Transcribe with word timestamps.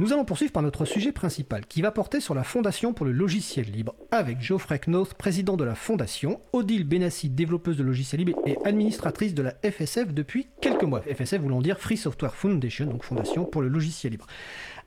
Nous 0.00 0.14
allons 0.14 0.24
poursuivre 0.24 0.50
par 0.50 0.62
notre 0.62 0.86
sujet 0.86 1.12
principal, 1.12 1.66
qui 1.66 1.82
va 1.82 1.90
porter 1.90 2.20
sur 2.20 2.34
la 2.34 2.42
Fondation 2.42 2.94
pour 2.94 3.04
le 3.04 3.12
logiciel 3.12 3.66
libre, 3.70 3.94
avec 4.10 4.40
Geoffrey 4.40 4.78
Knoth, 4.78 5.12
président 5.12 5.58
de 5.58 5.64
la 5.64 5.74
Fondation, 5.74 6.40
Odile 6.54 6.84
Benassi, 6.84 7.28
développeuse 7.28 7.76
de 7.76 7.82
logiciels 7.82 8.24
libres 8.24 8.40
et 8.46 8.56
administratrice 8.64 9.34
de 9.34 9.42
la 9.42 9.56
FSF 9.62 10.14
depuis 10.14 10.46
quelques 10.62 10.84
mois. 10.84 11.02
FSF 11.02 11.42
voulant 11.42 11.60
dire 11.60 11.78
Free 11.78 11.98
Software 11.98 12.34
Foundation, 12.34 12.86
donc 12.86 13.04
Fondation 13.04 13.44
pour 13.44 13.60
le 13.60 13.68
logiciel 13.68 14.12
libre. 14.12 14.26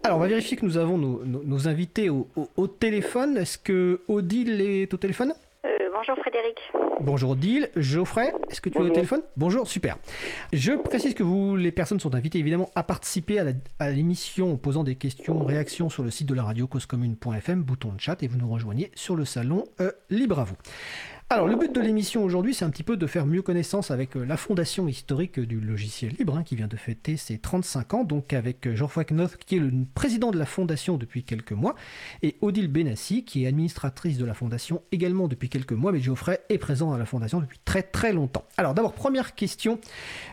Alors, 0.02 0.18
on 0.18 0.21
va 0.21 0.28
vérifier 0.28 0.57
que 0.57 0.65
nous 0.65 0.78
avons 0.78 0.98
nos, 0.98 1.68
invités 1.68 2.09
au 2.09 2.68
téléphone. 2.68 3.38
Est-ce 3.38 3.59
que 3.59 4.02
Odile 4.07 4.61
est 4.61 4.91
au 4.95 4.98
téléphone? 4.98 5.36
Bonjour 6.06 6.22
Frédéric. 6.22 6.58
Bonjour 7.00 7.30
Odile. 7.30 7.70
Geoffrey, 7.78 8.34
est-ce 8.50 8.60
que 8.60 8.68
tu 8.68 8.78
es 8.78 8.82
au 8.82 8.90
téléphone? 8.90 9.22
Bonjour, 9.38 9.66
super. 9.66 9.96
Je 10.52 10.74
précise 10.74 11.14
que 11.14 11.24
vous, 11.24 11.56
les 11.56 11.72
personnes 11.72 12.02
sont 12.02 12.14
invitées 12.14 12.40
évidemment 12.40 12.70
à 12.76 12.84
participer 12.84 13.40
à 13.80 13.90
l'émission 13.90 14.52
en 14.52 14.58
posant 14.58 14.84
des 14.84 14.96
questions, 14.96 15.46
réactions 15.46 15.89
sur 15.89 16.04
le 16.04 16.12
site 16.12 16.28
de 16.28 16.34
la 16.34 16.44
radio 16.44 16.68
causecommune.fm, 16.68 17.64
bouton 17.64 17.94
de 17.94 18.02
chat, 18.02 18.21
et 18.21 18.28
vous 18.28 18.38
nous 18.38 18.50
rejoignez 18.50 18.92
sur 18.96 19.16
le 19.16 19.24
salon 19.24 19.64
euh, 19.80 19.94
Libre 20.10 20.39
à 20.39 20.44
vous. 20.44 20.58
Alors, 21.33 21.47
le 21.47 21.55
but 21.55 21.73
de 21.73 21.82
l'émission 21.82 22.23
aujourd'hui, 22.23 22.54
c'est 22.54 22.64
un 22.64 22.69
petit 22.69 22.83
peu 22.83 22.96
de 22.96 23.07
faire 23.07 23.25
mieux 23.25 23.41
connaissance 23.41 23.89
avec 23.89 24.15
euh, 24.15 24.24
la 24.24 24.37
fondation 24.37 24.87
historique 24.87 25.39
du 25.39 25.60
logiciel 25.60 26.14
libre, 26.19 26.37
hein, 26.37 26.43
qui 26.43 26.55
vient 26.55 26.68
de 26.68 26.78
fêter 26.78 27.18
ses 27.18 27.39
35 27.39 27.93
ans, 27.96 28.04
donc 28.04 28.33
avec 28.33 28.68
euh, 28.68 28.75
Geoffroy 28.75 29.05
Knoth, 29.05 29.38
qui 29.38 29.55
est 29.55 29.60
le 29.60 29.71
président 29.96 30.29
de 30.29 30.38
la 30.38 30.46
fondation 30.46 30.96
depuis 30.96 31.24
quelques 31.24 31.54
mois, 31.54 31.74
et 32.22 32.36
Odile 32.41 32.67
Benassi, 32.67 33.25
qui 33.25 33.45
est 33.45 33.47
administratrice 33.47 34.19
de 34.19 34.25
la 34.25 34.36
fondation 34.36 34.83
également 34.91 35.27
depuis 35.27 35.50
quelques 35.50 35.73
mois, 35.73 35.91
mais 35.91 36.02
Geoffrey 36.02 36.39
est 36.50 36.59
présent 36.59 36.94
à 36.94 37.00
la 37.00 37.05
fondation 37.08 37.39
depuis 37.39 37.58
très 37.66 37.81
très 37.81 38.13
longtemps. 38.13 38.45
Alors, 38.58 38.75
d'abord, 38.75 38.94
première 38.94 39.33
question, 39.33 39.80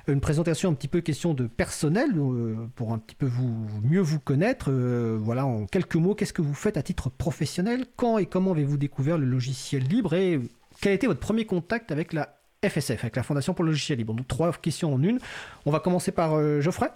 une 0.06 0.20
présentation 0.20 0.68
un 0.68 0.74
petit 0.74 0.88
peu 0.88 1.00
question 1.00 1.32
de 1.32 1.46
personnel, 1.46 2.10
euh, 2.14 2.56
pour 2.74 2.92
un 2.92 2.98
petit 2.98 3.16
peu 3.16 3.24
vous 3.24 3.56
mieux 3.82 4.02
vous 4.02 4.20
connaître. 4.20 4.70
voilà, 4.70 5.46
en 5.46 5.64
quelques 5.64 5.96
mots, 5.96 6.14
qu'est-ce 6.14 6.34
que 6.34 6.42
vous 6.42 6.52
faites 6.52 6.76
à 6.76 6.82
titre 6.82 7.08
professionnel 7.08 7.86
Quand 7.96 8.18
et 8.18 8.26
comment 8.26 8.50
avez-vous 8.50 8.76
découvert 8.76 9.16
le 9.16 9.24
logiciel 9.24 9.84
libre 9.84 10.12
et 10.12 10.38
quel 10.80 10.92
a 10.92 10.94
été 10.94 11.06
votre 11.06 11.20
premier 11.20 11.44
contact 11.44 11.92
avec 11.92 12.12
la 12.12 12.36
FSF, 12.64 13.04
avec 13.04 13.16
la 13.16 13.22
Fondation 13.22 13.54
pour 13.54 13.64
le 13.64 13.70
logiciel 13.70 13.98
libre? 13.98 14.14
Donc 14.14 14.28
trois 14.28 14.52
questions 14.52 14.94
en 14.94 15.02
une. 15.02 15.18
On 15.66 15.70
va 15.70 15.80
commencer 15.80 16.12
par 16.12 16.34
euh, 16.34 16.60
Geoffrey. 16.60 16.88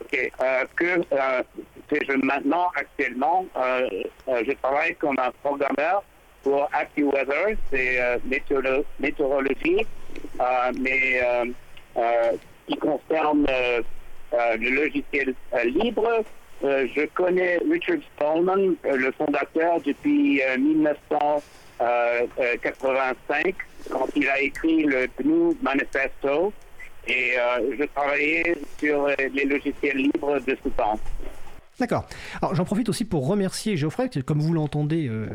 Ok. 0.00 0.14
Euh, 0.14 0.64
que 0.76 1.00
euh, 1.12 1.42
je 1.90 2.24
maintenant 2.24 2.68
actuellement, 2.74 3.46
euh, 3.56 3.88
je 4.26 4.52
travaille 4.62 4.94
comme 4.96 5.18
un 5.18 5.30
programmeur 5.42 6.02
pour 6.42 6.68
AccuWeather, 6.72 7.56
c'est 7.70 7.98
météorologie, 8.98 9.86
mais 10.80 11.20
qui 12.66 12.76
concerne 12.76 13.46
le 14.32 14.70
logiciel 14.70 15.34
libre. 15.66 16.24
je 16.62 17.06
connais 17.08 17.58
Richard 17.70 17.98
Stallman, 18.16 18.74
le 18.84 19.12
fondateur, 19.12 19.82
depuis 19.84 20.40
1900. 20.58 21.42
85 22.62 23.54
quand 23.90 24.06
il 24.14 24.28
a 24.28 24.40
écrit 24.40 24.84
le 24.84 25.08
GNU 25.18 25.56
Manifesto 25.62 26.52
et 27.06 27.32
euh, 27.38 27.74
je 27.78 27.84
travaillais 27.84 28.56
sur 28.78 29.08
les 29.32 29.44
logiciels 29.44 29.96
libres 29.96 30.38
de 30.40 30.56
ce 30.62 30.68
temps. 30.70 31.00
D'accord. 31.78 32.06
Alors 32.42 32.54
j'en 32.54 32.64
profite 32.64 32.90
aussi 32.90 33.06
pour 33.06 33.26
remercier 33.26 33.76
Geoffrey, 33.76 34.10
comme 34.26 34.40
vous 34.40 34.52
l'entendez, 34.52 35.08
euh, 35.08 35.28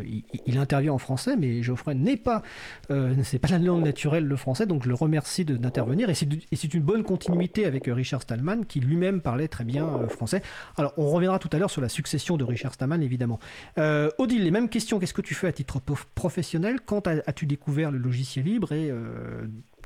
il, 0.46 0.58
intervient 0.60 0.94
en 0.94 1.00
français, 1.00 1.36
mais 1.36 1.64
Geoffrey 1.64 1.96
n'est 1.96 2.18
pas, 2.18 2.44
euh, 2.92 3.16
pas 3.42 3.48
la 3.48 3.58
langue 3.58 3.84
naturelle 3.84 4.26
le 4.26 4.36
français, 4.36 4.68
donc 4.68 4.84
je 4.84 4.90
le 4.90 4.94
remercie 4.94 5.44
d'intervenir. 5.44 6.10
Et 6.10 6.14
c'est 6.14 6.74
une 6.74 6.84
bonne 6.84 7.04
continuité 7.04 7.66
avec 7.66 7.88
euh, 7.88 7.94
Richard 7.96 8.22
Stallman, 8.22 8.64
qui 8.68 8.80
lui-même 8.80 9.22
parlait 9.22 9.48
très 9.48 9.64
bien 9.64 10.08
français. 10.10 10.44
Alors 10.78 10.94
on 10.98 11.10
reviendra 11.10 11.40
tout 11.40 11.50
à 11.52 11.58
l'heure 11.58 11.72
sur 11.72 11.82
la 11.82 11.90
succession 11.90 12.38
de 12.38 12.44
Richard 12.44 12.74
Stallman, 12.74 13.02
évidemment. 13.02 13.40
Odile, 14.18 14.44
les 14.44 14.52
mêmes 14.52 14.70
questions. 14.70 15.00
Qu'est-ce 15.00 15.14
que 15.14 15.22
tu 15.22 15.34
fais 15.34 15.48
à 15.48 15.52
titre 15.52 15.82
professionnel? 16.14 16.80
Quand 16.86 17.08
as-tu 17.08 17.48
découvert 17.48 17.92
le 17.92 17.98
logiciel 17.98 18.46
libre? 18.46 18.72
Et 18.72 18.92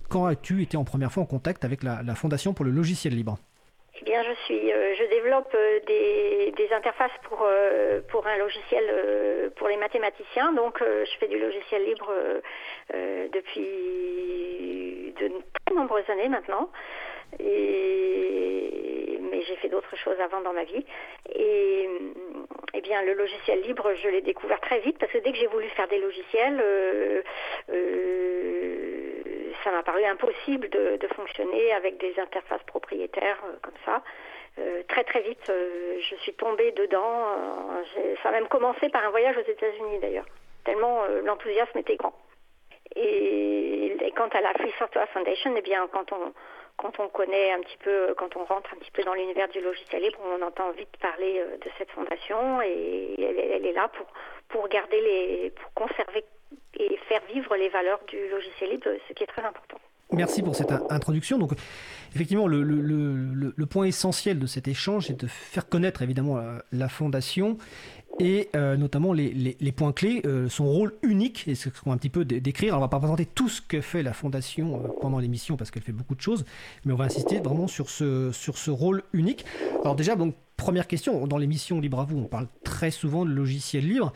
quand 0.09 0.25
as-tu 0.25 0.61
été 0.61 0.77
en 0.77 0.83
première 0.83 1.11
fois 1.11 1.23
en 1.23 1.25
contact 1.25 1.63
avec 1.63 1.83
la 1.83 2.15
Fondation 2.15 2.53
pour 2.53 2.65
le 2.65 2.71
logiciel 2.71 3.15
libre? 3.15 3.37
Eh 4.01 4.05
bien, 4.05 4.23
je 4.23 4.33
suis, 4.45 4.71
euh, 4.71 4.95
je 4.95 5.03
développe 5.05 5.53
euh, 5.55 5.79
des, 5.85 6.69
interfaces 6.71 7.11
pour 7.23 7.43
euh, 7.43 7.99
pour 8.09 8.25
un 8.27 8.37
logiciel 8.37 9.51
pour 9.55 9.67
les 9.67 9.77
mathématiciens. 9.77 10.53
Donc, 10.53 10.79
je 10.81 11.17
fais 11.19 11.27
du 11.27 11.39
logiciel 11.39 11.83
libre 11.83 12.13
depuis 13.33 15.13
de 15.19 15.27
très 15.65 15.75
nombreuses 15.75 16.07
années 16.09 16.29
maintenant. 16.29 16.69
Et 17.39 19.19
mais 19.31 19.41
j'ai 19.41 19.55
fait 19.57 19.69
d'autres 19.69 19.95
choses 19.95 20.19
avant 20.19 20.41
dans 20.41 20.53
ma 20.53 20.63
vie. 20.63 20.85
Et 21.33 21.89
eh 22.75 22.81
bien, 22.81 23.01
le 23.01 23.13
logiciel 23.13 23.61
libre, 23.61 23.91
je 23.95 24.09
l'ai 24.09 24.21
découvert 24.21 24.61
très 24.61 24.79
vite 24.79 24.97
parce 24.99 25.11
que 25.11 25.17
dès 25.17 25.31
que 25.31 25.37
j'ai 25.37 25.47
voulu 25.47 25.67
faire 25.69 25.87
des 25.87 25.99
logiciels, 25.99 26.63
ça 29.63 29.71
m'a 29.71 29.83
paru 29.83 30.03
impossible 30.05 30.69
de, 30.69 31.07
fonctionner 31.15 31.73
avec 31.73 31.97
des 31.97 32.17
interfaces 32.19 32.63
propriétaires 32.63 33.39
euh, 33.45 33.57
comme 33.61 33.73
ça. 33.85 34.03
Euh, 34.59 34.83
très 34.87 35.03
très 35.03 35.21
vite, 35.21 35.49
euh, 35.49 35.97
je 35.99 36.15
suis 36.17 36.33
tombée 36.33 36.71
dedans. 36.71 37.25
ça 38.21 38.29
a 38.29 38.31
même 38.31 38.47
commencé 38.47 38.89
par 38.89 39.05
un 39.05 39.09
voyage 39.09 39.37
aux 39.37 39.49
États-Unis 39.49 39.99
d'ailleurs, 39.99 40.25
tellement 40.65 41.03
l'enthousiasme 41.23 41.77
était 41.79 41.95
grand. 41.95 42.13
Et, 42.95 43.97
quant 44.15 44.27
à 44.29 44.41
la 44.41 44.53
Free 44.53 44.73
Software 44.77 45.07
Foundation, 45.09 45.53
eh 45.55 45.61
bien, 45.61 45.87
quand 45.91 46.11
on 46.11 46.33
quand 46.75 46.97
on 46.99 47.09
connaît 47.09 47.51
un 47.51 47.59
petit 47.59 47.77
peu, 47.77 48.13
quand 48.17 48.37
on 48.37 48.45
rentre 48.45 48.73
un 48.73 48.77
petit 48.77 48.91
peu 48.91 49.03
dans 49.03 49.13
l'univers 49.13 49.49
du 49.49 49.59
logiciel 49.59 50.01
libre, 50.01 50.17
on 50.25 50.41
entend 50.41 50.71
vite 50.71 50.95
parler 51.01 51.43
de 51.61 51.69
cette 51.77 51.91
fondation 51.91 52.61
et 52.61 53.15
elle, 53.19 53.65
est 53.65 53.73
là 53.73 53.89
pour 53.89 54.07
pour 54.47 54.67
garder 54.69 54.99
les, 55.01 55.51
pour 55.51 55.73
conserver 55.73 56.23
et 56.79 56.97
faire 57.07 57.21
vivre 57.33 57.55
les 57.55 57.69
valeurs 57.69 57.99
du 58.07 58.17
logiciel 58.29 58.71
libre, 58.71 58.87
ce 59.07 59.13
qui 59.13 59.23
est 59.23 59.27
très 59.27 59.43
important. 59.43 59.77
Merci 60.11 60.41
pour 60.41 60.55
cette 60.55 60.71
introduction. 60.89 61.37
Donc, 61.37 61.51
effectivement, 62.15 62.47
le, 62.47 63.65
point 63.69 63.85
essentiel 63.85 64.39
de 64.39 64.47
cet 64.47 64.67
échange 64.67 65.11
est 65.11 65.19
de 65.19 65.27
faire 65.27 65.69
connaître 65.69 66.01
évidemment 66.01 66.41
la, 66.71 66.89
fondation 66.89 67.57
et 68.19 68.49
euh, 68.55 68.75
notamment 68.75 69.13
les, 69.13 69.71
points 69.71 69.93
clés, 69.93 70.23
euh, 70.25 70.49
son 70.49 70.65
rôle 70.65 70.93
unique, 71.03 71.47
et 71.47 71.53
ce 71.53 71.69
qu'on 71.69 71.91
va 71.91 71.93
un 71.93 71.97
petit 71.97 72.09
peu 72.09 72.25
décrire. 72.25 72.73
Alors, 72.73 72.79
on 72.79 72.85
va 72.85 72.89
pas 72.89 72.97
présenter 72.97 73.25
tout 73.27 73.49
ce 73.49 73.61
que 73.61 73.81
fait 73.81 74.01
la 74.01 74.13
fondation 74.13 74.83
euh, 74.83 74.87
pendant 74.99 75.19
l'émission 75.19 75.57
parce 75.57 75.69
qu'elle 75.69 75.83
fait 75.83 75.91
beaucoup 75.91 76.15
de 76.15 76.21
choses, 76.21 76.43
mais 76.85 76.93
on 76.93 76.97
va 76.97 77.05
insister 77.05 77.39
vraiment 77.39 77.67
sur 77.67 77.89
ce, 77.89 78.69
rôle 78.69 79.03
unique. 79.13 79.45
Alors 79.83 79.95
déjà, 79.95 80.15
première 80.57 80.87
question, 80.87 81.27
dans 81.27 81.37
l'émission 81.37 81.79
Libre 81.79 81.99
à 81.99 82.05
vous, 82.05 82.17
on 82.17 82.25
parle 82.25 82.47
très 82.63 82.91
souvent 82.91 83.25
de 83.25 83.31
logiciel 83.31 83.87
libre. 83.87 84.11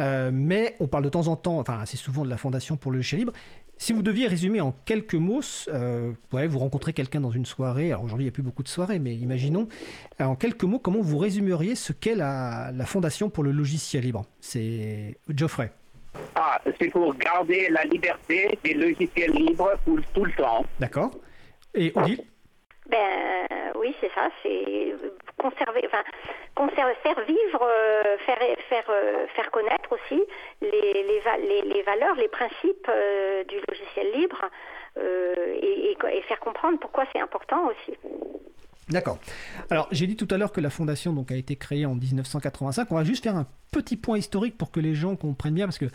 Euh, 0.00 0.30
mais 0.32 0.76
on 0.80 0.86
parle 0.86 1.04
de 1.04 1.08
temps 1.08 1.26
en 1.28 1.36
temps, 1.36 1.58
enfin 1.58 1.80
assez 1.80 1.96
souvent 1.96 2.24
de 2.24 2.30
la 2.30 2.36
Fondation 2.36 2.76
pour 2.76 2.92
le 2.92 2.98
logiciel 2.98 3.20
libre. 3.20 3.32
Si 3.76 3.92
vous 3.92 4.02
deviez 4.02 4.26
résumer 4.26 4.60
en 4.60 4.72
quelques 4.84 5.14
mots, 5.14 5.40
euh, 5.68 6.12
vous 6.32 6.58
rencontrez 6.58 6.92
quelqu'un 6.92 7.20
dans 7.20 7.30
une 7.30 7.46
soirée, 7.46 7.92
alors 7.92 8.04
aujourd'hui 8.04 8.24
il 8.24 8.26
n'y 8.26 8.32
a 8.32 8.34
plus 8.34 8.42
beaucoup 8.42 8.64
de 8.64 8.68
soirées, 8.68 8.98
mais 8.98 9.14
imaginons, 9.14 9.68
euh, 10.20 10.24
en 10.24 10.34
quelques 10.34 10.64
mots, 10.64 10.80
comment 10.80 11.00
vous 11.00 11.18
résumeriez 11.18 11.76
ce 11.76 11.92
qu'est 11.92 12.16
la, 12.16 12.72
Fondation 12.86 13.30
pour 13.30 13.44
le 13.44 13.52
logiciel 13.52 14.02
libre? 14.02 14.24
C'est 14.40 15.16
Geoffrey. 15.28 15.70
Ah, 16.34 16.60
c'est 16.80 16.88
pour 16.88 17.14
garder 17.16 17.68
la 17.70 17.84
liberté 17.84 18.58
des 18.64 18.74
logiciels 18.74 19.32
libres 19.32 19.70
pour 19.84 19.98
tout 20.12 20.24
le 20.24 20.32
temps. 20.32 20.64
D'accord. 20.80 21.12
Et 21.74 21.92
Odile? 21.94 22.22
Ben 22.90 23.46
oui, 23.78 23.94
c'est 24.00 24.10
ça, 24.14 24.28
c'est 24.42 24.94
conserver, 25.38 25.88
faire 27.02 27.20
vivre, 27.26 27.62
euh, 27.62 28.16
faire, 28.26 28.38
faire, 28.68 28.84
euh, 28.90 29.26
faire 29.34 29.50
connaître 29.50 29.92
aussi 29.92 30.22
les, 30.60 30.70
les, 30.70 31.62
les, 31.62 31.82
valeurs, 31.82 32.16
les 32.16 32.28
principes 32.28 32.88
euh, 32.88 33.44
du 33.44 33.56
logiciel 33.68 34.12
libre 34.14 34.44
et, 35.00 35.92
et, 35.92 36.22
faire 36.22 36.40
comprendre 36.40 36.78
pourquoi 36.80 37.04
c'est 37.12 37.20
important 37.20 37.68
aussi. 37.68 37.96
D'accord. 38.88 39.18
Alors, 39.70 39.86
j'ai 39.92 40.08
dit 40.08 40.16
tout 40.16 40.26
à 40.30 40.38
l'heure 40.38 40.50
que 40.50 40.60
la 40.60 40.70
fondation 40.70 41.12
donc, 41.12 41.30
a 41.30 41.36
été 41.36 41.54
créée 41.54 41.86
en 41.86 41.94
1985. 41.94 42.90
On 42.90 42.96
va 42.96 43.04
juste 43.04 43.22
faire 43.22 43.36
un 43.36 43.46
petit 43.70 43.96
point 43.96 44.18
historique 44.18 44.58
pour 44.58 44.72
que 44.72 44.80
les 44.80 44.94
gens 44.94 45.14
comprennent 45.14 45.54
bien, 45.54 45.66
parce 45.66 45.78
que 45.78 45.86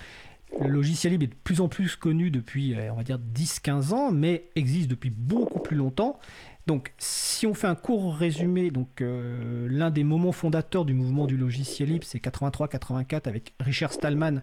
le 0.62 0.69
logiciel 0.69 1.12
libre 1.12 1.25
est 1.25 1.28
de 1.28 1.36
plus 1.44 1.60
en 1.60 1.68
plus 1.68 1.98
connu 1.98 2.31
depuis, 2.31 2.78
on 2.92 2.95
va 2.95 3.04
dire, 3.04 3.19
10-15 3.19 3.94
ans, 3.94 4.12
mais 4.12 4.45
existe 4.56 4.90
depuis 4.90 5.10
beaucoup 5.10 5.60
plus 5.60 5.75
longtemps. 5.75 6.18
Donc, 6.65 6.94
si 6.98 7.45
on 7.45 7.54
fait 7.54 7.68
un 7.68 7.75
court 7.75 8.15
résumé, 8.15 8.71
donc 8.71 9.01
euh, 9.01 9.68
l'un 9.69 9.89
des 9.89 10.06
moments 10.06 10.31
fondateurs 10.31 10.86
du 10.86 10.94
mouvement 10.94 11.27
du 11.27 11.36
logiciel 11.36 11.89
libre, 11.89 12.06
c'est 12.07 12.24
83-84 12.24 13.27
avec 13.27 13.54
Richard 13.60 13.92
Stallman, 13.92 14.42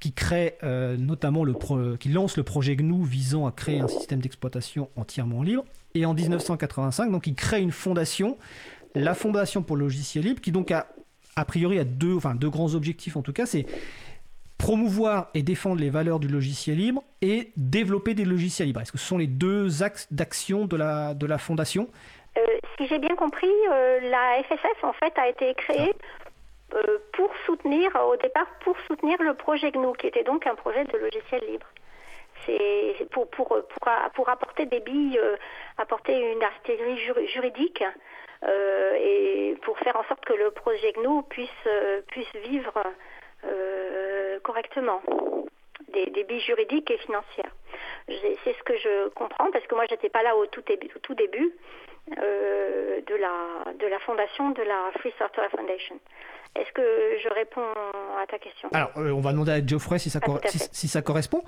qui 0.00 0.12
crée 0.12 0.56
euh, 0.62 0.96
notamment 0.96 1.44
le 1.44 1.54
qui 1.96 2.08
lance 2.08 2.38
le 2.38 2.42
projet 2.42 2.74
GNU 2.74 3.04
visant 3.04 3.46
à 3.46 3.52
créer 3.52 3.80
un 3.80 3.88
système 3.88 4.20
d'exploitation 4.20 4.88
entièrement 4.96 5.42
libre. 5.42 5.64
Et 5.94 6.06
en 6.06 6.14
1985, 6.14 7.10
donc 7.10 7.26
il 7.26 7.34
crée 7.34 7.60
une 7.60 7.72
fondation, 7.72 8.38
la 8.94 9.14
Fondation 9.14 9.62
pour 9.62 9.76
le 9.76 9.84
logiciel 9.84 10.24
libre, 10.24 10.40
qui 10.40 10.52
donc 10.52 10.70
a 10.70 10.86
a 11.36 11.44
priori 11.44 11.78
a 11.78 11.84
deux, 11.84 12.16
enfin 12.16 12.34
deux 12.34 12.50
grands 12.50 12.74
objectifs 12.74 13.16
en 13.16 13.22
tout 13.22 13.32
cas, 13.32 13.46
c'est 13.46 13.66
promouvoir 14.58 15.28
et 15.34 15.42
défendre 15.42 15.80
les 15.80 15.90
valeurs 15.90 16.18
du 16.18 16.28
logiciel 16.28 16.76
libre 16.76 17.02
et 17.22 17.52
développer 17.56 18.14
des 18.14 18.24
logiciels 18.24 18.66
libres. 18.68 18.80
Est-ce 18.80 18.92
que 18.92 18.98
ce 18.98 19.06
sont 19.06 19.18
les 19.18 19.28
deux 19.28 19.82
axes 19.82 20.12
d'action 20.12 20.66
de 20.66 20.76
la, 20.76 21.14
de 21.14 21.26
la 21.26 21.38
fondation? 21.38 21.88
Euh, 22.36 22.42
Si 22.76 22.86
j'ai 22.88 22.98
bien 22.98 23.14
compris, 23.16 23.48
euh, 23.70 24.00
la 24.10 24.42
FSF 24.42 24.84
en 24.84 24.92
fait 24.92 25.16
a 25.18 25.28
été 25.28 25.54
créée 25.54 25.94
soutenir, 27.46 27.90
au 28.06 28.16
départ, 28.16 28.46
pour 28.60 28.76
soutenir 28.86 29.16
le 29.22 29.34
projet 29.34 29.70
GNU, 29.70 29.94
qui 29.98 30.06
était 30.06 30.22
donc 30.22 30.46
un 30.46 30.54
projet 30.54 30.84
de 30.84 30.96
logiciel 30.98 31.42
libre. 31.48 31.66
C'est 32.46 33.08
pour, 33.10 33.28
pour, 33.30 33.48
pour, 33.48 33.92
pour, 34.14 34.28
apporter 34.28 34.66
des 34.66 34.80
billes, 34.80 35.20
apporter 35.76 36.14
une 36.32 36.42
artillerie 36.42 36.98
juridique 37.26 37.82
et 38.46 39.56
pour 39.62 39.78
faire 39.78 39.96
en 39.96 40.04
sorte 40.04 40.24
que 40.24 40.34
le 40.34 40.50
projet 40.50 40.92
GNU 40.92 41.22
puisse, 41.28 41.68
puisse 42.08 42.32
vivre 42.48 42.74
correctement 44.38 45.00
des, 45.92 46.06
des 46.06 46.24
billes 46.24 46.40
juridiques 46.40 46.90
et 46.90 46.98
financières. 46.98 47.54
C'est 48.08 48.56
ce 48.56 48.62
que 48.64 48.76
je 48.76 49.08
comprends 49.10 49.50
parce 49.50 49.66
que 49.66 49.74
moi 49.74 49.84
j'étais 49.88 50.08
pas 50.08 50.22
là 50.22 50.36
au 50.36 50.46
tout 50.46 50.62
début, 50.62 50.88
tout 51.02 51.14
début 51.14 51.52
euh, 52.16 53.00
de, 53.06 53.14
la, 53.16 53.72
de 53.74 53.86
la 53.86 53.98
fondation 54.00 54.50
de 54.50 54.62
la 54.62 54.90
Free 54.98 55.12
Software 55.18 55.50
Foundation. 55.50 55.96
Est-ce 56.56 56.72
que 56.72 56.82
je 57.22 57.28
réponds 57.34 57.60
à 58.20 58.26
ta 58.26 58.38
question? 58.38 58.70
Alors, 58.72 58.90
euh, 58.96 59.10
on 59.10 59.20
va 59.20 59.32
demander 59.32 59.52
à 59.52 59.64
Geoffrey 59.64 59.98
si 59.98 60.08
ça, 60.08 60.18
ah, 60.22 60.48
si, 60.48 60.88
ça 60.88 61.02
correspond. 61.02 61.42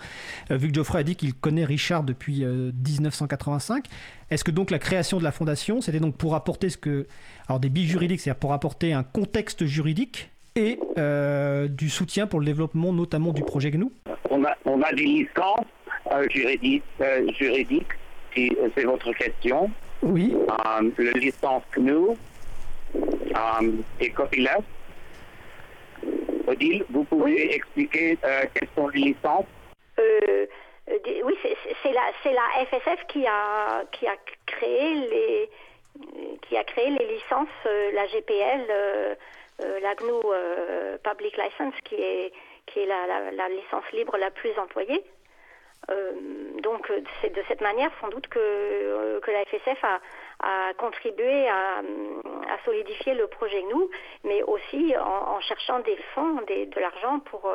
Euh, 0.50 0.56
vu 0.56 0.69
que 0.69 0.75
Geoffrey 0.75 0.98
a 0.98 1.02
dit 1.02 1.16
qu'il 1.16 1.34
connaît 1.34 1.64
Richard 1.64 2.02
depuis 2.02 2.44
1985, 2.44 3.87
est-ce 4.31 4.44
que 4.44 4.50
donc 4.50 4.70
la 4.70 4.78
création 4.78 5.19
de 5.19 5.25
la 5.25 5.32
fondation, 5.32 5.81
c'était 5.81 6.00
donc 6.00 6.19
pour 6.19 6.34
apporter 6.34 6.69
ce 6.69 6.76
que. 6.76 7.06
Alors, 7.48 7.58
des 7.58 7.70
billes 7.70 7.88
juridiques, 7.88 8.20
c'est-à-dire 8.20 8.38
pour 8.38 8.52
apporter 8.52 8.92
un 8.92 9.02
contexte 9.02 9.64
juridique 9.64 10.31
et 10.56 10.79
du 11.69 11.88
soutien 11.88 12.26
pour 12.26 12.41
le 12.41 12.47
développement, 12.47 12.93
notamment 12.93 13.32
du 13.32 13.43
projet 13.43 13.70
GNU 13.70 13.87
on 14.31 14.44
a, 14.44 14.56
on 14.64 14.81
a 14.82 14.93
des 14.93 15.05
licences 15.05 15.67
juridiques, 16.31 16.85
juridiques 17.38 17.93
si 18.35 18.56
c'est 18.75 18.85
votre 18.85 19.12
question. 19.12 19.70
Oui. 20.02 20.35
Le 20.97 21.12
licence 21.19 21.62
GNU 21.76 22.17
et 24.00 24.11
copyleft. 24.11 24.62
Odile, 26.47 26.85
vous 26.91 27.05
pouvez 27.05 27.55
expliquer 27.55 28.19
euh, 28.25 28.44
quelles 28.55 28.69
sont 28.75 28.88
les 28.88 29.00
licences? 29.00 29.47
Euh, 29.99 30.47
Oui, 31.25 31.35
c'est 31.82 31.93
la, 31.93 32.11
la 32.25 32.67
FSF 32.67 33.06
qui 33.08 33.26
a, 33.26 33.85
qui 33.93 34.06
a 34.06 34.17
créé 34.47 34.94
les 34.94 35.50
qui 36.43 36.56
a 36.56 36.64
créé 36.64 36.91
les 36.91 37.06
licences, 37.14 37.49
euh, 37.67 37.91
la 37.94 38.06
GPL, 38.06 39.17
la 39.83 39.95
GNU 39.95 40.21
Public 41.03 41.37
License, 41.37 41.75
qui 41.85 41.97
est, 41.97 42.33
qui 42.67 42.81
est 42.81 42.87
la, 42.87 43.49
licence 43.49 43.85
libre 43.93 44.17
la 44.17 44.31
plus 44.31 44.57
employée. 44.59 45.05
Euh, 45.89 46.12
donc 46.62 46.91
euh, 46.91 47.01
c'est 47.21 47.35
de 47.35 47.43
cette 47.49 47.62
manière 47.62 47.91
sans 48.01 48.09
doute 48.09 48.29
que, 48.29 48.39
euh, 48.39 49.19
que 49.21 49.31
la 49.31 49.45
FSF 49.47 49.83
a, 49.83 50.75
contribué 50.77 51.49
à, 51.49 51.79
à, 51.79 52.65
solidifier 52.65 53.15
le 53.15 53.27
projet 53.27 53.62
GNU, 53.62 53.89
mais 54.25 54.43
aussi 54.43 54.95
en, 54.97 55.41
cherchant 55.41 55.81
des 55.81 55.97
fonds, 56.15 56.41
des, 56.47 56.67
de 56.67 56.81
l'argent 56.81 57.21
pour, 57.21 57.53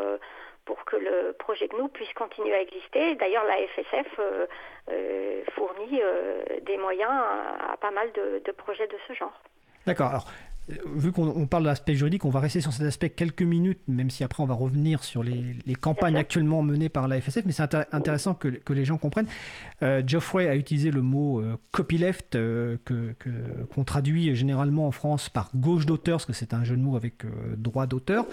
pour 0.65 0.85
que 0.85 0.95
le 0.95 1.33
projet 1.33 1.67
GNU 1.67 1.89
puisse 1.89 2.13
continuer 2.13 2.53
à 2.53 2.61
exister. 2.61 3.15
D'ailleurs, 3.15 3.45
la 3.45 3.57
FSF 3.67 4.19
fournit 5.55 6.01
des 6.61 6.77
moyens 6.77 7.11
à, 7.11 7.73
à, 7.73 7.77
pas 7.77 7.91
mal 7.91 8.11
de, 8.11 8.41
de 8.45 8.51
projets 8.51 8.87
de 8.87 8.97
ce 9.07 9.13
genre. 9.13 9.33
D'accord. 9.87 10.09
Alors, 10.09 10.27
vu 10.67 11.11
qu'on 11.11 11.45
parle 11.45 11.63
de 11.63 11.69
l'aspect 11.69 11.95
juridique, 11.95 12.25
on 12.25 12.29
va 12.29 12.39
rester 12.39 12.59
sur 12.59 12.73
cet 12.73 12.87
aspect 12.87 13.11
quelques 13.11 13.43
minutes, 13.43 13.79
même 13.87 14.09
si 14.09 14.23
après 14.23 14.41
on 14.41 14.47
va 14.47 14.55
revenir 14.55 15.03
sur 15.03 15.21
les, 15.21 15.55
campagnes 15.79 16.15
actuellement 16.15 16.63
menées 16.63 16.89
par 16.89 17.07
la 17.07 17.21
FSF, 17.21 17.45
mais 17.45 17.51
c'est 17.51 17.75
intéressant 17.91 18.33
que, 18.33 18.59
les 18.73 18.85
gens 18.85 18.97
comprennent. 18.97 19.27
Euh, 19.83 20.01
Geoffrey 20.05 20.49
a 20.49 20.55
utilisé 20.55 20.91
le 20.91 21.01
mot 21.01 21.39
euh, 21.39 21.57
copyleft, 21.71 22.35
euh, 22.35 22.77
qu'on 23.73 23.83
traduit 23.83 24.35
généralement 24.35 24.87
en 24.87 24.91
France 24.91 25.29
par 25.29 25.51
gauche 25.55 25.85
d'auteur, 25.85 26.15
parce 26.15 26.25
que 26.25 26.33
c'est 26.33 26.53
un 26.53 26.63
jeu 26.63 26.75
de 26.75 26.81
mots 26.81 26.95
avec 26.95 27.23
droit 27.57 27.85
d'auteur. 27.85 28.25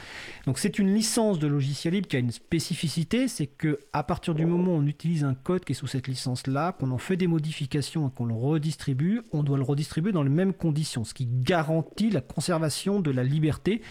Donc 0.46 0.58
c'est 0.58 0.78
une 0.78 0.94
licence 0.94 1.38
de 1.38 1.46
logiciel 1.46 1.94
libre 1.94 2.08
qui 2.08 2.16
a 2.16 2.18
une 2.18 2.30
spécificité, 2.30 3.28
c'est 3.28 3.46
que 3.46 3.78
à 3.92 4.02
partir 4.02 4.34
du 4.34 4.46
moment 4.46 4.72
où 4.72 4.76
on 4.76 4.86
utilise 4.86 5.24
un 5.24 5.34
code 5.34 5.64
qui 5.64 5.72
est 5.72 5.76
sous 5.76 5.86
cette 5.86 6.08
licence-là, 6.08 6.72
qu'on 6.72 6.90
en 6.90 6.98
fait 6.98 7.16
des 7.16 7.26
modifications 7.26 8.08
et 8.08 8.10
qu'on 8.10 8.24
le 8.24 8.34
redistribue, 8.34 9.20
on 9.32 9.42
doit 9.42 9.58
le 9.58 9.64
redistribuer 9.64 10.12
dans 10.12 10.22
les 10.22 10.30
mêmes 10.30 10.54
conditions, 10.54 11.04
ce 11.04 11.12
qui 11.12 11.26
garantit 11.26 12.10
la 12.10 12.21
conservation 12.22 13.00
de 13.00 13.10
la 13.10 13.24
liberté 13.24 13.82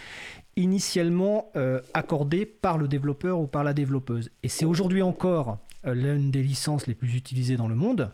initialement 0.56 1.50
euh, 1.56 1.80
accordée 1.94 2.46
par 2.46 2.78
le 2.78 2.88
développeur 2.88 3.40
ou 3.40 3.46
par 3.46 3.64
la 3.64 3.72
développeuse. 3.72 4.30
Et 4.42 4.48
c'est 4.48 4.64
aujourd'hui 4.64 5.02
encore 5.02 5.58
euh, 5.86 5.94
l'une 5.94 6.30
des 6.30 6.42
licences 6.42 6.86
les 6.86 6.94
plus 6.94 7.14
utilisées 7.14 7.56
dans 7.56 7.68
le 7.68 7.74
monde. 7.74 8.10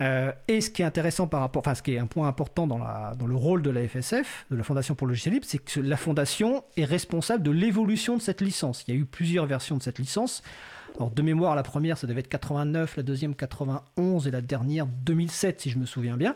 Euh, 0.00 0.32
et 0.48 0.60
ce 0.60 0.70
qui 0.70 0.82
est 0.82 0.84
intéressant 0.84 1.26
par 1.26 1.40
rapport, 1.40 1.60
enfin 1.60 1.74
ce 1.74 1.82
qui 1.82 1.94
est 1.94 1.98
un 1.98 2.06
point 2.06 2.26
important 2.26 2.66
dans, 2.66 2.78
la, 2.78 3.14
dans 3.18 3.26
le 3.26 3.36
rôle 3.36 3.62
de 3.62 3.70
la 3.70 3.86
FSF, 3.86 4.46
de 4.50 4.56
la 4.56 4.62
Fondation 4.62 4.94
pour 4.94 5.06
le 5.06 5.12
logiciel 5.12 5.34
libre, 5.34 5.46
c'est 5.46 5.58
que 5.58 5.80
la 5.80 5.96
Fondation 5.96 6.64
est 6.76 6.84
responsable 6.84 7.42
de 7.42 7.50
l'évolution 7.50 8.16
de 8.16 8.22
cette 8.22 8.40
licence. 8.40 8.84
Il 8.88 8.94
y 8.94 8.96
a 8.96 9.00
eu 9.00 9.04
plusieurs 9.04 9.46
versions 9.46 9.76
de 9.76 9.82
cette 9.82 9.98
licence. 9.98 10.42
Alors, 10.96 11.10
de 11.10 11.22
mémoire, 11.22 11.54
la 11.54 11.62
première, 11.62 11.96
ça 11.96 12.06
devait 12.06 12.20
être 12.20 12.28
89, 12.28 12.96
la 12.96 13.02
deuxième 13.02 13.34
91 13.34 14.26
et 14.26 14.30
la 14.30 14.40
dernière 14.40 14.86
2007, 14.86 15.60
si 15.60 15.70
je 15.70 15.78
me 15.78 15.86
souviens 15.86 16.16
bien. 16.16 16.34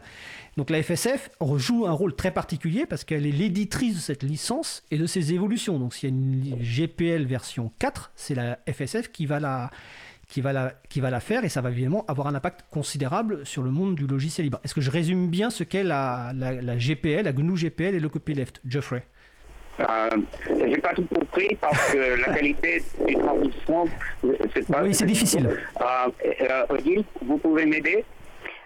Donc 0.57 0.71
la 0.71 0.83
FSF 0.83 1.31
joue 1.57 1.87
un 1.87 1.93
rôle 1.93 2.15
très 2.15 2.31
particulier 2.31 2.87
parce 2.87 3.05
qu'elle 3.05 3.27
est 3.27 3.33
l'éditrice 3.33 3.97
de 3.97 4.01
cette 4.01 4.23
licence 4.23 4.83
et 4.91 4.99
de 4.99 5.07
ses 5.07 5.33
évolutions. 5.33 5.79
Donc 5.79 5.95
s'il 5.95 6.09
y 6.09 6.13
a 6.13 6.17
une 6.17 6.57
GPL 6.63 7.25
version 7.25 7.73
4, 7.79 8.13
c'est 8.15 8.35
la 8.35 8.59
FSF 8.71 9.11
qui 9.11 9.27
va 9.27 9.41
la, 9.41 9.71
faire 11.21 11.45
et 11.45 11.49
ça 11.49 11.61
va 11.61 11.71
évidemment 11.71 12.05
avoir 12.07 12.29
un 12.29 12.35
impact 12.35 12.65
considérable 12.71 13.45
sur 13.45 13.63
le 13.63 13.71
monde 13.71 13.95
du 13.97 14.07
logiciel 14.07 14.45
libre. 14.45 14.61
Est-ce 14.65 14.75
que 14.75 14.81
je 14.81 14.91
résume 14.91 15.29
bien 15.29 15.51
ce 15.51 15.65
qu'est 15.65 15.85
la, 15.85 16.33
la, 16.35 16.77
GPL, 16.77 17.25
la 17.25 17.33
GNU 17.33 17.57
GPL 17.57 17.95
et 17.95 18.01
le 18.01 18.09
copyleft? 18.09 18.61
Geoffrey 18.65 19.05
euh, 19.81 20.11
J'ai 20.67 20.79
pas 20.79 20.95
tout 20.95 21.07
compris 21.13 21.57
parce 21.61 21.93
que 21.93 22.21
la 22.21 22.35
qualité 22.35 22.83
du 23.07 23.15
traduction, 23.17 23.87
c'est 24.55 24.67
pas. 24.71 24.83
Oui, 24.83 24.95
c'est 24.95 25.07
difficile. 25.07 25.49
Euh, 25.81 25.85
euh, 26.43 26.67
Odile, 26.69 27.05
vous 27.23 27.39
pouvez 27.39 27.67
m'aider? 27.67 28.05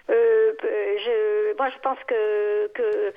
Euh, 0.09 0.51
je, 0.61 1.57
Moi, 1.57 1.69
je 1.69 1.79
pense 1.79 1.99
que. 2.07 2.67
que 2.73 3.13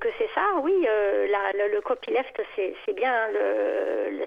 que 0.00 0.08
c'est 0.18 0.28
ça, 0.34 0.42
oui. 0.62 0.86
le, 0.86 1.74
le, 1.74 1.80
copyleft, 1.80 2.38
c'est 2.54 2.92
bien 2.92 3.28
le, 3.32 4.26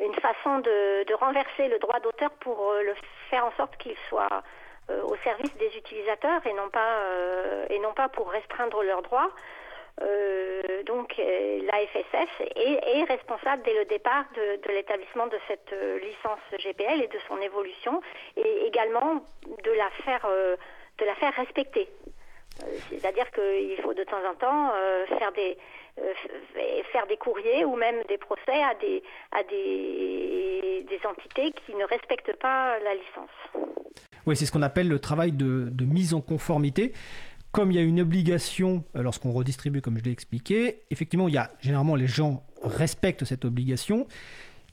une 0.00 0.14
façon 0.14 0.60
de, 0.60 1.04
de, 1.04 1.14
renverser 1.14 1.66
le 1.68 1.78
droit 1.80 1.98
d'auteur 1.98 2.30
pour 2.40 2.72
le 2.82 2.94
faire 3.28 3.44
en 3.44 3.52
sorte 3.56 3.76
qu'il 3.78 3.96
soit 4.08 4.42
au 4.88 5.16
service 5.24 5.54
des 5.56 5.76
utilisateurs 5.76 6.40
et 6.46 6.52
non 6.52 6.70
pas 6.70 7.00
et 7.68 7.78
non 7.80 7.92
pas 7.94 8.08
pour 8.08 8.30
restreindre 8.30 8.84
leurs 8.84 9.02
droits. 9.02 9.30
Euh, 10.02 10.82
donc 10.84 11.14
euh, 11.18 11.60
la 11.64 11.86
FSF 11.86 12.42
est, 12.54 13.04
responsable 13.04 13.62
dès 13.64 13.72
le 13.74 13.86
départ 13.86 14.24
de, 14.34 14.72
l'établissement 14.72 15.26
de 15.26 15.38
cette 15.48 15.72
euh, 15.72 15.98
licence 16.00 16.40
GPL 16.58 17.02
et 17.02 17.06
de 17.06 17.18
son 17.28 17.40
évolution 17.40 18.02
et 18.36 18.66
également 18.66 19.24
de 19.64 19.70
la 19.70 19.88
faire, 20.04 20.26
respecter. 21.36 21.88
C'est-à-dire 22.90 23.30
qu'il 23.32 23.76
faut 23.82 23.94
de 23.94 24.04
temps 24.04 24.24
en 24.28 24.34
temps 24.34 24.72
faire 25.18 27.06
des 27.06 27.16
courriers 27.18 27.64
ou 27.66 27.76
même 27.76 28.02
des 28.08 28.16
procès 28.16 28.62
à 28.62 28.74
des 28.74 29.02
entités 31.04 31.52
qui 31.52 31.74
ne 31.74 31.84
respectent 31.84 32.36
pas 32.36 32.78
la 32.78 32.94
licence. 32.94 33.30
Oui, 34.26 34.36
c'est 34.36 34.46
ce 34.46 34.52
qu'on 34.52 34.62
appelle 34.62 34.88
le 34.88 34.98
travail 34.98 35.32
de 35.32 35.84
mise 35.84 36.14
en 36.14 36.22
conformité 36.22 36.94
comme 37.56 37.72
il 37.72 37.76
y 37.76 37.78
a 37.78 37.82
une 37.82 38.02
obligation 38.02 38.84
euh, 38.94 39.02
lorsqu'on 39.02 39.32
redistribue, 39.32 39.80
comme 39.80 39.96
je 39.96 40.04
l'ai 40.04 40.10
expliqué, 40.10 40.82
effectivement, 40.90 41.26
il 41.26 41.34
y 41.34 41.38
a 41.38 41.50
généralement 41.62 41.96
les 41.96 42.06
gens 42.06 42.44
respectent 42.62 43.24
cette 43.24 43.46
obligation, 43.46 44.06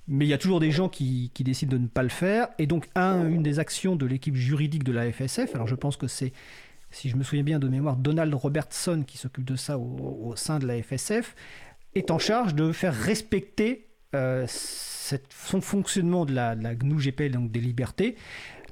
mais 0.09 0.25
il 0.25 0.27
y 0.27 0.33
a 0.33 0.37
toujours 0.37 0.59
des 0.59 0.71
gens 0.71 0.89
qui, 0.89 1.31
décident 1.39 1.71
de 1.71 1.81
ne 1.81 1.87
pas 1.87 2.03
le 2.03 2.09
faire. 2.09 2.49
Et 2.59 2.67
donc, 2.67 2.89
un, 2.95 3.25
une 3.29 3.41
des 3.41 3.59
actions 3.59 3.95
de 3.95 4.05
l'équipe 4.05 4.35
juridique 4.35 4.83
de 4.83 4.91
la 4.91 5.09
FSF, 5.09 5.55
alors 5.55 5.65
je 5.65 5.75
pense 5.75 5.95
que 5.95 6.07
c'est, 6.07 6.33
si 6.91 7.07
je 7.07 7.15
me 7.15 7.23
souviens 7.23 7.43
bien 7.43 7.57
de 7.57 7.69
mémoire, 7.69 7.95
Donald 7.95 8.33
Robertson 8.33 9.05
qui 9.07 9.17
s'occupe 9.17 9.45
de 9.45 9.55
ça 9.55 9.79
au, 9.79 10.33
sein 10.35 10.59
de 10.59 10.67
la 10.67 10.83
FSF, 10.83 11.35
est 11.95 12.11
en 12.11 12.19
charge 12.19 12.53
de 12.53 12.73
faire 12.73 12.93
respecter 12.93 13.87
euh, 14.13 14.45
son 14.47 15.61
fonctionnement 15.61 16.25
de 16.25 16.33
la, 16.33 16.57
de 16.57 16.63
la 16.63 16.75
GNU 16.75 16.99
GPL, 16.99 17.31
donc 17.31 17.49
des 17.49 17.61
libertés, 17.61 18.17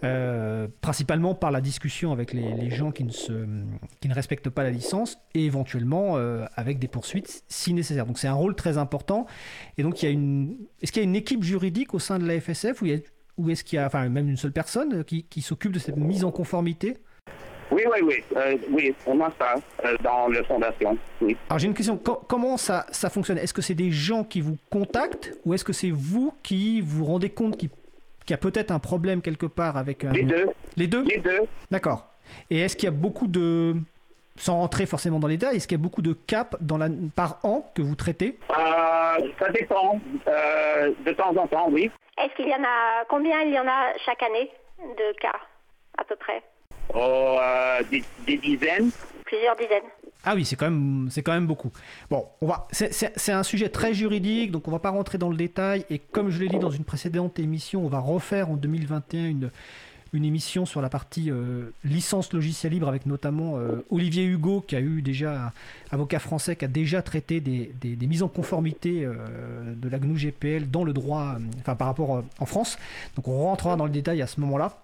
euh, 0.03 0.67
principalement 0.81 1.35
par 1.35 1.51
la 1.51 1.61
discussion 1.61 2.11
avec 2.11 2.33
les, 2.33 2.69
gens 2.69 2.91
qui 2.91 3.03
ne, 3.03 3.11
se, 3.11 3.45
qui 3.99 4.07
ne 4.07 4.13
respectent 4.13 4.49
pas 4.49 4.63
la 4.63 4.71
licence 4.71 5.19
et 5.35 5.45
éventuellement 5.45 6.17
euh, 6.17 6.45
avec 6.55 6.79
des 6.79 6.87
poursuites 6.87 7.43
si 7.47 7.73
nécessaire. 7.73 8.05
Donc 8.05 8.17
c'est 8.17 8.27
un 8.27 8.33
rôle 8.33 8.55
très 8.55 8.77
important. 8.77 9.27
Et 9.77 9.83
donc 9.83 10.01
il 10.01 10.05
y 10.05 10.09
a 10.09 10.11
une, 10.11 10.57
est-ce 10.81 10.91
qu'il 10.91 11.01
y 11.01 11.05
a 11.05 11.07
une 11.07 11.15
équipe 11.15 11.43
juridique 11.43 11.93
au 11.93 11.99
sein 11.99 12.17
de 12.17 12.25
la 12.25 12.39
FSF 12.39 12.81
ou, 12.81 13.49
est-ce 13.49 13.63
qu'il 13.63 13.77
y 13.77 13.79
a 13.79 13.85
enfin, 13.85 14.09
même 14.09 14.29
une 14.29 14.37
seule 14.37 14.51
personne 14.51 15.03
qui, 15.03 15.23
qui 15.23 15.41
s'occupe 15.41 15.71
de 15.71 15.79
cette 15.79 15.97
mise 15.97 16.23
en 16.23 16.31
conformité? 16.31 16.97
Oui, 17.71 17.83
oui, 17.89 17.99
oui. 18.03 18.23
Euh, 18.35 18.57
oui, 18.69 18.93
on 19.07 19.19
a 19.21 19.31
ça 19.39 19.55
dans 20.03 20.27
la 20.27 20.43
fondation. 20.43 20.97
Oui. 21.21 21.37
Alors 21.49 21.59
j'ai 21.59 21.67
une 21.67 21.73
question. 21.73 21.97
comment 21.97 22.57
ça, 22.57 22.85
ça 22.91 23.09
fonctionne? 23.09 23.37
Est-ce 23.37 23.53
que 23.53 23.61
c'est 23.61 23.75
des 23.75 23.91
gens 23.91 24.23
qui 24.23 24.41
vous 24.41 24.57
contactent 24.69 25.39
ou 25.45 25.53
est-ce 25.53 25.63
que 25.63 25.73
c'est 25.73 25.91
vous 25.91 26.33
qui 26.43 26.81
vous 26.81 27.05
rendez 27.05 27.29
compte 27.29 27.57
qu'ils 27.57 27.69
qu'il 28.31 28.47
y 28.47 28.47
a 28.47 28.51
peut-être 28.51 28.71
un 28.71 28.79
problème 28.79 29.21
quelque 29.21 29.45
part 29.45 29.75
avec... 29.75 30.03
Les 30.03 30.23
deux. 30.23 30.49
Les 30.77 30.87
deux 30.87 31.03
Les 31.03 31.17
deux. 31.17 31.41
D'accord. 31.69 32.07
Et 32.49 32.59
est-ce 32.59 32.77
qu'il 32.77 32.85
y 32.85 32.87
a 32.87 32.95
beaucoup 32.95 33.27
de, 33.27 33.75
sans 34.37 34.57
rentrer 34.57 34.85
forcément 34.85 35.19
dans 35.19 35.27
les 35.27 35.35
détails, 35.35 35.57
est-ce 35.57 35.67
qu'il 35.67 35.77
y 35.77 35.81
a 35.81 35.83
beaucoup 35.83 36.01
de 36.01 36.13
caps 36.13 36.55
dans 36.61 36.77
la, 36.77 36.87
par 37.13 37.39
an 37.43 37.69
que 37.75 37.81
vous 37.81 37.95
traitez? 37.95 38.37
Ça 38.49 39.49
dépend. 39.53 39.99
de 40.25 41.11
temps 41.11 41.35
en 41.35 41.47
temps, 41.47 41.67
oui. 41.69 41.91
Est-ce 42.17 42.33
qu'il 42.35 42.47
y 42.47 42.55
en 42.55 42.63
a 42.63 43.03
combien 43.09 43.41
il 43.41 43.53
y 43.53 43.59
en 43.59 43.67
a 43.67 43.93
chaque 44.05 44.23
année 44.23 44.49
de 44.79 45.19
cas 45.19 45.39
à 45.97 46.05
peu 46.05 46.15
près? 46.15 46.41
Oh, 46.93 47.37
des 48.25 48.37
dizaines. 48.37 48.91
Plusieurs 49.25 49.55
dizaines. 49.57 49.89
Ah 50.23 50.35
oui, 50.35 50.45
c'est 50.45 50.55
quand 50.55 50.69
même, 50.69 51.09
quand 51.25 51.31
même 51.31 51.47
beaucoup. 51.47 51.71
Bon, 52.09 52.25
c'est 52.71 53.31
un 53.31 53.43
sujet 53.43 53.69
très 53.69 53.93
juridique, 53.93 54.51
donc 54.51 54.67
on 54.67 54.71
va 54.71 54.79
pas 54.79 54.91
rentrer 54.91 55.17
dans 55.17 55.29
le 55.29 55.35
détail. 55.37 55.85
Et 55.89 55.99
comme 55.99 56.29
je 56.29 56.39
l'ai 56.39 56.47
dit 56.47 56.59
dans 56.59 56.69
une 56.69 56.83
précédente 56.83 57.39
émission, 57.39 57.83
on 57.83 57.89
va 57.89 57.99
refaire 57.99 58.49
en 58.49 58.55
2021 58.55 59.25
une, 59.25 59.51
une 60.13 60.25
émission 60.25 60.65
sur 60.65 60.81
la 60.81 60.89
partie 60.89 61.31
euh, 61.31 61.71
licence 61.83 62.33
logiciel 62.33 62.73
libre 62.73 62.87
avec 62.87 63.07
notamment 63.07 63.57
euh, 63.57 63.83
Olivier 63.89 64.23
Hugo, 64.25 64.61
qui 64.61 64.75
a 64.75 64.79
eu 64.79 65.01
déjà, 65.01 65.53
avocat 65.89 66.19
français, 66.19 66.55
qui 66.55 66.65
a 66.65 66.67
déjà 66.67 67.01
traité 67.01 67.39
des, 67.39 67.73
des, 67.81 68.07
mises 68.07 68.21
en 68.21 68.27
conformité 68.27 69.03
euh, 69.03 69.73
de 69.75 69.89
la 69.89 69.97
GNU 69.97 70.17
GPL 70.17 70.69
dans 70.69 70.83
le 70.83 70.93
droit, 70.93 71.37
enfin 71.61 71.75
par 71.75 71.87
rapport 71.87 72.23
en 72.39 72.45
France. 72.45 72.77
Donc 73.15 73.27
on 73.27 73.39
rentrera 73.43 73.75
dans 73.75 73.85
le 73.85 73.91
détail 73.91 74.21
à 74.21 74.27
ce 74.27 74.39
moment-là. 74.41 74.77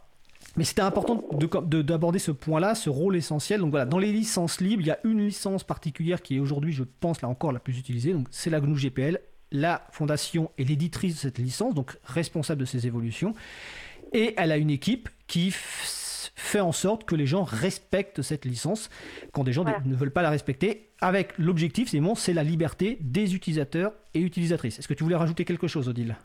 Mais 0.58 0.64
c'était 0.64 0.82
important 0.82 1.24
d'aborder 1.62 2.20
ce 2.20 2.32
point-là, 2.32 2.74
ce 2.74 2.90
rôle 2.90 3.16
essentiel. 3.16 3.62
Donc 3.62 3.70
voilà, 3.70 3.86
dans 3.86 4.00
les 4.00 4.12
licences 4.12 4.60
libres, 4.60 4.82
il 4.82 4.88
y 4.88 4.92
a 4.92 5.00
une 5.04 5.24
licence 5.24 5.64
particulière 5.64 6.22
qui 6.22 6.36
est 6.36 6.40
aujourd'hui, 6.40 6.74
je 6.74 6.84
pense, 6.84 7.22
là 7.22 7.30
encore 7.30 7.52
la 7.52 7.60
plus 7.60 7.78
utilisée. 7.78 8.14
Donc 8.14 8.28
c'est 8.32 8.50
la 8.50 8.60
GNU 8.60 8.76
GPL. 8.76 9.20
La 9.52 9.88
fondation 9.92 10.52
est 10.58 10.64
l'éditrice 10.64 11.14
de 11.14 11.20
cette 11.20 11.38
licence, 11.38 11.74
donc 11.74 11.96
responsable 12.04 12.60
de 12.60 12.66
ces 12.66 12.88
évolutions. 12.88 13.34
Et 14.14 14.34
elle 14.36 14.52
a 14.52 14.58
une 14.58 14.72
équipe 14.72 15.10
qui 15.28 15.54
fait 15.54 16.60
en 16.60 16.72
sorte 16.72 17.06
que 17.06 17.16
les 17.16 17.26
gens 17.28 17.44
respectent 17.44 18.22
cette 18.22 18.46
licence 18.46 18.90
quand 19.34 19.44
des 19.44 19.54
gens 19.54 19.64
ne 19.64 19.96
veulent 19.96 20.12
pas 20.12 20.22
la 20.22 20.30
respecter. 20.30 20.90
Avec 21.02 21.38
l'objectif, 21.38 21.94
c'est 22.16 22.34
la 22.34 22.44
liberté 22.44 22.98
des 23.02 23.36
utilisateurs 23.36 23.94
et 24.14 24.20
utilisatrices. 24.22 24.80
Est-ce 24.80 24.88
que 24.88 24.94
tu 24.94 25.04
voulais 25.04 25.16
rajouter 25.16 25.46
quelque 25.46 25.68
chose, 25.68 25.88
Odile? 25.88 26.18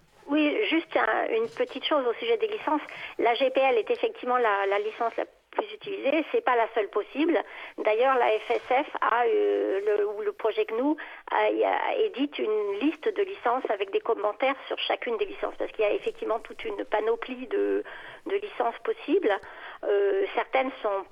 Juste 0.73 0.97
une 1.31 1.49
petite 1.49 1.85
chose 1.85 2.07
au 2.07 2.14
sujet 2.14 2.37
des 2.38 2.49
licences. 2.49 2.81
La 3.19 3.35
GPL 3.35 3.76
est 3.76 3.91
effectivement 3.91 4.38
la, 4.38 4.79
licence 4.79 5.12
la 5.17 5.25
plus 5.50 5.71
utilisée. 5.75 6.25
C'est 6.33 6.41
pas 6.41 6.57
la 6.57 6.67
seule 6.75 6.88
possible. 6.88 7.38
D'ailleurs, 7.79 8.17
la 8.17 8.29
FSF 8.41 8.88
a 9.00 9.25
euh, 9.26 9.81
le, 9.85 10.07
ou 10.09 10.23
le 10.23 10.33
projet 10.33 10.64
GNU 10.64 10.97
a, 11.31 11.95
édite 11.99 12.38
une 12.38 12.79
liste 12.81 13.09
de 13.09 13.23
licences 13.23 13.69
avec 13.69 13.91
des 13.91 14.00
commentaires 14.00 14.57
sur 14.67 14.79
chacune 14.79 15.17
des 15.19 15.26
licences 15.26 15.55
parce 15.59 15.71
qu'il 15.73 15.85
y 15.85 15.88
a 15.88 15.93
effectivement 15.93 16.38
toute 16.41 16.64
une 16.64 16.85
panoplie 16.87 17.47
de, 17.49 17.85
licences 18.26 18.79
possibles. 18.83 19.35
Euh, 19.85 20.25
certaines 20.35 20.71
sont 20.83 21.05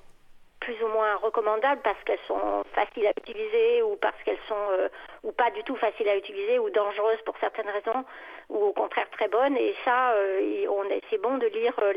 plus 0.61 0.81
ou 0.83 0.87
moins 0.87 1.15
recommandables 1.15 1.81
parce 1.83 2.01
qu'elles 2.03 2.25
sont 2.27 2.63
faciles 2.73 3.07
à 3.07 3.11
utiliser 3.17 3.81
ou 3.81 3.97
parce 3.97 4.15
qu'elles 4.23 4.45
sont 4.47 4.65
euh, 4.71 4.87
ou 5.23 5.31
pas 5.31 5.49
du 5.51 5.63
tout 5.63 5.75
faciles 5.75 6.07
à 6.07 6.15
utiliser 6.15 6.59
ou 6.59 6.69
dangereuses 6.69 7.21
pour 7.25 7.35
certaines 7.39 7.69
raisons 7.69 8.05
ou 8.51 8.65
au 8.65 8.73
contraire 8.73 9.07
très 9.11 9.27
bonnes 9.27 9.55
et 9.55 9.73
ça 9.85 10.11
euh, 10.11 10.39
c'est 11.09 11.21
bon 11.21 11.37
de 11.37 11.47
lire 11.47 11.73
euh, 11.81 11.93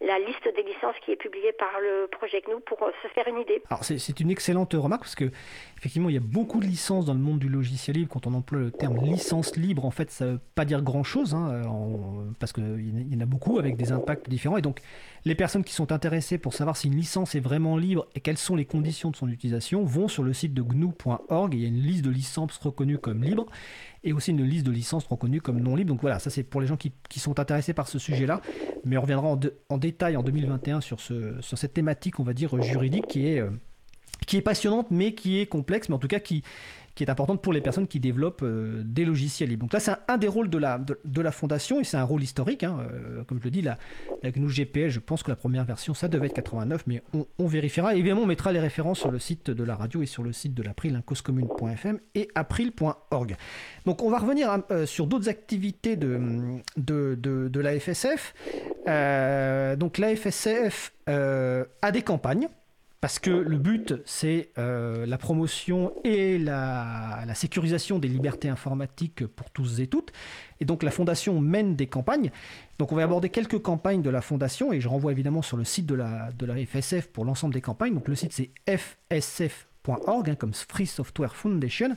la, 0.00 0.18
liste 0.18 0.44
des 0.56 0.62
licences 0.62 0.96
qui 1.04 1.12
est 1.12 1.16
publiée 1.16 1.52
par 1.52 1.80
le 1.80 2.08
projet 2.08 2.42
GNU 2.46 2.60
pour 2.66 2.78
se 3.02 3.08
faire 3.08 3.28
une 3.28 3.38
idée. 3.38 3.62
Alors 3.70 3.84
c'est 3.84 4.20
une 4.20 4.30
excellente 4.30 4.72
remarque 4.74 5.02
parce 5.02 5.14
que 5.14 5.30
effectivement 5.78 6.08
il 6.08 6.14
y 6.14 6.18
a 6.18 6.22
beaucoup 6.22 6.60
de 6.60 6.66
licences 6.66 7.06
dans 7.06 7.14
le 7.14 7.20
monde 7.20 7.38
du 7.38 7.48
logiciel 7.48 7.96
libre 7.96 8.10
quand 8.12 8.26
on 8.26 8.34
emploie 8.34 8.58
le 8.58 8.70
terme 8.70 8.96
licence 9.04 9.56
libre 9.56 9.84
en 9.84 9.90
fait 9.90 10.10
ça 10.10 10.26
veut 10.26 10.40
pas 10.54 10.64
dire 10.64 10.82
grand 10.82 11.04
chose 11.04 11.34
hein, 11.34 11.62
parce 12.40 12.52
qu'il 12.52 13.12
y 13.12 13.16
en 13.16 13.20
a 13.20 13.26
beaucoup 13.26 13.58
avec 13.58 13.76
des 13.76 13.92
impacts 13.92 14.28
différents 14.28 14.56
et 14.56 14.62
donc 14.62 14.80
les 15.24 15.34
personnes 15.36 15.62
qui 15.62 15.72
sont 15.72 15.92
intéressées 15.92 16.38
pour 16.38 16.52
savoir 16.52 16.76
si 16.76 16.88
une 16.88 16.96
licence 16.96 17.34
est 17.34 17.40
vraiment 17.40 17.76
libre 17.76 18.06
et 18.14 18.20
quelles 18.20 18.38
sont 18.38 18.56
les 18.56 18.64
conditions 18.64 19.10
de 19.10 19.16
son 19.16 19.28
utilisation 19.28 19.84
vont 19.84 20.08
sur 20.08 20.24
le 20.24 20.32
site 20.32 20.52
de 20.52 20.62
gnu.org. 20.62 21.54
Il 21.54 21.60
y 21.60 21.64
a 21.64 21.68
une 21.68 21.80
liste 21.80 22.04
de 22.04 22.10
licences 22.10 22.58
reconnues 22.58 22.98
comme 22.98 23.22
libres 23.22 23.46
et 24.04 24.12
aussi 24.12 24.30
une 24.30 24.42
liste 24.42 24.66
de 24.66 24.70
licences 24.70 25.06
reconnues 25.06 25.40
comme 25.40 25.60
non 25.60 25.76
libres. 25.76 25.88
Donc 25.88 26.00
voilà, 26.00 26.18
ça 26.18 26.30
c'est 26.30 26.42
pour 26.42 26.60
les 26.60 26.66
gens 26.66 26.76
qui, 26.76 26.92
sont 27.18 27.38
intéressés 27.38 27.72
par 27.72 27.88
ce 27.88 27.98
sujet-là. 27.98 28.40
Mais 28.84 28.96
on 28.96 29.02
reviendra 29.02 29.38
en, 29.68 29.78
détail 29.78 30.16
en 30.16 30.22
2021 30.22 30.80
sur, 30.80 31.00
ce, 31.00 31.40
sur 31.40 31.58
cette 31.58 31.74
thématique, 31.74 32.18
on 32.20 32.24
va 32.24 32.34
dire, 32.34 32.60
juridique 32.62 33.06
qui 33.06 33.28
est, 33.28 33.40
euh, 33.40 33.50
qui 34.26 34.36
est 34.36 34.42
passionnante 34.42 34.88
mais 34.90 35.14
qui 35.14 35.38
est 35.38 35.46
complexe, 35.46 35.88
mais 35.88 35.94
en 35.94 35.98
tout 35.98 36.08
cas 36.08 36.20
qui, 36.20 36.42
qui 36.94 37.04
est 37.04 37.10
importante 37.10 37.40
pour 37.40 37.52
les 37.52 37.60
personnes 37.60 37.86
qui 37.86 38.00
développent 38.00 38.42
euh, 38.42 38.82
des 38.84 39.04
logiciels 39.04 39.48
libres. 39.48 39.62
Donc 39.62 39.72
là, 39.72 39.80
c'est 39.80 39.92
un, 40.08 40.18
des 40.18 40.28
rôles 40.28 40.50
de 40.50 40.58
la, 40.58 40.78
de, 40.78 41.20
la 41.20 41.32
fondation 41.32 41.80
et 41.80 41.84
c'est 41.84 41.96
un 41.96 42.04
rôle 42.04 42.22
historique. 42.22 42.64
Hein, 42.64 42.78
euh, 42.92 43.24
comme 43.24 43.38
je 43.38 43.44
le 43.44 43.50
dis, 43.50 43.62
la, 43.62 43.78
GNU 44.22 44.48
GPL, 44.48 44.90
je 44.90 45.00
pense 45.00 45.22
que 45.22 45.30
la 45.30 45.36
première 45.36 45.64
version, 45.64 45.94
ça 45.94 46.08
devait 46.08 46.26
être 46.26 46.34
89, 46.34 46.84
mais 46.86 47.02
on, 47.38 47.46
vérifiera. 47.46 47.94
évidemment, 47.94 48.22
on 48.22 48.26
mettra 48.26 48.52
les 48.52 48.60
références 48.60 48.98
sur 48.98 49.10
le 49.10 49.18
site 49.18 49.50
de 49.50 49.64
la 49.64 49.74
radio 49.74 50.02
et 50.02 50.06
sur 50.06 50.22
le 50.22 50.32
site 50.32 50.54
de 50.54 50.62
l'April, 50.62 50.94
hein, 50.94 51.02
causecommune.fm 51.04 51.98
et 52.14 52.28
april.org. 52.34 53.36
Donc 53.86 54.02
on 54.02 54.10
va 54.10 54.18
revenir 54.18 54.62
euh, 54.70 54.84
sur 54.84 55.06
d'autres 55.06 55.28
activités 55.28 55.96
de, 55.96 56.20
de, 56.76 57.14
de, 57.16 57.60
la 57.60 57.78
FSF. 57.78 58.34
donc 59.78 59.98
la 59.98 60.14
FSF 60.14 60.92
a 61.06 61.92
des 61.92 62.02
campagnes 62.02 62.48
parce 63.02 63.18
que 63.18 63.30
le 63.30 63.58
but, 63.58 63.94
c'est 64.04 64.50
euh, 64.58 65.06
la 65.06 65.18
promotion 65.18 65.92
et 66.04 66.38
la, 66.38 67.24
sécurisation 67.34 67.98
des 67.98 68.06
libertés 68.06 68.48
informatiques 68.48 69.26
pour 69.26 69.50
tous 69.50 69.80
et 69.80 69.88
toutes. 69.88 70.12
Et 70.60 70.64
donc 70.64 70.84
la 70.84 70.92
Fondation 70.92 71.40
mène 71.40 71.74
des 71.74 71.88
campagnes. 71.88 72.30
Donc 72.78 72.92
on 72.92 72.94
va 72.94 73.02
aborder 73.02 73.28
quelques 73.28 73.60
campagnes 73.60 74.02
de 74.02 74.10
la 74.10 74.20
Fondation, 74.20 74.72
et 74.72 74.80
je 74.80 74.88
renvoie 74.88 75.10
évidemment 75.10 75.42
sur 75.42 75.56
le 75.56 75.64
site 75.64 75.84
de 75.86 75.96
la, 75.96 76.30
de 76.30 76.46
la 76.46 76.54
FSF 76.64 77.08
pour 77.08 77.24
l'ensemble 77.24 77.52
des 77.54 77.60
campagnes. 77.60 77.92
Donc 77.92 78.06
le 78.06 78.14
site, 78.14 78.32
c'est 78.32 78.50
fsf.org, 78.68 80.30
hein, 80.30 80.36
comme 80.36 80.54
Free 80.54 80.86
Software 80.86 81.34
Foundation. 81.34 81.96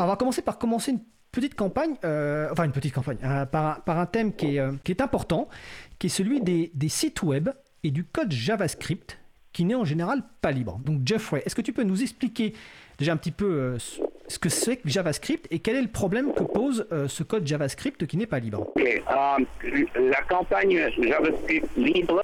On 0.00 0.06
va 0.06 0.16
commencer 0.16 0.42
par 0.42 0.58
commencer 0.58 0.90
une 0.90 1.00
petite 1.30 1.54
campagne, 1.54 1.94
euh, 2.04 2.48
enfin 2.50 2.64
une 2.64 2.72
petite 2.72 2.92
campagne, 2.92 3.18
hein, 3.22 3.46
par, 3.46 3.84
un 3.86 4.06
thème 4.06 4.34
qui 4.34 4.56
est, 4.56 4.58
euh, 4.58 4.72
qui 4.82 4.90
est 4.90 5.00
important, 5.00 5.48
qui 6.00 6.08
est 6.08 6.10
celui 6.10 6.40
des 6.40 6.88
sites 6.88 7.22
web 7.22 7.50
et 7.84 7.92
du 7.92 8.02
code 8.02 8.32
JavaScript 8.32 9.16
qui 9.54 9.64
n'est 9.64 9.74
en 9.74 9.84
général 9.84 10.22
pas 10.42 10.50
libre. 10.50 10.78
Donc 10.84 11.00
Jeffrey, 11.06 11.42
est-ce 11.46 11.54
que 11.54 11.62
tu 11.62 11.72
peux 11.72 11.84
nous 11.84 12.02
expliquer 12.02 12.52
déjà 12.98 13.12
un 13.12 13.16
petit 13.16 13.30
peu 13.30 13.46
euh, 13.46 13.78
ce 14.28 14.38
que 14.38 14.48
c'est 14.48 14.76
que 14.76 14.88
JavaScript 14.88 15.46
et 15.50 15.60
quel 15.60 15.76
est 15.76 15.82
le 15.82 15.88
problème 15.88 16.34
que 16.34 16.42
pose 16.42 16.86
euh, 16.92 17.08
ce 17.08 17.22
code 17.22 17.46
JavaScript 17.46 18.06
qui 18.06 18.16
n'est 18.18 18.26
pas 18.26 18.40
libre? 18.40 18.66
Euh, 18.78 19.38
La 20.10 20.22
campagne 20.22 20.90
JavaScript 20.98 21.66
libre, 21.76 22.22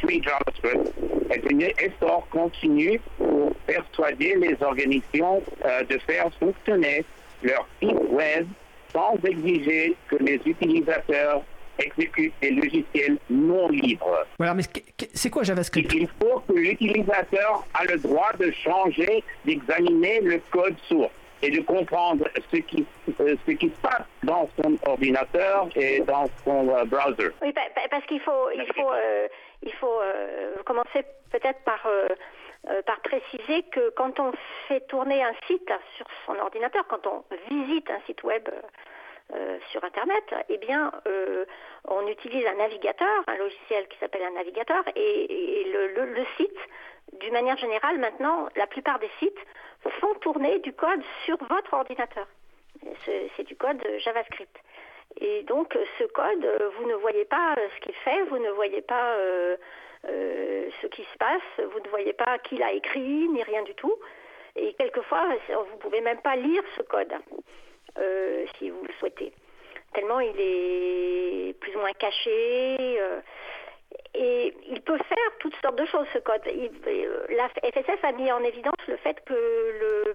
Free 0.00 0.22
JavaScript, 0.22 0.94
est 1.30 1.52
un 1.52 1.86
effort 1.86 2.28
continu 2.30 3.00
pour 3.16 3.54
persuader 3.66 4.36
les 4.38 4.56
organisations 4.62 5.42
de 5.88 5.98
faire 6.06 6.30
fonctionner 6.38 7.04
leur 7.42 7.66
site 7.80 7.96
web 8.10 8.46
sans 8.92 9.16
exiger 9.24 9.96
que 10.08 10.16
les 10.16 10.40
utilisateurs 10.44 11.42
exécute 11.78 12.32
des 12.40 12.50
logiciels 12.50 13.18
non 13.30 13.68
libres. 13.68 14.26
Voilà, 14.38 14.54
mais 14.54 14.62
c'est 15.14 15.30
quoi 15.30 15.42
JavaScript? 15.42 15.92
Il 15.94 16.08
faut 16.20 16.40
que 16.40 16.52
l'utilisateur 16.52 17.64
a 17.74 17.84
le 17.84 17.98
droit 17.98 18.32
de 18.38 18.50
changer, 18.50 19.22
d'examiner 19.44 20.20
le 20.20 20.40
code 20.50 20.76
source 20.88 21.12
et 21.42 21.50
de 21.50 21.60
comprendre 21.60 22.24
ce 22.52 22.56
qui, 22.58 22.86
euh, 23.20 23.34
ce 23.46 23.52
qui 23.52 23.68
se 23.68 23.80
passe 23.80 24.04
dans 24.22 24.48
son 24.62 24.78
ordinateur 24.86 25.68
et 25.74 26.00
dans 26.00 26.26
son 26.44 26.68
euh, 26.68 26.84
browser. 26.84 27.30
Oui, 27.42 27.52
parce 27.52 28.06
qu'il 28.06 28.20
faut, 28.20 28.50
il 28.54 28.72
faut, 28.74 28.92
euh, 28.92 29.28
il 29.62 29.72
faut 29.74 30.00
commencer 30.64 31.04
peut-être 31.30 31.60
par, 31.64 31.86
par 32.86 33.00
préciser 33.00 33.62
que 33.72 33.90
quand 33.90 34.18
on 34.20 34.32
fait 34.68 34.80
tourner 34.86 35.22
un 35.22 35.34
site 35.46 35.70
sur 35.96 36.06
son 36.26 36.34
ordinateur, 36.38 36.84
quand 36.88 37.06
on 37.06 37.24
visite 37.50 37.90
un 37.90 38.00
site 38.06 38.22
web 38.22 38.48
euh, 39.34 39.58
sur 39.70 39.82
Internet, 39.84 40.24
eh 40.48 40.58
bien, 40.58 40.92
euh, 41.06 41.44
on 41.86 42.06
utilise 42.06 42.46
un 42.46 42.54
navigateur, 42.54 43.24
un 43.26 43.36
logiciel 43.36 43.88
qui 43.88 43.98
s'appelle 43.98 44.22
un 44.22 44.32
navigateur, 44.32 44.84
et, 44.94 45.64
le, 45.72 46.24
site, 46.36 46.58
d'une 47.20 47.32
manière 47.32 47.56
générale, 47.56 47.98
maintenant, 47.98 48.48
la 48.56 48.66
plupart 48.66 48.98
des 48.98 49.10
sites 49.18 49.38
font 50.00 50.14
tourner 50.20 50.58
du 50.60 50.72
code 50.72 51.02
sur 51.24 51.38
votre 51.48 51.72
ordinateur. 51.72 52.26
C'est 53.04 53.44
du 53.44 53.56
code 53.56 53.82
JavaScript. 53.98 54.56
Et 55.20 55.42
donc, 55.44 55.76
ce 55.98 56.04
code, 56.04 56.72
vous 56.78 56.86
ne 56.88 56.94
voyez 56.94 57.24
pas 57.24 57.54
ce 57.74 57.80
qu'il 57.80 57.94
fait, 57.96 58.22
vous 58.24 58.38
ne 58.38 58.50
voyez 58.50 58.82
pas 58.82 59.16
euh, 60.08 60.68
ce 60.80 60.86
qui 60.88 61.02
se 61.02 61.18
passe, 61.18 61.66
vous 61.72 61.80
ne 61.80 61.88
voyez 61.88 62.12
pas 62.12 62.38
qui 62.38 62.56
l'a 62.56 62.72
écrit, 62.72 63.28
ni 63.28 63.42
rien 63.42 63.62
du 63.62 63.74
tout. 63.74 63.94
Et 64.56 64.74
quelquefois, 64.74 65.26
vous 65.48 65.74
ne 65.74 65.80
pouvez 65.80 66.00
même 66.00 66.20
pas 66.20 66.36
lire 66.36 66.62
ce 66.76 66.82
code. 66.82 67.12
Euh, 67.98 68.46
si 68.58 68.70
vous 68.70 68.82
le 68.82 68.92
souhaitez. 68.98 69.32
Tellement 69.92 70.20
il 70.20 70.34
est 70.38 71.58
plus 71.60 71.74
ou 71.76 71.80
moins 71.80 71.92
caché. 71.92 72.76
Euh, 73.00 73.20
et 74.14 74.54
il 74.68 74.80
peut 74.80 74.96
faire 74.96 75.38
toutes 75.40 75.54
sortes 75.56 75.76
de 75.76 75.84
choses, 75.86 76.06
ce 76.12 76.18
code. 76.18 76.40
Euh, 76.46 77.26
la 77.30 77.48
FSF 77.48 78.02
a 78.02 78.12
mis 78.12 78.32
en 78.32 78.42
évidence 78.42 78.76
le 78.88 78.96
fait 78.96 79.22
que 79.24 79.34
le, 79.34 80.14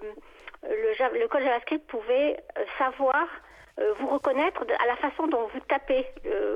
le, 0.64 1.18
le 1.20 1.28
code 1.28 1.42
JavaScript 1.42 1.86
pouvait 1.86 2.36
savoir 2.78 3.28
vous 4.00 4.08
reconnaître 4.08 4.64
à 4.80 4.86
la 4.86 4.96
façon 4.96 5.28
dont 5.28 5.46
vous 5.54 5.60
tapez 5.68 6.04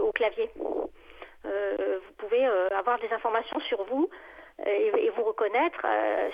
au 0.00 0.10
clavier. 0.10 0.50
vous 1.44 2.12
pouvez 2.18 2.44
avoir 2.76 2.98
des 2.98 3.12
informations 3.12 3.60
sur 3.60 3.84
vous 3.84 4.10
et, 4.66 5.10
vous 5.14 5.24
reconnaître 5.24 5.84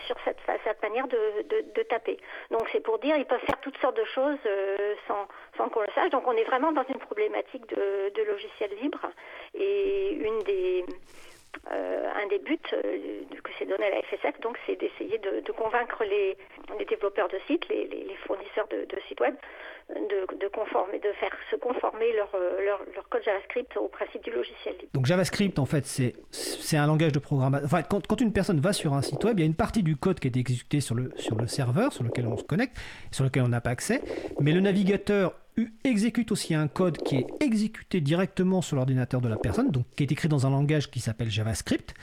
sur 0.07 0.17
cette, 0.25 0.39
cette 0.65 0.83
manière 0.83 1.09
de, 1.09 1.19
de, 1.75 1.83
taper. 1.83 2.17
Donc 2.51 2.69
c'est 2.71 2.81
pour 2.81 2.99
dire 2.99 3.17
ils 3.17 3.27
peuvent 3.27 3.41
faire 3.41 3.61
toutes 3.61 3.77
sortes 3.79 3.97
de 3.97 4.05
choses 4.05 4.39
sans, 5.09 5.27
sans 5.57 5.69
qu'on 5.69 5.81
le 5.81 5.89
sache. 5.95 6.11
Donc 6.11 6.27
on 6.27 6.33
est 6.33 6.45
vraiment 6.45 6.71
dans 6.73 6.85
une 6.85 6.99
problématique 6.99 7.67
de, 7.69 8.13
de 8.15 8.23
logiciel 8.23 8.71
libre 8.81 9.01
et 9.55 10.13
une 10.13 10.39
des 10.45 10.85
euh, 11.73 12.09
un 12.15 12.27
des 12.29 12.39
buts 12.39 12.59
euh, 12.73 13.23
que 13.43 13.51
s'est 13.59 13.67
donné 13.67 13.91
la 13.91 14.01
FSF, 14.03 14.41
donc, 14.41 14.57
c'est 14.67 14.77
d'essayer 14.81 15.19
de, 15.19 15.53
convaincre 15.53 16.03
les, 16.05 16.37
développeurs 16.87 17.29
de 17.29 17.39
sites, 17.47 17.69
les, 17.69 18.17
fournisseurs 18.27 18.67
de, 18.69 18.87
sites 19.07 19.21
web, 19.21 19.35
de, 19.91 20.49
conformer, 20.49 20.99
de 20.99 21.13
faire 21.13 21.35
se 21.51 21.57
conformer 21.57 22.13
leur, 22.15 22.31
euh, 22.35 22.65
leur, 22.65 23.09
code 23.09 23.23
JavaScript 23.23 23.77
au 23.77 23.89
principe 23.89 24.25
du 24.25 24.31
logiciel 24.31 24.75
libre. 24.77 24.91
Donc 24.95 25.07
JavaScript, 25.07 25.59
en 25.59 25.67
fait, 25.67 25.85
c'est, 25.85 26.77
un 26.77 26.87
langage 26.87 27.13
de 27.13 27.19
programmation. 27.19 27.69
Quand, 27.91 28.07
quand, 28.07 28.21
une 28.21 28.33
personne 28.33 28.61
va 28.61 28.73
sur 28.73 28.95
un 28.95 29.03
site 29.03 29.23
web, 29.25 29.39
il 29.39 29.43
y 29.43 29.45
a 29.45 29.47
une 29.47 29.55
partie 29.55 29.83
du 29.83 29.97
code 29.97 30.21
qui 30.21 30.29
est 30.29 30.37
exécuté 30.37 30.81
sur 30.81 30.95
le, 30.95 31.13
sur 31.17 31.37
le 31.37 31.47
serveur, 31.47 31.93
sur 31.93 32.05
lequel 32.05 32.27
on 32.27 32.37
se 32.37 32.45
connecte, 32.45 32.77
sur 33.11 33.25
lequel 33.25 33.43
on 33.43 33.49
n'a 33.49 33.61
pas 33.61 33.71
accès, 33.71 34.01
mais 34.41 34.53
le 34.53 34.61
navigateur 34.61 35.35
exécute 35.85 36.33
aussi 36.33 36.55
un 36.55 36.69
code 36.69 36.99
qui 36.99 37.17
est 37.17 37.27
exécuté 37.41 38.01
directement 38.01 38.63
sur 38.63 38.77
l'ordinateur 38.77 39.21
de 39.21 39.29
la 39.29 39.37
personne, 39.37 39.71
donc 39.71 39.87
qui 39.97 40.03
est 40.03 40.13
écrit 40.13 40.29
dans 40.29 40.47
un 40.47 40.51
langage 40.51 40.91
qui 40.91 41.01
s'appelle 41.01 41.31
JavaScript. 41.31 41.95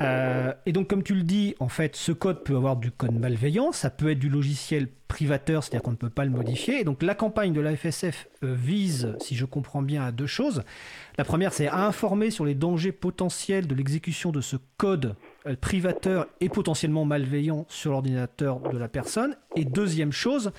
Euh, 0.00 0.52
et 0.66 0.72
donc, 0.72 0.88
comme 0.88 1.02
tu 1.02 1.14
le 1.14 1.22
dis, 1.22 1.54
en 1.58 1.68
fait, 1.68 1.96
ce 1.96 2.12
code 2.12 2.44
peut 2.44 2.56
avoir 2.56 2.76
du 2.76 2.90
code 2.90 3.12
malveillant, 3.12 3.72
ça 3.72 3.90
peut 3.90 4.10
être 4.10 4.18
du 4.18 4.28
logiciel 4.28 4.88
privateur, 5.08 5.64
c'est-à-dire 5.64 5.82
qu'on 5.82 5.92
ne 5.92 5.96
peut 5.96 6.10
pas 6.10 6.24
le 6.24 6.30
modifier. 6.30 6.80
Et 6.80 6.84
donc, 6.84 7.02
la 7.02 7.14
campagne 7.14 7.52
de 7.52 7.60
la 7.60 7.74
FSF 7.76 8.28
euh, 8.44 8.54
vise, 8.54 9.16
si 9.20 9.34
je 9.34 9.44
comprends 9.44 9.82
bien, 9.82 10.04
à 10.04 10.12
deux 10.12 10.26
choses. 10.26 10.62
La 11.16 11.24
première, 11.24 11.52
c'est 11.52 11.66
à 11.66 11.86
informer 11.86 12.30
sur 12.30 12.44
les 12.44 12.54
dangers 12.54 12.92
potentiels 12.92 13.66
de 13.66 13.74
l'exécution 13.74 14.30
de 14.30 14.40
ce 14.40 14.56
code 14.76 15.16
privateur 15.60 16.26
et 16.40 16.48
potentiellement 16.48 17.04
malveillant 17.04 17.64
sur 17.68 17.92
l'ordinateur 17.92 18.60
de 18.60 18.78
la 18.78 18.88
personne. 18.88 19.36
Et 19.56 19.64
deuxième 19.64 20.12
chose, 20.12 20.52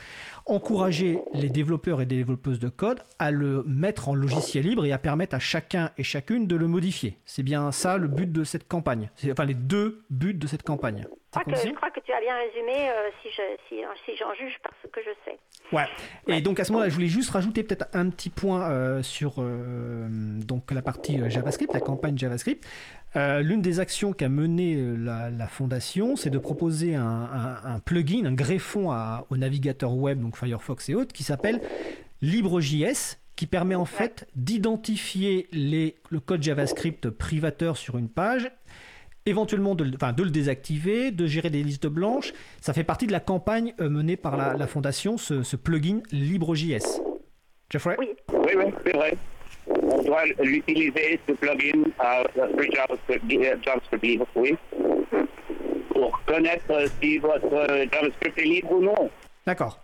encourager 0.46 1.20
les 1.34 1.50
développeurs 1.50 2.02
et 2.02 2.06
développeuses 2.06 2.60
de 2.60 2.70
code 2.70 3.02
à 3.20 3.32
le 3.32 3.64
mettre 3.64 4.10
en 4.10 4.16
logiciel 4.16 4.66
libre 4.66 4.86
et 4.86 4.92
à 4.92 4.98
permettre 4.98 5.36
à 5.36 5.40
chacun 5.40 5.92
et 5.98 6.04
chacune 6.04 6.48
de 6.48 6.56
le 6.56 6.68
modifier. 6.68 7.18
C'est 7.26 7.44
bien 7.44 7.72
ça 7.72 7.98
le 7.98 8.08
but 8.08 8.32
de 8.32 8.44
cette 8.44 8.68
campagne. 8.68 9.10
Enfin, 9.32 9.46
les 9.46 9.54
deux 9.54 10.02
buts 10.10 10.34
de 10.34 10.48
cette 10.48 10.64
campagne. 10.64 11.06
Je 11.32 11.40
crois, 11.74 11.92
que, 11.92 12.00
tu 12.00 12.12
as 12.12 12.20
bien 12.22 12.36
résumé 12.36 12.90
euh, 12.90 13.10
si, 13.22 13.30
si, 13.70 14.18
j'en 14.18 14.34
juge 14.34 14.58
par 14.64 14.72
ce 14.82 14.88
que 14.88 15.00
je 15.02 15.12
sais. 15.26 15.38
Ouais. 15.72 15.86
Et 16.28 16.42
donc 16.42 16.60
à 16.60 16.64
ce 16.64 16.72
moment-là, 16.72 16.90
je 16.90 16.96
voulais 16.96 17.06
juste 17.06 17.30
rajouter 17.30 17.62
peut-être 17.62 17.86
un 17.94 18.10
petit 18.10 18.32
point 18.32 18.72
euh, 18.72 19.04
sur 19.04 19.36
donc 19.40 20.72
la 20.72 20.82
partie 20.82 21.22
JavaScript, 21.30 21.72
la 21.72 21.82
campagne 21.82 22.18
JavaScript. 22.18 22.66
Euh, 23.16 23.42
l'une 23.42 23.62
des 23.62 23.80
actions 23.80 24.14
qu'a 24.14 24.30
mené 24.30 24.76
euh, 24.76 24.96
la, 24.96 25.48
fondation, 25.48 26.16
c'est 26.16 26.30
de 26.30 26.38
proposer 26.38 26.96
un, 26.96 27.82
plugin, 27.84 28.26
un 28.26 28.34
greffon 28.34 28.92
au 29.30 29.38
navigateur 29.38 29.96
web, 29.96 30.22
donc 30.22 30.38
Firefox 30.38 30.90
et 30.90 30.96
autres, 30.96 31.14
qui 31.14 31.24
s'appelle 31.24 31.62
LibreJS, 32.22 33.18
qui 33.36 33.48
permet 33.48 33.76
en 33.76 33.86
fait 33.86 34.28
d'identifier 34.36 35.48
le 35.54 36.20
code 36.20 36.44
JavaScript 36.44 37.10
privateur 37.10 37.78
sur 37.78 37.98
une 37.98 38.10
page, 38.10 38.52
éventuellement 39.26 39.76
de, 39.76 39.86
de, 39.86 40.24
le 40.24 40.30
désactiver, 40.30 41.12
de 41.12 41.26
gérer 41.26 41.50
des 41.50 41.64
listes 41.64 41.88
blanches. 41.88 42.34
Ça 42.62 42.74
fait 42.74 42.84
partie 42.84 43.08
de 43.08 43.12
la 43.12 43.20
campagne 43.20 43.74
euh, 43.80 43.90
menée 43.90 44.18
par 44.18 44.38
la, 44.38 44.68
fondation, 44.68 45.18
ce, 45.18 45.44
ce 45.44 45.56
plugin 45.56 46.02
LibreJS. 46.12 47.02
Jeffrey? 47.70 47.96
Oui, 48.00 48.10
oui, 48.34 48.52
oui 48.58 48.74
c'est 48.84 48.94
vrai 48.96 49.18
on 49.70 50.04
doit 50.04 50.26
l'utiliser, 50.42 51.20
ce 51.28 51.34
plugin 51.34 51.84
à 52.00 52.24
JavaScript, 52.36 53.24
oui, 54.36 54.56
pour 55.90 56.22
connaître 56.26 56.74
si 57.02 57.18
votre 57.18 57.68
JavaScript 57.92 58.38
est 58.38 58.46
libre 58.46 58.72
ou 58.72 58.82
non. 58.82 59.10
D'accord. 59.46 59.80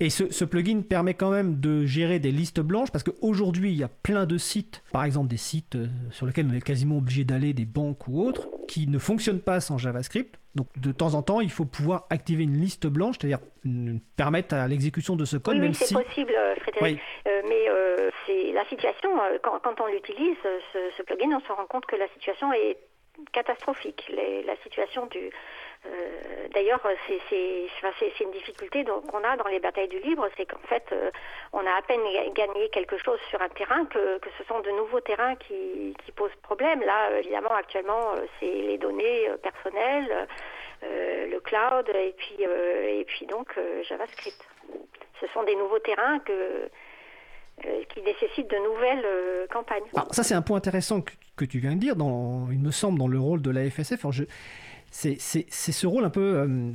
Et 0.00 0.10
ce, 0.10 0.44
plugin 0.44 0.82
permet 0.82 1.14
quand 1.14 1.30
même 1.30 1.60
de 1.60 1.86
gérer 1.86 2.18
des 2.18 2.32
listes 2.32 2.60
blanches 2.60 2.90
parce 2.90 3.04
qu'aujourd'hui, 3.04 3.70
il 3.70 3.78
y 3.78 3.84
a 3.84 3.88
plein 3.88 4.26
de 4.26 4.38
sites, 4.38 4.82
par 4.92 5.04
exemple 5.04 5.28
des 5.28 5.36
sites 5.36 5.76
euh, 5.76 5.86
sur 6.10 6.26
lesquels 6.26 6.48
on 6.50 6.54
est 6.54 6.60
quasiment 6.60 6.98
obligé 6.98 7.24
d'aller, 7.24 7.52
des 7.52 7.64
banques 7.64 8.08
ou 8.08 8.20
autres, 8.20 8.48
qui 8.68 8.86
ne 8.86 8.98
fonctionnent 8.98 9.40
pas 9.40 9.60
sans 9.60 9.78
JavaScript. 9.78 10.38
Donc 10.54 10.66
de 10.76 10.92
temps 10.92 11.14
en 11.14 11.22
temps, 11.22 11.40
il 11.40 11.50
faut 11.50 11.64
pouvoir 11.64 12.06
activer 12.10 12.44
une 12.44 12.58
liste 12.58 12.86
blanche, 12.86 13.16
c'est-à-dire 13.18 13.40
permettre 14.16 14.54
à 14.54 14.68
l'exécution 14.68 15.16
de 15.16 15.24
ce 15.24 15.36
code. 15.36 15.56
Oui, 15.58 15.74
c'est 15.74 15.94
possible, 15.94 16.34
euh, 16.36 16.54
Frédéric. 16.56 17.00
Euh, 17.26 17.42
mais 17.48 17.66
c'est 18.26 18.52
la 18.52 18.64
situation, 18.66 19.10
quand, 19.42 19.80
on 19.80 19.86
l'utilise, 19.86 20.36
ce, 20.72 21.02
plugin, 21.02 21.36
on 21.36 21.40
se 21.40 21.52
rend 21.52 21.66
compte 21.66 21.86
que 21.86 21.96
la 21.96 22.08
situation 22.08 22.52
est 22.52 22.76
catastrophique. 23.32 24.10
la 24.46 24.56
situation 24.62 25.06
du, 25.06 25.30
euh, 25.84 26.48
d'ailleurs, 26.54 26.80
c'est 27.08 28.20
une 28.20 28.30
difficulté 28.30 28.84
qu'on 28.84 29.24
a 29.24 29.36
dans 29.36 29.48
les 29.48 29.58
batailles 29.58 29.88
du 29.88 29.98
libre, 29.98 30.28
c'est 30.36 30.46
qu'en 30.46 30.66
fait, 30.68 30.84
euh, 30.92 31.10
on 31.52 31.66
a 31.66 31.72
à 31.72 31.82
peine 31.82 32.00
gagné 32.34 32.68
quelque 32.70 32.98
chose 32.98 33.18
sur 33.30 33.42
un 33.42 33.48
terrain 33.48 33.84
que, 33.86 34.20
ce 34.38 34.44
sont 34.44 34.60
de 34.60 34.70
nouveaux 34.70 35.00
terrains 35.00 35.34
qui, 35.36 35.94
posent 36.14 36.30
problème. 36.42 36.82
Là, 36.82 37.18
évidemment, 37.18 37.54
actuellement, 37.54 38.12
euh, 38.14 38.26
c'est 38.38 38.46
les 38.46 38.78
données 38.78 39.28
personnelles, 39.42 40.28
le 40.82 41.38
cloud 41.40 41.88
et 41.94 42.14
puis, 43.06 43.26
donc 43.26 43.58
JavaScript. 43.88 44.46
Ce 45.20 45.26
sont 45.28 45.44
des 45.44 45.54
nouveaux 45.54 45.78
terrains 45.78 46.18
qui 47.88 48.02
nécessitent 48.02 48.50
de 48.50 48.56
nouvelles 48.56 49.48
campagnes. 49.50 49.84
ça, 50.10 50.22
c'est 50.22 50.34
un 50.34 50.42
point 50.42 50.58
intéressant 50.58 51.00
que, 51.00 51.44
tu 51.44 51.58
viens 51.58 51.74
de 51.74 51.80
dire, 51.80 51.94
il 51.98 52.58
me 52.58 52.70
semble, 52.70 52.98
dans 52.98 53.08
le 53.08 53.18
rôle 53.18 53.42
de 53.42 53.50
la 53.50 53.68
FSF. 53.68 54.04
C'est 54.92 55.18
ce 55.18 55.86
rôle 55.86 56.04
un 56.04 56.10
peu, 56.10 56.20
euh, 56.20 56.46
je 56.46 56.50
ne 56.50 56.74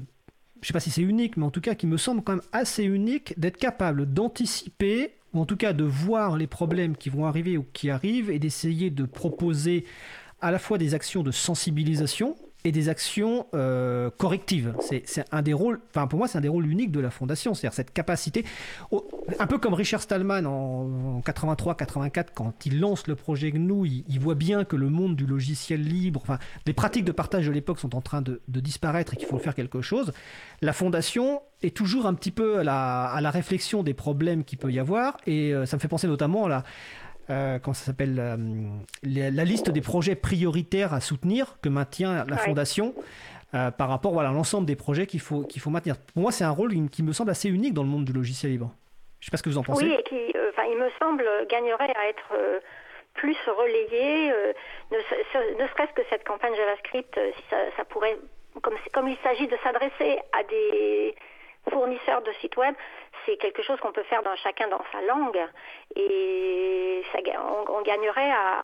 sais 0.63 0.73
pas 0.73 0.79
si 0.79 0.91
c'est 0.91 1.01
unique, 1.01 1.37
mais 1.37 1.45
en 1.45 1.51
tout 1.51 1.61
cas 1.61 1.75
qui 1.75 1.87
me 1.87 1.97
semble 1.97 2.23
quand 2.23 2.33
même 2.33 2.41
assez 2.51 2.83
unique 2.83 3.39
d'être 3.39 3.57
capable 3.57 4.11
d'anticiper 4.11 5.13
ou 5.33 5.39
en 5.39 5.45
tout 5.45 5.57
cas 5.57 5.73
de 5.73 5.83
voir 5.83 6.35
les 6.35 6.47
problèmes 6.47 6.97
qui 6.97 7.09
vont 7.09 7.25
arriver 7.25 7.57
ou 7.57 7.65
qui 7.73 7.89
arrivent 7.89 8.31
et 8.31 8.39
d'essayer 8.39 8.89
de 8.89 9.05
proposer 9.05 9.85
à 10.41 10.51
la 10.51 10.59
fois 10.59 10.77
des 10.77 10.93
actions 10.93 11.23
de 11.23 11.31
sensibilisation 11.31 12.35
et 12.67 12.71
des 12.73 12.89
actions 12.89 13.47
euh, 13.53 14.09
correctives. 14.17 14.75
C'est 14.81 15.23
un 15.31 15.41
des 15.41 15.53
rôles, 15.53 15.79
enfin 15.89 16.05
pour 16.05 16.19
moi 16.19 16.27
c'est 16.27 16.37
un 16.37 16.41
des 16.41 16.49
rôles 16.49 16.67
uniques 16.67 16.91
de 16.91 16.99
la 16.99 17.09
fondation, 17.09 17.53
c'est-à-dire 17.53 17.73
cette 17.73 17.93
capacité, 17.93 18.43
un 19.39 19.47
peu 19.47 19.57
comme 19.57 19.73
Richard 19.73 20.01
Stallman 20.01 20.45
en, 20.45 21.21
83-84 21.21 22.25
quand 22.35 22.65
il 22.65 22.81
lance 22.81 23.07
le 23.07 23.15
projet 23.15 23.51
GNU, 23.51 24.03
il, 24.09 24.19
voit 24.19 24.35
bien 24.35 24.65
que 24.65 24.75
le 24.75 24.89
monde 24.89 25.15
du 25.15 25.25
logiciel 25.25 25.81
libre, 25.81 26.19
enfin 26.21 26.39
les 26.65 26.73
pratiques 26.73 27.05
de 27.05 27.13
partage 27.13 27.47
de 27.47 27.53
l'époque 27.53 27.79
sont 27.79 27.95
en 27.95 28.01
train 28.01 28.21
de, 28.21 28.41
disparaître 28.49 29.13
et 29.13 29.17
qu'il 29.17 29.27
faut 29.27 29.39
faire 29.39 29.55
quelque 29.55 29.81
chose. 29.81 30.11
La 30.61 30.73
fondation 30.73 31.41
est 31.63 31.75
toujours 31.75 32.05
un 32.05 32.15
petit 32.15 32.31
peu 32.31 32.59
à 32.59 32.63
la, 32.65 33.31
réflexion 33.31 33.81
des 33.81 33.93
problèmes 33.93 34.43
qu'il 34.43 34.57
peut 34.57 34.71
y 34.73 34.79
avoir 34.79 35.15
et 35.25 35.53
euh, 35.53 35.65
ça 35.65 35.77
me 35.77 35.81
fait 35.81 35.87
penser 35.87 36.07
notamment 36.07 36.45
à 36.45 36.49
la 36.49 36.63
euh, 37.29 37.59
comment 37.59 37.73
ça 37.73 37.85
s'appelle, 37.85 38.17
euh, 38.19 38.37
la, 39.03 39.43
liste 39.43 39.69
des 39.69 39.81
projets 39.81 40.15
prioritaires 40.15 40.93
à 40.93 41.01
soutenir 41.01 41.57
que 41.61 41.69
maintient 41.69 42.25
la 42.25 42.37
Fondation. 42.37 42.93
Euh, 43.53 43.71
par 43.71 43.87
rapport 43.87 44.11
voilà, 44.11 44.29
à 44.29 44.33
l'ensemble 44.33 44.65
des 44.65 44.75
projets 44.75 45.05
qu'il 45.05 45.21
faut, 45.21 45.43
qu'il 45.43 45.61
faut 45.61 45.69
maintenir. 45.69 45.95
Pour 46.13 46.21
moi, 46.21 46.31
c'est 46.33 46.43
un 46.43 46.51
rôle 46.51 46.73
qui 46.89 47.01
me 47.01 47.13
semble 47.13 47.31
assez 47.31 47.47
unique 47.47 47.73
dans 47.73 47.83
le 47.83 47.87
monde 47.87 48.03
du 48.03 48.11
logiciel 48.11 48.51
libre. 48.51 48.73
Je 49.21 49.23
ne 49.23 49.25
sais 49.25 49.31
pas 49.31 49.37
ce 49.37 49.43
que 49.43 49.49
vous 49.49 49.57
en 49.57 49.63
pensez. 49.63 49.85
Oui, 49.85 49.95
et 49.97 50.03
qui, 50.03 50.15
il 50.15 50.77
me 50.77 50.89
semble, 50.99 51.25
gagnerait 51.49 51.93
à 51.95 52.09
être 52.09 52.61
plus 53.13 53.37
relayé, 53.47 54.33
ne, 54.91 54.97
serait-ce 55.67 55.93
que 55.93 56.01
cette 56.09 56.27
campagne 56.27 56.53
JavaScript, 56.55 57.17
si 57.37 57.43
ça, 57.49 57.55
ça 57.77 57.85
pourrait, 57.85 58.17
comme, 58.61 58.75
comme 58.93 59.07
il 59.07 59.17
s'agit 59.23 59.47
de 59.47 59.55
s'adresser 59.63 60.19
à 60.33 60.43
des 60.43 61.15
fournisseurs 61.71 62.21
de 62.23 62.31
sites 62.41 62.57
web, 62.57 62.75
c'est 63.27 63.37
quelque 63.37 63.61
chose 63.61 63.79
qu'on 63.81 63.91
peut 63.91 64.03
faire 64.03 64.23
dans 64.23 64.35
chacun 64.37 64.67
dans 64.69 64.81
sa 64.91 65.01
langue 65.01 65.39
et 65.95 67.03
on, 67.69 67.81
gagnerait 67.81 68.31
à, 68.31 68.61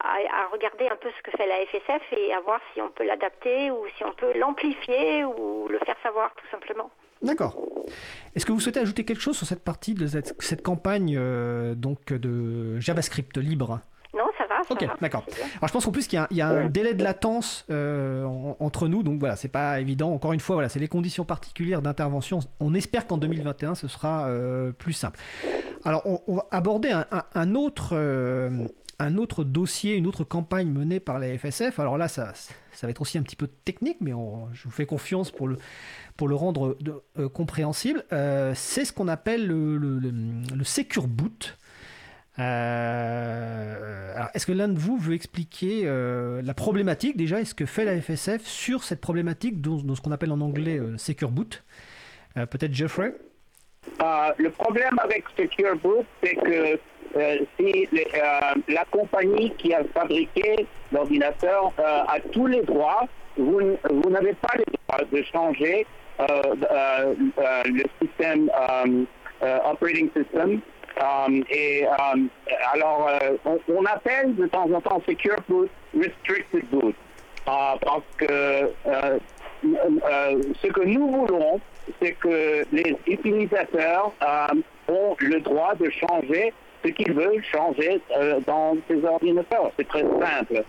regarder 0.51 0.87
un 0.87 0.95
peu 0.95 1.09
ce 1.15 1.21
que 1.23 1.31
fait 1.37 1.47
la 1.47 1.65
FSF 1.65 2.01
et 2.13 2.33
à 2.33 2.39
voir 2.41 2.59
si 2.73 2.81
on 2.81 2.89
peut 2.89 3.05
l'adapter 3.05 3.71
ou 3.71 3.85
si 3.97 4.03
on 4.03 4.13
peut 4.13 4.37
l'amplifier 4.37 5.23
ou 5.25 5.67
le 5.67 5.79
faire 5.79 5.95
savoir 6.01 6.33
tout 6.35 6.47
simplement. 6.51 6.89
D'accord. 7.21 7.55
Est-ce 8.35 8.45
que 8.45 8.51
vous 8.51 8.59
souhaitez 8.59 8.79
ajouter 8.79 9.05
quelque 9.05 9.21
chose 9.21 9.37
sur 9.37 9.47
cette 9.47 9.63
partie 9.63 9.93
de 9.93 10.07
cette, 10.07 10.61
campagne 10.61 11.15
euh, 11.17 11.73
donc 11.75 12.11
de 12.11 12.79
JavaScript 12.79 13.37
libre? 13.37 13.79
Ok, 14.69 14.87
d'accord. 15.01 15.23
Alors 15.57 15.67
je 15.67 15.73
pense 15.73 15.87
en 15.87 15.91
plus 15.91 16.07
qu'il 16.07 16.25
y, 16.31 16.41
a 16.41 16.47
un 16.47 16.69
délai 16.69 16.93
de 16.93 17.03
latence 17.03 17.65
euh, 17.69 18.23
entre 18.59 18.87
nous, 18.87 19.03
donc 19.03 19.19
voilà, 19.19 19.35
c'est 19.35 19.47
pas 19.47 19.79
évident. 19.79 20.13
Encore 20.13 20.33
une 20.33 20.39
fois, 20.39 20.55
voilà, 20.55 20.69
c'est 20.69 20.79
les 20.79 20.87
conditions 20.87 21.25
particulières 21.25 21.81
d'intervention. 21.81 22.39
On 22.59 22.73
espère 22.73 23.07
qu'en 23.07 23.17
2021, 23.17 23.75
ce 23.75 23.87
sera 23.87 24.27
euh, 24.27 24.71
plus 24.71 24.93
simple. 24.93 25.19
Alors 25.85 26.03
on, 26.05 26.35
va 26.35 26.47
aborder 26.51 26.91
un, 27.33 27.55
autre. 27.55 27.89
Euh, 27.93 28.65
un 28.99 29.17
autre 29.17 29.43
dossier, 29.43 29.95
une 29.95 30.07
autre 30.07 30.23
campagne 30.23 30.69
menée 30.69 30.99
par 30.99 31.19
la 31.19 31.37
FSF. 31.37 31.79
Alors 31.79 31.97
là, 31.97 32.07
ça, 32.07 32.31
ça 32.71 32.87
va 32.87 32.91
être 32.91 33.01
aussi 33.01 33.17
un 33.17 33.23
petit 33.23 33.35
peu 33.35 33.47
technique, 33.47 33.97
mais 33.99 34.11
je 34.11 34.63
vous 34.63 34.71
fais 34.71 34.85
confiance 34.85 35.31
pour 35.31 35.47
le, 35.47 35.57
pour 36.15 36.27
le 36.27 36.35
rendre 36.35 36.77
compréhensible. 37.33 38.05
c'est 38.11 38.85
ce 38.85 38.93
qu'on 38.93 39.07
appelle 39.07 39.47
le, 39.47 39.77
le, 39.77 39.99
le, 39.99 40.63
Secure 40.63 41.07
Boot. 41.07 41.57
Euh, 42.39 44.15
est-ce 44.33 44.47
que 44.47 44.51
l'un 44.51 44.67
de 44.67 44.79
vous 44.79 44.97
veut 44.97 45.13
expliquer 45.13 45.83
euh, 45.85 46.41
la 46.43 46.53
problématique 46.53 47.15
déjà 47.15 47.39
et 47.39 47.45
ce 47.45 47.53
que 47.53 47.65
fait 47.65 47.85
la 47.85 48.01
FSF 48.01 48.45
sur 48.45 48.83
cette 48.83 49.01
problématique 49.01 49.61
dans, 49.61 49.95
ce 49.95 50.01
qu'on 50.01 50.11
appelle 50.11 50.31
en 50.31 50.41
anglais 50.41 50.79
euh, 50.79 50.97
Secure 50.97 51.29
Boot? 51.29 51.63
Peut-être 52.35 52.73
Geoffrey? 52.73 53.13
Le 54.39 54.49
problème 54.49 54.97
avec 54.97 55.23
Secure 55.37 55.75
Boot, 55.75 56.03
c'est 56.23 56.33
que 56.33 56.79
si 57.59 57.87
la 58.67 58.85
compagnie 58.89 59.53
qui 59.59 59.71
a 59.71 59.83
fabriqué 59.93 60.65
l'ordinateur 60.91 61.71
a 61.77 62.19
tous 62.31 62.47
les 62.47 62.63
droits, 62.63 63.07
vous, 63.37 63.77
vous 63.87 64.09
n'avez 64.09 64.33
pas 64.33 64.53
les 64.57 64.65
droits 64.65 65.05
de 65.11 65.21
changer 65.31 65.85
le 66.17 67.83
système 68.01 68.49
operating 69.63 70.09
system 70.17 70.59
et 71.49 71.85
um, 71.87 72.29
alors, 72.73 73.09
euh, 73.09 73.57
on, 73.67 73.85
appelle 73.85 74.35
de 74.35 74.47
temps 74.47 74.69
en 74.71 74.81
temps 74.81 75.01
Secure 75.07 75.37
Boot 75.49 75.69
Restricted 75.97 76.65
Boot 76.69 76.95
uh, 77.47 77.77
parce 77.81 78.03
que 78.17 78.25
euh, 78.25 78.69
euh, 78.85 80.41
ce 80.61 80.67
que 80.67 80.85
nous 80.85 81.07
voulons, 81.09 81.59
c'est 82.01 82.13
que 82.13 82.65
les 82.71 82.95
utilisateurs 83.07 84.13
um, 84.21 84.61
ont 84.87 85.15
le 85.19 85.39
droit 85.39 85.73
de 85.75 85.89
changer 85.89 86.53
ce 86.83 86.89
qu'ils 86.89 87.13
veulent 87.13 87.43
changer 87.43 88.01
dans 88.45 88.75
ces 88.89 89.03
ordinateurs. 89.05 89.71
C'est 89.77 89.87
très 89.87 90.01
simple. 90.01 90.63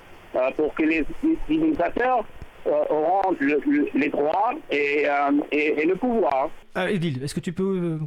pour 0.57 0.73
que 0.75 0.85
les 0.85 1.05
utilisateurs 1.25 2.25
auront 2.65 3.35
les 3.41 4.09
droits 4.11 4.53
et, 4.71 5.07
le 5.85 5.95
pouvoir. 5.97 6.51
Edil, 6.77 7.25
est-ce 7.25 7.35
que 7.35 7.41
tu 7.41 7.53
peux 7.53 7.99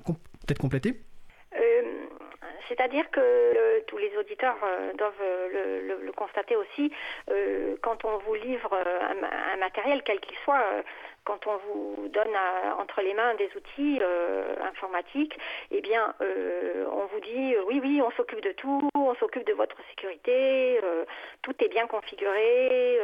peut-être 0.46 0.60
compléter? 0.60 1.02
C'est-à-dire 2.68 3.10
que 3.12 3.82
tous 3.88 3.98
les 3.98 4.16
auditeurs 4.18 4.58
euh, 4.64 4.94
doivent 4.94 5.14
euh, 5.22 5.98
le, 6.02 6.12
constater 6.12 6.56
aussi, 6.56 6.92
euh, 7.30 7.76
quand 7.82 8.06
on 8.06 8.18
vous 8.20 8.34
livre 8.36 8.74
un, 8.74 9.58
matériel, 9.58 10.02
quel 10.04 10.20
qu'il 10.20 10.38
soit, 10.44 10.64
quand 11.28 11.46
on 11.46 11.58
vous 11.58 12.08
donne 12.08 12.34
entre 12.80 13.02
les 13.02 13.14
mains 13.14 13.36
des 13.36 13.50
outils 13.58 14.00
informatiques, 14.64 15.38
eh 15.72 15.82
bien, 15.82 16.14
on 16.22 17.06
vous 17.08 17.20
dit 17.20 17.54
oui, 17.68 17.82
oui, 17.84 18.02
on 18.02 18.12
s'occupe 18.12 18.42
de 18.42 18.54
tout, 18.54 18.90
on 18.96 19.14
s'occupe 19.16 19.46
de 19.46 19.54
votre 19.54 19.76
sécurité, 19.90 20.80
tout 21.42 21.54
est 21.60 21.68
bien 21.68 21.86
configuré, 21.88 22.98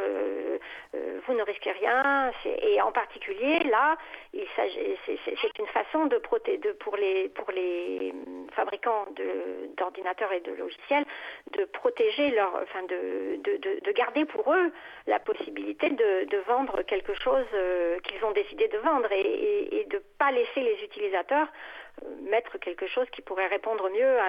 vous 1.26 1.34
ne 1.34 1.42
risquez 1.42 1.72
rien. 1.72 2.32
Et 2.62 2.80
en 2.80 2.92
particulier, 2.92 3.58
là, 3.64 3.96
c'est 4.32 5.58
une 5.58 5.66
façon 5.66 6.06
de, 6.06 6.16
de 6.16 6.72
pour 6.72 6.96
les 6.96 7.28
pour 7.28 7.50
les 7.52 8.14
fabricants 8.52 9.06
d'ordinateurs 9.76 10.32
et 10.32 10.40
de 10.40 10.52
logiciels 10.52 11.04
de 11.52 11.64
protéger 11.64 12.30
leur, 12.30 12.54
enfin 12.62 12.82
de, 12.82 13.36
de, 13.42 13.92
garder 13.92 14.24
pour 14.24 14.52
eux 14.52 14.72
la 15.06 15.18
possibilité 15.18 15.90
de, 15.90 16.36
vendre 16.46 16.82
quelque 16.82 17.14
chose 17.14 17.46
euh, 17.54 17.98
ont 18.22 18.32
décidé 18.32 18.68
de 18.68 18.78
vendre 18.78 19.10
et, 19.12 19.86
de 19.88 19.96
ne 19.96 20.02
pas 20.18 20.30
laisser 20.30 20.60
les 20.60 20.82
utilisateurs 20.84 21.48
euh, 22.02 22.08
mettre 22.30 22.58
quelque 22.58 22.86
chose 22.86 23.08
qui 23.10 23.22
pourrait 23.22 23.46
répondre 23.46 23.88
mieux 23.90 24.18
à, 24.18 24.26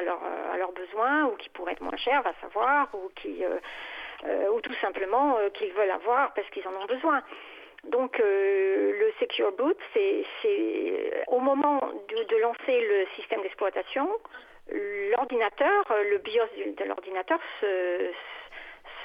à 0.53 0.57
leurs 0.57 0.71
besoins 0.71 1.25
ou 1.25 1.35
qui 1.35 1.49
pourrait 1.49 1.73
être 1.73 1.81
moins 1.81 1.97
cher, 1.97 2.21
va 2.21 2.33
savoir, 2.41 2.87
ou 2.93 3.09
qui 3.15 3.43
euh, 3.43 4.49
ou 4.53 4.61
tout 4.61 4.73
simplement 4.81 5.37
qu'ils 5.53 5.73
veulent 5.73 5.91
avoir 5.91 6.33
parce 6.33 6.49
qu'ils 6.49 6.67
en 6.67 6.73
ont 6.81 6.85
besoin. 6.85 7.21
Donc 7.83 8.17
le 8.17 9.11
Secure 9.19 9.51
Boot, 9.51 9.77
c'est 9.93 10.23
au 11.27 11.39
moment 11.39 11.79
de, 12.07 12.41
lancer 12.41 12.81
le 12.81 13.05
système 13.15 13.41
d'exploitation, 13.43 14.09
l'ordinateur, 15.11 15.83
le 16.09 16.17
BIOS 16.17 16.73
de 16.75 16.83
l'ordinateur 16.85 17.39
se, 17.59 18.09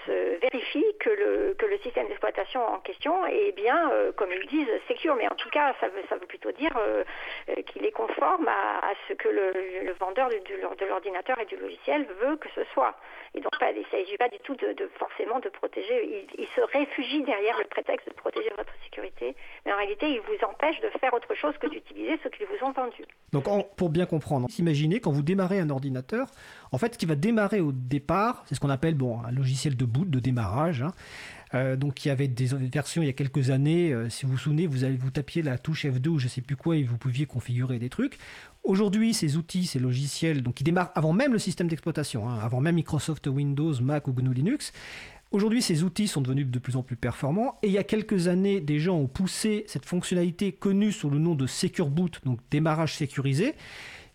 vérifie 0.06 0.84
que 0.98 1.10
le, 1.10 1.54
que 1.58 1.66
le 1.66 1.78
système 1.78 2.06
d'exploitation 2.08 2.60
en 2.64 2.78
question 2.78 3.26
est 3.26 3.52
bien, 3.52 3.90
euh, 3.92 4.12
comme 4.12 4.30
ils 4.32 4.46
disent, 4.48 4.68
secure. 4.88 5.16
Mais 5.16 5.28
en 5.28 5.34
tout 5.34 5.50
cas, 5.50 5.74
ça 5.80 5.88
veut, 5.88 6.02
ça 6.08 6.16
veut 6.16 6.26
plutôt 6.26 6.52
dire 6.52 6.76
euh, 6.76 7.04
euh, 7.48 7.62
qu'il 7.62 7.84
est 7.84 7.92
conforme 7.92 8.48
à, 8.48 8.92
ce 9.08 9.14
que 9.14 9.28
le, 9.28 9.92
vendeur 9.98 10.28
de, 10.28 10.86
l'ordinateur 10.86 11.38
et 11.40 11.46
du 11.46 11.56
logiciel 11.56 12.06
veut 12.20 12.36
que 12.36 12.48
ce 12.54 12.62
soit. 12.72 12.94
Et 13.34 13.40
donc, 13.40 13.52
il 13.60 13.80
ne 13.80 13.84
s'agit 13.90 14.16
pas 14.16 14.28
du 14.28 14.38
tout 14.40 14.56
de, 14.56 14.74
forcément 14.98 15.38
de 15.40 15.48
protéger. 15.48 16.26
Il, 16.36 16.46
se 16.56 16.60
réfugie 16.62 17.22
derrière 17.22 17.56
le 17.58 17.64
prétexte 17.66 18.08
de 18.08 18.14
protéger 18.14 18.50
votre 18.56 18.72
sécurité. 18.82 19.36
Mais 19.64 19.72
en 19.72 19.76
réalité, 19.76 20.08
il 20.10 20.20
vous 20.20 20.44
empêche 20.44 20.80
de 20.80 20.88
faire 20.98 21.14
autre 21.14 21.32
chose 21.34 21.56
que 21.58 21.68
d'utiliser 21.68 22.18
ce 22.24 22.28
qu'ils 22.28 22.46
vous 22.46 22.66
ont 22.66 22.72
vendu. 22.72 23.04
Donc, 23.32 23.44
pour 23.76 23.88
bien 23.88 24.06
comprendre, 24.06 24.48
imaginez 24.58 24.98
quand 24.98 25.12
vous 25.12 25.22
démarrez 25.22 25.60
un 25.60 25.70
ordinateur, 25.70 26.26
en 26.72 26.78
fait, 26.78 26.94
ce 26.94 26.98
qui 26.98 27.06
va 27.06 27.16
démarrer 27.16 27.60
au 27.60 27.72
départ, 27.72 28.44
c'est 28.48 28.54
ce 28.54 28.60
qu'on 28.60 28.70
appelle 28.70 28.94
bon, 28.94 29.20
un 29.22 29.30
logiciel 29.30 29.76
de 29.76 29.84
boot, 29.84 30.08
de 30.08 30.20
démarrage. 30.20 30.82
Hein. 30.82 30.92
Euh, 31.54 31.74
donc 31.74 32.04
il 32.04 32.08
y 32.08 32.10
avait 32.12 32.28
des 32.28 32.46
versions 32.46 33.02
il 33.02 33.06
y 33.06 33.08
a 33.08 33.12
quelques 33.12 33.50
années, 33.50 33.92
euh, 33.92 34.08
si 34.08 34.24
vous 34.24 34.32
vous 34.32 34.38
souvenez, 34.38 34.68
vous, 34.68 34.84
avez, 34.84 34.96
vous 34.96 35.10
tapiez 35.10 35.42
la 35.42 35.58
touche 35.58 35.84
F2 35.84 36.08
ou 36.08 36.18
je 36.18 36.28
sais 36.28 36.42
plus 36.42 36.54
quoi 36.54 36.76
et 36.76 36.84
vous 36.84 36.96
pouviez 36.96 37.26
configurer 37.26 37.80
des 37.80 37.88
trucs. 37.88 38.18
Aujourd'hui, 38.62 39.14
ces 39.14 39.36
outils, 39.36 39.66
ces 39.66 39.80
logiciels, 39.80 40.42
donc 40.42 40.54
qui 40.54 40.64
démarrent 40.64 40.92
avant 40.94 41.12
même 41.12 41.32
le 41.32 41.40
système 41.40 41.66
d'exploitation, 41.66 42.28
hein, 42.28 42.38
avant 42.40 42.60
même 42.60 42.76
Microsoft 42.76 43.26
Windows, 43.26 43.74
Mac 43.80 44.06
ou 44.06 44.12
GNU 44.12 44.32
Linux, 44.32 44.72
Aujourd'hui, 45.32 45.62
ces 45.62 45.84
outils 45.84 46.08
sont 46.08 46.20
devenus 46.20 46.48
de 46.48 46.58
plus 46.58 46.74
en 46.74 46.82
plus 46.82 46.96
performants 46.96 47.56
et 47.62 47.68
il 47.68 47.72
y 47.72 47.78
a 47.78 47.84
quelques 47.84 48.26
années, 48.26 48.60
des 48.60 48.80
gens 48.80 48.96
ont 48.96 49.06
poussé 49.06 49.62
cette 49.68 49.86
fonctionnalité 49.86 50.50
connue 50.50 50.90
sous 50.90 51.08
le 51.08 51.20
nom 51.20 51.36
de 51.36 51.46
Secure 51.46 51.88
Boot, 51.88 52.20
donc 52.24 52.40
démarrage 52.50 52.96
sécurisé, 52.96 53.54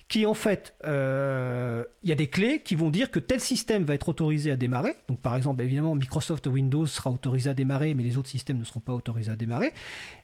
qui 0.08 0.28
en 0.28 0.36
fait, 0.36 0.76
euh, 0.86 1.84
il 2.04 2.10
y 2.10 2.12
a 2.12 2.16
des 2.16 2.28
clés 2.28 2.62
qui 2.64 2.76
vont 2.76 2.92
dire 2.92 3.10
que 3.10 3.20
tel 3.20 3.40
système 3.40 3.84
va 3.86 3.96
être 3.96 4.08
autorisé 4.08 4.52
à 4.52 4.56
démarrer. 4.56 4.96
Donc 5.08 5.20
par 5.20 5.36
exemple, 5.36 5.64
évidemment, 5.64 5.96
Microsoft 5.96 6.46
Windows 6.46 6.86
sera 6.86 7.10
autorisé 7.10 7.50
à 7.50 7.56
démarrer, 7.56 7.96
mais 7.96 8.04
les 8.04 8.18
autres 8.18 8.30
systèmes 8.30 8.60
ne 8.60 8.64
seront 8.64 8.82
pas 8.82 8.94
autorisés 8.94 9.32
à 9.32 9.36
démarrer. 9.36 9.74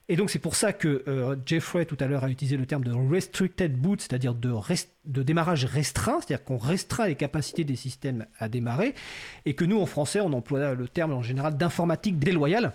Et 0.07 0.15
donc 0.15 0.29
c'est 0.29 0.39
pour 0.39 0.55
ça 0.55 0.71
que 0.71 1.03
euh, 1.07 1.35
Jeffrey 1.45 1.85
tout 1.85 1.97
à 1.99 2.05
l'heure 2.05 2.23
a 2.23 2.29
utilisé 2.29 2.57
le 2.57 2.67
terme 2.67 2.83
de 2.83 2.91
restricted 2.91 3.75
boot, 3.75 4.01
c'est-à-dire 4.01 4.35
de, 4.35 4.53
de 5.05 5.23
démarrage 5.23 5.65
restreint, 5.65 6.19
c'est-à-dire 6.19 6.45
qu'on 6.45 6.57
restreint 6.57 7.07
les 7.07 7.15
capacités 7.15 7.63
des 7.63 7.75
systèmes 7.75 8.27
à 8.37 8.49
démarrer, 8.49 8.93
et 9.45 9.55
que 9.55 9.65
nous 9.65 9.79
en 9.79 9.87
français 9.87 10.19
on 10.19 10.33
emploie 10.33 10.75
le 10.75 10.87
terme 10.87 11.13
en 11.13 11.23
général 11.23 11.57
d'informatique 11.57 12.19
déloyale. 12.19 12.71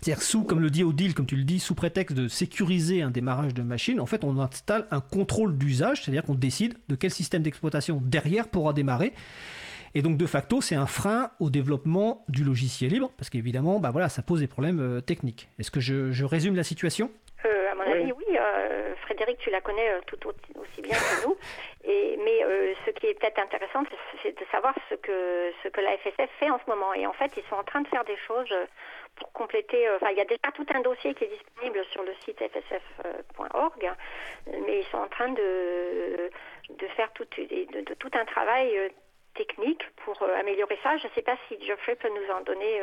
C'est-à-dire 0.00 0.22
sous, 0.22 0.44
comme 0.44 0.60
le 0.60 0.70
dit 0.70 0.84
Odile, 0.84 1.14
comme 1.14 1.26
tu 1.26 1.36
le 1.36 1.44
dis, 1.44 1.58
sous 1.58 1.74
prétexte 1.74 2.16
de 2.16 2.28
sécuriser 2.28 3.02
un 3.02 3.10
démarrage 3.10 3.54
de 3.54 3.62
machine, 3.62 4.00
en 4.00 4.06
fait, 4.06 4.24
on 4.24 4.38
installe 4.38 4.86
un 4.90 5.00
contrôle 5.00 5.56
d'usage, 5.56 6.02
c'est-à-dire 6.02 6.22
qu'on 6.22 6.34
décide 6.34 6.74
de 6.88 6.94
quel 6.94 7.10
système 7.10 7.42
d'exploitation 7.42 8.00
derrière 8.04 8.48
pourra 8.48 8.72
démarrer. 8.72 9.12
Et 9.94 10.02
donc, 10.02 10.18
de 10.18 10.26
facto, 10.26 10.60
c'est 10.60 10.74
un 10.74 10.86
frein 10.86 11.30
au 11.40 11.48
développement 11.48 12.22
du 12.28 12.44
logiciel 12.44 12.90
libre, 12.90 13.10
parce 13.16 13.30
qu'évidemment, 13.30 13.80
bah 13.80 13.90
voilà, 13.90 14.10
ça 14.10 14.20
pose 14.20 14.40
des 14.40 14.46
problèmes 14.46 14.80
euh, 14.80 15.00
techniques. 15.00 15.48
Est-ce 15.58 15.70
que 15.70 15.80
je, 15.80 16.24
résume 16.24 16.54
la 16.54 16.64
situation? 16.64 17.10
Euh, 17.46 17.72
À 17.72 17.74
mon 17.74 17.90
avis, 17.90 18.12
oui. 18.12 18.36
Euh, 18.38 18.94
Frédéric, 19.06 19.38
tu 19.38 19.50
la 19.50 19.62
connais 19.62 19.88
tout 20.06 20.18
aussi 20.28 20.82
bien 20.82 20.96
que 20.96 21.26
nous. 21.26 21.36
Et, 21.88 22.18
mais 22.22 22.44
ce 22.84 22.90
qui 22.90 23.06
est 23.06 23.14
peut-être 23.14 23.38
intéressant, 23.38 23.84
c'est 24.22 24.38
de 24.38 24.44
savoir 24.50 24.74
ce 24.90 24.96
que, 24.96 25.52
ce 25.62 25.68
que 25.68 25.80
la 25.80 25.96
FSF 25.98 26.28
fait 26.40 26.50
en 26.50 26.58
ce 26.58 26.68
moment. 26.68 26.92
Et 26.92 27.06
en 27.06 27.12
fait, 27.12 27.30
ils 27.36 27.44
sont 27.48 27.54
en 27.54 27.62
train 27.62 27.80
de 27.80 27.88
faire 27.88 28.04
des 28.04 28.16
choses 28.26 28.52
pour 29.16 29.32
compléter, 29.32 29.88
euh, 29.88 29.96
enfin 29.96 30.10
il 30.10 30.18
y 30.18 30.20
a 30.20 30.24
déjà 30.24 30.52
tout 30.54 30.66
un 30.74 30.80
dossier 30.80 31.14
qui 31.14 31.24
est 31.24 31.28
disponible 31.28 31.84
sur 31.90 32.02
le 32.02 32.12
site 32.24 32.38
fsf.org, 32.38 33.92
mais 34.46 34.80
ils 34.80 34.86
sont 34.90 34.98
en 34.98 35.08
train 35.08 35.30
de, 35.30 36.30
de 36.70 36.86
faire 36.96 37.10
tout, 37.12 37.24
de, 37.24 37.94
tout 37.94 38.10
un 38.14 38.24
travail 38.24 38.76
euh, 38.76 38.88
technique 39.34 39.82
pour 40.04 40.22
euh, 40.22 40.38
améliorer 40.38 40.78
ça. 40.82 40.96
Je 40.98 41.06
ne 41.06 41.12
sais 41.12 41.22
pas 41.22 41.36
si 41.48 41.58
Geoffrey 41.66 41.96
peut 41.96 42.10
nous 42.10 42.34
en 42.34 42.42
donner 42.42 42.80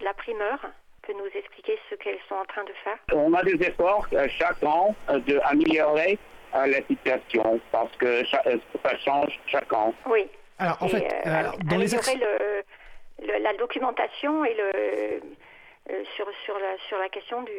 la 0.00 0.14
primeur 0.14 0.58
peut 1.02 1.12
nous 1.12 1.38
expliquer 1.38 1.78
ce 1.90 1.96
qu'elles 1.96 2.18
sont 2.28 2.34
en 2.34 2.46
train 2.46 2.64
de 2.64 2.72
faire 2.82 2.96
On 3.12 3.34
a 3.34 3.42
des 3.42 3.62
efforts 3.62 4.08
chaque 4.38 4.62
an 4.62 4.94
d'améliorer 5.08 6.18
la 6.54 6.82
situation 6.86 7.60
parce 7.70 7.94
que 7.96 8.24
ça 8.24 8.98
change 9.04 9.38
chaque 9.46 9.70
an. 9.72 9.92
Oui. 10.06 10.26
Alors 10.58 10.82
en 10.82 10.88
fait, 10.88 11.06
dans 11.64 11.76
les 11.76 11.88
le, 13.22 13.38
la 13.38 13.54
documentation 13.54 14.44
et 14.44 14.54
le 14.54 14.70
euh, 14.74 15.20
sur, 15.86 16.26
sur, 16.44 16.58
la, 16.58 16.76
sur 16.88 16.98
la 16.98 17.08
question 17.08 17.42
du, 17.42 17.52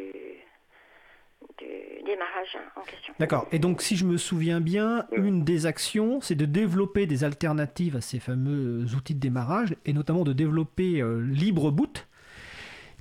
du 1.57 2.03
démarrage 2.05 2.57
en 2.75 2.81
question. 2.81 3.13
D'accord. 3.19 3.47
Et 3.51 3.59
donc, 3.59 3.81
si 3.81 3.95
je 3.95 4.05
me 4.05 4.17
souviens 4.17 4.61
bien, 4.61 5.07
une 5.11 5.43
des 5.43 5.65
actions, 5.65 6.21
c'est 6.21 6.35
de 6.35 6.45
développer 6.45 7.05
des 7.05 7.23
alternatives 7.23 7.95
à 7.95 8.01
ces 8.01 8.19
fameux 8.19 8.85
outils 8.95 9.15
de 9.15 9.19
démarrage, 9.19 9.75
et 9.85 9.93
notamment 9.93 10.23
de 10.23 10.33
développer 10.33 11.01
euh, 11.01 11.21
LibreBoot, 11.21 12.07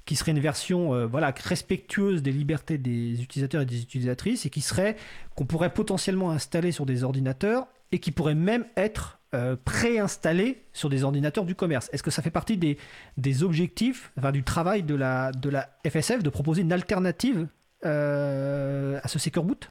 qui 0.04 0.16
serait 0.16 0.32
une 0.32 0.40
version 0.40 0.94
euh, 0.94 1.06
voilà 1.06 1.32
respectueuse 1.36 2.22
des 2.22 2.32
libertés 2.32 2.76
des 2.76 3.22
utilisateurs 3.22 3.62
et 3.62 3.66
des 3.66 3.82
utilisatrices, 3.82 4.46
et 4.46 4.50
qui 4.50 4.60
serait 4.60 4.96
qu'on 5.34 5.46
pourrait 5.46 5.72
potentiellement 5.72 6.30
installer 6.30 6.72
sur 6.72 6.86
des 6.86 7.04
ordinateurs 7.04 7.66
et 7.92 7.98
qui 7.98 8.10
pourrait 8.10 8.34
même 8.34 8.66
être 8.76 9.20
euh, 9.34 9.56
préinstallé 9.64 10.62
sur 10.72 10.88
des 10.88 11.02
ordinateurs 11.02 11.44
du 11.44 11.54
commerce. 11.54 11.90
Est-ce 11.92 12.02
que 12.02 12.10
ça 12.10 12.22
fait 12.22 12.30
partie 12.30 12.56
des, 12.56 12.78
des 13.16 13.42
objectifs, 13.42 14.12
enfin, 14.16 14.30
du 14.30 14.44
travail 14.44 14.84
de 14.84 14.94
la, 14.94 15.32
de 15.32 15.50
la 15.50 15.70
FSF 15.86 16.22
de 16.22 16.30
proposer 16.30 16.62
une 16.62 16.72
alternative 16.72 17.48
euh, 17.84 19.00
à 19.02 19.08
ce 19.08 19.18
Secure 19.18 19.44
Boot? 19.44 19.70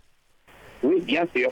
Oui, 0.84 1.02
bien 1.02 1.26
sûr. 1.34 1.50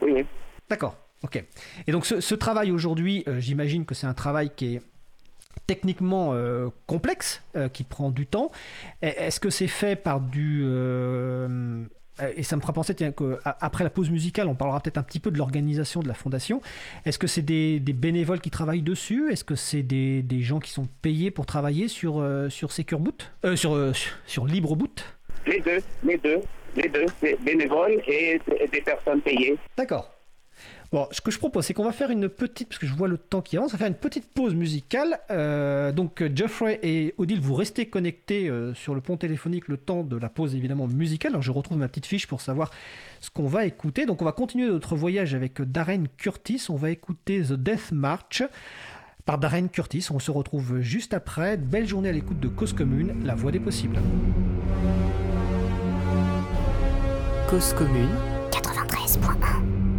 Oui. 0.00 0.24
D'accord. 0.68 0.96
Ok. 1.24 1.44
Et 1.86 1.92
donc 1.92 2.06
ce, 2.06 2.34
travail 2.34 2.70
aujourd'hui, 2.70 3.24
j'imagine 3.38 3.84
que 3.84 3.94
c'est 3.94 4.06
un 4.06 4.14
travail 4.14 4.52
qui 4.54 4.76
est 4.76 4.82
techniquement 5.66 6.34
complexe, 6.86 7.42
qui 7.74 7.84
prend 7.84 8.10
du 8.10 8.26
temps. 8.26 8.50
Est-ce 9.02 9.40
que 9.40 9.50
c'est 9.50 9.66
fait 9.66 9.96
par 9.96 10.20
du 10.20 10.62
euh, 10.64 11.84
et 12.36 12.42
ça 12.42 12.56
me 12.56 12.60
fera 12.60 12.72
penser 12.72 12.94
qu'après 12.94 13.84
la 13.84 13.90
pause 13.90 14.10
musicale, 14.10 14.48
on 14.48 14.54
parlera 14.54 14.80
peut-être 14.80 14.98
un 14.98 15.02
petit 15.02 15.20
peu 15.20 15.30
de 15.30 15.38
l'organisation 15.38 16.00
de 16.00 16.08
la 16.08 16.14
fondation. 16.14 16.60
Est-ce 17.04 17.18
que 17.18 17.26
c'est 17.26 17.42
des, 17.42 17.80
bénévoles 17.80 18.40
qui 18.40 18.50
travaillent 18.50 18.82
dessus? 18.82 19.30
Est-ce 19.30 19.44
que 19.44 19.54
c'est 19.54 19.82
des, 19.82 20.24
gens 20.40 20.58
qui 20.58 20.70
sont 20.70 20.88
payés 21.02 21.30
pour 21.30 21.46
travailler 21.46 21.88
sur, 21.88 22.18
euh, 22.18 22.48
sur 22.48 22.72
Secure 22.72 23.00
Boot? 23.00 23.32
Euh, 23.44 23.56
sur, 23.56 23.76
sur 24.26 24.46
LibreBoot 24.46 25.04
Les 25.46 25.60
deux, 25.60 25.80
les 26.04 26.16
deux, 26.18 26.40
les 26.76 26.88
deux, 26.88 27.06
bénévoles 27.40 28.00
et 28.06 28.40
des 28.72 28.80
personnes 28.80 29.20
payées. 29.20 29.56
D'accord. 29.76 30.19
Bon, 30.92 31.06
ce 31.12 31.20
que 31.20 31.30
je 31.30 31.38
propose, 31.38 31.64
c'est 31.64 31.72
qu'on 31.72 31.84
va 31.84 31.92
faire 31.92 32.10
une 32.10 32.28
petite, 32.28 32.68
parce 32.68 32.80
que 32.80 32.86
je 32.86 32.94
vois 32.94 33.06
le 33.06 33.16
temps 33.16 33.42
qui 33.42 33.56
avance, 33.56 33.70
on 33.70 33.72
va 33.74 33.78
faire 33.78 33.86
une 33.86 33.94
petite 33.94 34.26
pause 34.26 34.56
musicale. 34.56 35.20
Euh, 35.30 35.92
donc, 35.92 36.24
Geoffrey 36.34 36.80
et 36.82 37.14
Odile, 37.16 37.40
vous 37.40 37.54
restez 37.54 37.86
connectés 37.86 38.48
euh, 38.48 38.74
sur 38.74 38.96
le 38.96 39.00
pont 39.00 39.16
téléphonique 39.16 39.68
le 39.68 39.76
temps 39.76 40.02
de 40.02 40.16
la 40.16 40.28
pause, 40.28 40.56
évidemment, 40.56 40.88
musicale. 40.88 41.32
Alors, 41.32 41.42
je 41.42 41.52
retrouve 41.52 41.78
ma 41.78 41.86
petite 41.86 42.06
fiche 42.06 42.26
pour 42.26 42.40
savoir 42.40 42.72
ce 43.20 43.30
qu'on 43.30 43.46
va 43.46 43.66
écouter. 43.66 44.04
Donc, 44.04 44.20
on 44.20 44.24
va 44.24 44.32
continuer 44.32 44.66
notre 44.66 44.96
voyage 44.96 45.32
avec 45.32 45.62
Darren 45.62 46.06
Curtis. 46.16 46.66
On 46.68 46.76
va 46.76 46.90
écouter 46.90 47.40
The 47.42 47.52
Death 47.52 47.92
March 47.92 48.42
par 49.24 49.38
Darren 49.38 49.68
Curtis. 49.68 50.08
On 50.10 50.18
se 50.18 50.32
retrouve 50.32 50.80
juste 50.80 51.14
après. 51.14 51.56
Belle 51.56 51.86
journée 51.86 52.08
à 52.08 52.12
l'écoute 52.12 52.40
de 52.40 52.48
Cause 52.48 52.72
Commune, 52.72 53.14
la 53.24 53.36
voix 53.36 53.52
des 53.52 53.60
possibles. 53.60 54.00
Cause 57.48 57.74
Commune 57.74 58.10
93.1 58.50 59.89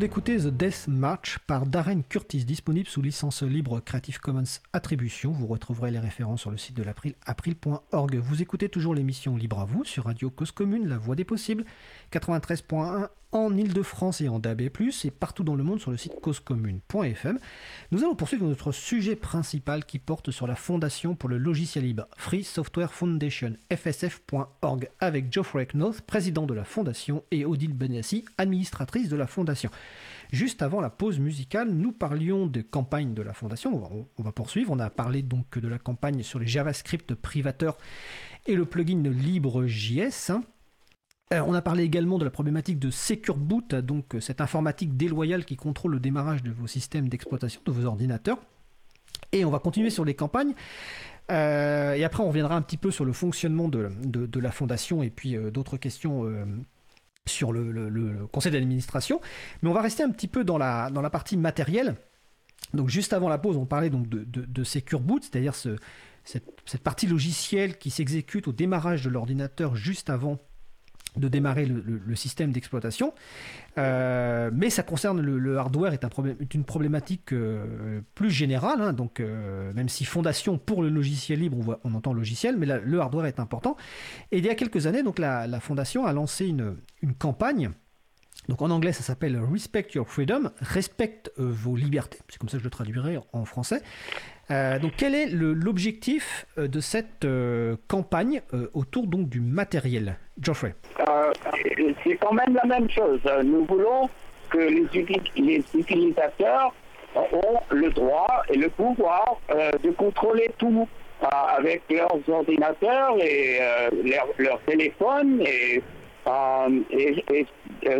d'écouter 0.00 0.38
The 0.38 0.46
Death 0.46 0.88
March 0.88 1.38
par 1.46 1.66
Darren 1.66 2.00
Curtis, 2.00 2.46
disponible 2.46 2.88
sous 2.88 3.02
licence 3.02 3.42
libre 3.42 3.80
Creative 3.80 4.18
Commons 4.18 4.60
Attribution. 4.72 5.30
Vous 5.30 5.46
retrouverez 5.46 5.90
les 5.90 5.98
références 5.98 6.40
sur 6.40 6.50
le 6.50 6.56
site 6.56 6.74
de 6.74 6.82
l'April, 6.82 7.14
april.org. 7.26 8.16
Vous 8.16 8.40
écoutez 8.40 8.70
toujours 8.70 8.94
l'émission 8.94 9.36
Libre 9.36 9.60
à 9.60 9.66
vous 9.66 9.84
sur 9.84 10.06
Radio 10.06 10.30
Cause 10.30 10.52
Commune, 10.52 10.88
La 10.88 10.96
Voix 10.96 11.16
des 11.16 11.24
Possibles, 11.24 11.66
93.1 12.12 13.08
en 13.32 13.56
Ile-de-France 13.56 14.20
et 14.20 14.28
en 14.28 14.38
DAB+, 14.38 14.62
et 14.62 15.10
partout 15.10 15.44
dans 15.44 15.54
le 15.54 15.62
monde 15.62 15.80
sur 15.80 15.90
le 15.90 15.96
site 15.96 16.20
causecommune.fm. 16.20 17.38
Nous 17.92 18.00
allons 18.00 18.14
poursuivre 18.14 18.46
notre 18.46 18.72
sujet 18.72 19.16
principal 19.16 19.84
qui 19.84 19.98
porte 19.98 20.30
sur 20.30 20.46
la 20.46 20.56
Fondation 20.56 21.14
pour 21.14 21.28
le 21.28 21.38
logiciel 21.38 21.84
libre, 21.84 22.06
Free 22.16 22.44
Software 22.44 22.92
Foundation, 22.92 23.54
fsf.org, 23.70 24.88
avec 24.98 25.32
Geoffrey 25.32 25.66
Knowth, 25.66 26.00
président 26.02 26.46
de 26.46 26.54
la 26.54 26.64
Fondation, 26.64 27.22
et 27.30 27.44
Odile 27.44 27.74
Benassi, 27.74 28.24
administratrice 28.38 29.08
de 29.08 29.16
la 29.16 29.26
Fondation. 29.26 29.70
Juste 30.32 30.62
avant 30.62 30.80
la 30.80 30.90
pause 30.90 31.18
musicale, 31.18 31.70
nous 31.70 31.92
parlions 31.92 32.46
de 32.46 32.60
campagne 32.62 33.14
de 33.14 33.22
la 33.22 33.32
Fondation. 33.32 34.06
On 34.16 34.22
va, 34.22 34.32
poursuivre. 34.32 34.70
On 34.70 34.78
a 34.78 34.90
parlé 34.90 35.22
donc 35.22 35.58
de 35.58 35.68
la 35.68 35.78
campagne 35.78 36.22
sur 36.22 36.38
les 36.38 36.46
JavaScript 36.46 37.14
privateurs 37.14 37.76
et 38.46 38.54
le 38.54 38.64
plugin 38.64 39.02
LibreJS. 39.02 40.32
Euh, 41.32 41.42
on 41.46 41.54
a 41.54 41.62
parlé 41.62 41.84
également 41.84 42.18
de 42.18 42.24
la 42.24 42.30
problématique 42.30 42.80
de 42.80 42.90
Secure 42.90 43.36
Boot, 43.36 43.72
donc 43.76 44.16
euh, 44.16 44.20
cette 44.20 44.40
informatique 44.40 44.96
déloyale 44.96 45.44
qui 45.44 45.54
contrôle 45.54 45.92
le 45.92 46.00
démarrage 46.00 46.42
de 46.42 46.50
vos 46.50 46.66
systèmes 46.66 47.08
d'exploitation, 47.08 47.60
de 47.64 47.70
vos 47.70 47.86
ordinateurs. 47.86 48.38
Et 49.30 49.44
on 49.44 49.50
va 49.50 49.60
continuer 49.60 49.90
sur 49.90 50.04
les 50.04 50.14
campagnes. 50.14 50.54
Euh, 51.30 51.92
et 51.94 52.02
après, 52.02 52.24
on 52.24 52.28
reviendra 52.28 52.56
un 52.56 52.62
petit 52.62 52.76
peu 52.76 52.90
sur 52.90 53.04
le 53.04 53.12
fonctionnement 53.12 53.68
de, 53.68 53.88
la 54.40 54.50
fondation 54.50 55.04
et 55.04 55.10
puis 55.10 55.36
d'autres 55.52 55.76
questions 55.76 56.24
sur 57.26 57.52
le, 57.52 58.26
conseil 58.32 58.50
d'administration. 58.50 59.20
Mais 59.62 59.68
on 59.68 59.72
va 59.72 59.82
rester 59.82 60.02
un 60.02 60.10
petit 60.10 60.26
peu 60.26 60.42
dans 60.42 60.58
la, 60.58 60.90
partie 61.12 61.36
matérielle. 61.36 61.94
Donc 62.74 62.88
juste 62.88 63.12
avant 63.12 63.28
la 63.28 63.38
pause, 63.38 63.56
on 63.56 63.66
parlait 63.66 63.90
donc 63.90 64.08
de, 64.08 64.64
Secure 64.64 65.00
Boot, 65.00 65.22
c'est-à-dire 65.22 65.54
cette, 65.54 66.82
partie 66.82 67.06
logicielle 67.06 67.78
qui 67.78 67.90
s'exécute 67.90 68.48
au 68.48 68.52
démarrage 68.52 69.04
de 69.04 69.10
l'ordinateur 69.10 69.76
juste 69.76 70.10
avant 70.10 70.40
de 71.16 71.28
démarrer 71.28 71.66
le, 71.66 72.14
système 72.14 72.52
d'exploitation. 72.52 73.14
Euh, 73.78 74.50
mais 74.52 74.70
ça 74.70 74.82
concerne 74.82 75.20
le, 75.20 75.58
hardware 75.58 75.92
est, 75.92 76.04
un 76.04 76.08
problème, 76.08 76.36
une 76.52 76.64
problématique 76.64 77.32
euh, 77.32 78.00
plus 78.14 78.30
générale. 78.30 78.80
Hein. 78.80 78.92
donc 78.92 79.20
euh, 79.20 79.72
même 79.72 79.88
si 79.88 80.04
fondation 80.04 80.58
pour 80.58 80.82
le 80.82 80.88
logiciel 80.88 81.40
libre, 81.40 81.58
on, 81.58 81.62
voit, 81.62 81.80
on 81.84 81.94
entend 81.94 82.12
logiciel, 82.12 82.56
mais 82.56 82.66
le 82.66 83.00
hardware 83.00 83.26
est 83.26 83.40
important. 83.40 83.76
Et 84.30 84.38
il 84.38 84.44
y 84.44 84.50
a 84.50 84.54
quelques 84.54 84.86
années, 84.86 85.02
donc 85.02 85.18
la, 85.18 85.60
fondation 85.60 86.06
a 86.06 86.12
lancé 86.12 86.46
une, 86.46 86.76
campagne 87.18 87.70
donc 88.48 88.62
en 88.62 88.70
anglais, 88.70 88.92
ça 88.92 89.02
s'appelle 89.02 89.38
Respect 89.38 89.88
Your 89.94 90.08
Freedom, 90.08 90.50
respecte 90.60 91.30
vos 91.36 91.76
libertés, 91.76 92.18
c'est 92.28 92.38
comme 92.38 92.48
ça 92.48 92.56
que 92.56 92.60
je 92.60 92.64
le 92.64 92.70
traduirai 92.70 93.18
en 93.32 93.44
français. 93.44 93.82
Euh, 94.50 94.78
donc 94.78 94.92
quel 94.96 95.14
est 95.14 95.26
l'objectif 95.30 96.46
euh, 96.58 96.66
de 96.66 96.80
cette 96.80 97.24
euh, 97.24 97.76
campagne 97.88 98.40
autour 98.74 99.06
donc 99.06 99.28
du 99.28 99.40
matériel? 99.40 100.16
Geoffrey 100.40 100.74
C'est 102.04 102.16
quand 102.16 102.32
même 102.32 102.54
la 102.54 102.64
même 102.64 102.90
chose. 102.90 103.20
Nous 103.44 103.64
voulons 103.66 104.08
que 104.50 104.58
les, 104.58 104.88
les 105.36 105.64
utilisateurs 105.74 106.74
ont 107.14 107.60
le 107.70 107.90
droit 107.90 108.42
et 108.48 108.56
le 108.56 108.68
pouvoir 108.68 109.38
de 109.50 109.90
contrôler 109.90 110.50
tout 110.58 110.88
avec 111.20 111.82
leurs 111.90 112.18
ordinateurs 112.28 113.16
et 113.20 113.58
leurs 114.04 114.28
leur 114.38 114.60
téléphones 114.62 115.42
et, 115.42 115.82
et, 116.90 117.46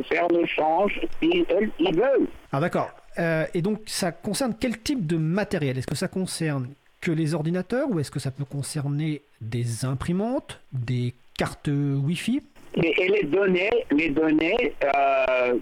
faire 0.08 0.28
l'échange 0.28 1.00
s'ils 1.20 1.44
veulent. 1.46 2.28
Ah 2.52 2.60
d'accord. 2.60 2.88
Euh, 3.20 3.44
et 3.54 3.62
donc, 3.62 3.80
ça 3.86 4.12
concerne 4.12 4.54
quel 4.58 4.78
type 4.78 5.06
de 5.06 5.16
matériel? 5.16 5.78
Est-ce 5.78 5.86
que 5.86 5.94
ça 5.94 6.08
concerne 6.08 6.68
que 7.00 7.10
les 7.10 7.34
ordinateurs 7.34 7.88
ou 7.90 8.00
est-ce 8.00 8.10
que 8.10 8.18
ça 8.18 8.30
peut 8.30 8.44
concerner 8.44 9.22
des 9.40 9.84
imprimantes, 9.84 10.60
des 10.72 11.14
cartes 11.36 11.68
Wi-Fi? 11.68 12.42
Et, 12.74 13.08
les 13.08 13.24
données, 13.24 13.70
les 13.90 14.10
données, 14.10 14.72
euh, 14.84 15.54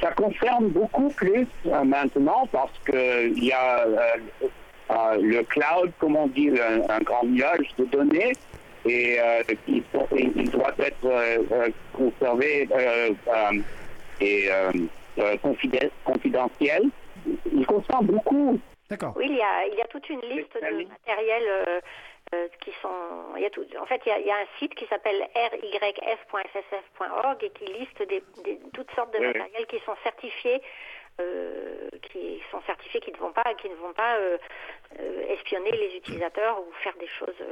ça 0.00 0.12
concerne 0.12 0.68
beaucoup 0.68 1.08
plus 1.08 1.46
euh, 1.66 1.82
maintenant 1.82 2.46
parce 2.52 2.78
que 2.84 3.28
il 3.28 3.44
y 3.44 3.52
a 3.52 3.86
le 5.18 5.42
cloud, 5.42 5.92
comme 5.98 6.16
on 6.16 6.28
dit, 6.28 6.50
un, 6.88 7.00
grand 7.00 7.24
nuage 7.24 7.68
de 7.78 7.84
données, 7.86 8.32
et 8.84 9.18
il, 9.66 9.82
il, 10.36 10.50
doit 10.50 10.74
être 10.78 11.72
conservé 11.92 12.68
et 14.20 14.48
confidentiel. 16.04 16.82
Il 17.52 17.66
consomme 17.66 18.06
beaucoup. 18.06 18.58
D'accord. 18.90 19.14
Oui, 19.16 19.26
il 19.28 19.36
y, 19.36 19.42
a, 19.42 19.66
il 19.66 19.74
y 19.74 19.82
a 19.82 19.86
toute 19.86 20.08
une 20.08 20.20
liste 20.20 20.54
de 20.54 20.88
matériel 20.88 21.82
euh, 22.34 22.48
qui 22.60 22.70
sont. 22.82 22.88
Il 23.36 23.42
y 23.42 23.46
a 23.46 23.50
tout, 23.50 23.64
en 23.80 23.86
fait, 23.86 24.00
il 24.06 24.10
y 24.10 24.12
a, 24.12 24.18
il 24.18 24.26
y 24.26 24.30
a 24.30 24.36
un 24.36 24.46
site 24.58 24.74
qui 24.74 24.86
s'appelle 24.86 25.26
ryf.ssf.org 25.34 27.42
et 27.42 27.50
qui 27.50 27.66
liste 27.66 28.02
des, 28.08 28.22
des, 28.44 28.58
toutes 28.72 28.90
sortes 28.92 29.12
de 29.12 29.18
matériels 29.18 29.66
qui 29.66 29.78
sont 29.80 29.96
certifiés. 30.02 30.62
Euh, 31.18 31.88
qui 32.02 32.42
sont 32.50 32.60
certifiés, 32.66 33.00
qui 33.00 33.10
ne 33.10 33.16
vont 33.16 33.32
pas, 33.32 33.54
qui 33.54 33.70
ne 33.70 33.74
vont 33.76 33.94
pas 33.94 34.18
euh, 34.18 34.36
euh 35.00 35.22
espionner 35.30 35.70
les 35.70 35.96
utilisateurs 35.96 36.60
ou 36.60 36.70
faire 36.82 36.92
des 37.00 37.06
choses 37.06 37.42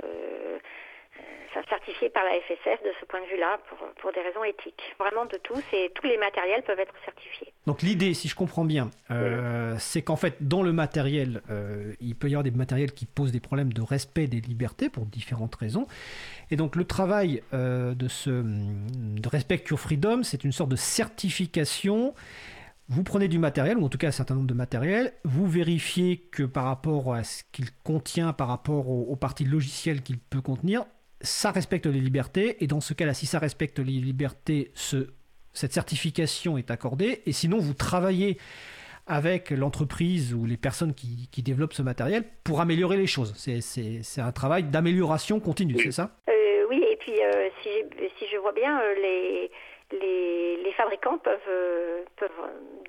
euh, 1.20 1.22
euh, 1.56 1.62
certifié 1.68 2.08
par 2.10 2.24
la 2.24 2.30
FSF 2.40 2.82
de 2.82 2.92
ce 3.00 3.06
point 3.06 3.20
de 3.20 3.26
vue-là 3.26 3.58
pour, 3.68 3.78
pour, 4.00 4.12
des 4.12 4.20
raisons 4.20 4.44
éthiques. 4.44 4.82
Vraiment 4.98 5.24
de 5.26 5.36
tous 5.38 5.62
et 5.72 5.90
tous 5.94 6.06
les 6.06 6.16
matériels 6.18 6.62
peuvent 6.62 6.78
être 6.78 6.94
certifiés. 7.04 7.52
Donc 7.66 7.82
l'idée, 7.82 8.14
si 8.14 8.28
je 8.28 8.34
comprends 8.34 8.64
bien, 8.64 8.90
euh, 9.10 9.74
c'est 9.78 10.02
qu'en 10.02 10.16
fait 10.16 10.36
dans 10.40 10.62
le 10.62 10.72
matériel, 10.72 11.42
euh, 11.50 11.92
il 12.00 12.14
peut 12.14 12.28
y 12.28 12.34
avoir 12.34 12.44
des 12.44 12.50
matériels 12.50 12.92
qui 12.92 13.06
posent 13.06 13.32
des 13.32 13.40
problèmes 13.40 13.72
de 13.72 13.82
respect 13.82 14.26
des 14.26 14.40
libertés 14.40 14.88
pour 14.88 15.06
différentes 15.06 15.54
raisons. 15.54 15.86
Et 16.50 16.56
donc 16.56 16.76
le 16.76 16.84
travail 16.84 17.42
de 17.52 18.08
ce 18.08 18.30
de 18.30 19.28
Respect 19.28 19.64
Your 19.70 19.80
Freedom, 19.80 20.22
c'est 20.22 20.44
une 20.44 20.52
sorte 20.52 20.70
de 20.70 20.76
certification 20.76 22.14
vous 22.88 23.02
prenez 23.02 23.28
du 23.28 23.38
matériel, 23.38 23.78
ou 23.78 23.84
en 23.86 23.88
tout 23.88 23.96
cas 23.96 24.08
un 24.08 24.12
certain 24.12 24.34
nombre 24.34 24.46
de 24.46 24.52
matériel, 24.52 25.14
vous 25.24 25.46
vérifiez 25.46 26.18
que 26.18 26.42
par 26.42 26.64
rapport 26.64 27.14
à 27.14 27.24
ce 27.24 27.42
qu'il 27.50 27.70
contient, 27.82 28.34
par 28.34 28.48
rapport 28.48 28.90
aux, 28.90 29.04
aux 29.04 29.16
parties 29.16 29.46
logicielles 29.46 30.02
qu'il 30.02 30.18
peut 30.18 30.42
contenir, 30.42 30.84
ça 31.24 31.50
respecte 31.50 31.86
les 31.86 32.00
libertés, 32.00 32.62
et 32.62 32.66
dans 32.66 32.80
ce 32.80 32.94
cas-là, 32.94 33.14
si 33.14 33.26
ça 33.26 33.38
respecte 33.38 33.78
les 33.78 34.00
libertés, 34.00 34.70
ce, 34.74 35.08
cette 35.52 35.72
certification 35.72 36.58
est 36.58 36.70
accordée, 36.70 37.22
et 37.26 37.32
sinon 37.32 37.58
vous 37.58 37.74
travaillez 37.74 38.38
avec 39.06 39.50
l'entreprise 39.50 40.34
ou 40.34 40.46
les 40.46 40.56
personnes 40.56 40.94
qui, 40.94 41.42
développent 41.42 41.74
ce 41.74 41.82
matériel 41.82 42.24
pour 42.42 42.60
améliorer 42.60 42.96
les 42.96 43.06
choses. 43.06 43.34
C'est 43.36 44.20
un 44.20 44.32
travail 44.32 44.64
d'amélioration 44.64 45.40
continue, 45.40 45.78
c'est 45.78 45.92
ça? 45.92 46.10
Euh, 46.28 46.66
Oui, 46.70 46.82
et 46.90 46.96
puis 46.96 47.22
euh, 47.22 47.48
si, 47.62 48.26
je 48.30 48.36
vois 48.38 48.52
bien, 48.52 48.80
euh, 48.80 48.94
les, 48.94 50.72
fabricants 50.76 51.18
peuvent 51.18 52.30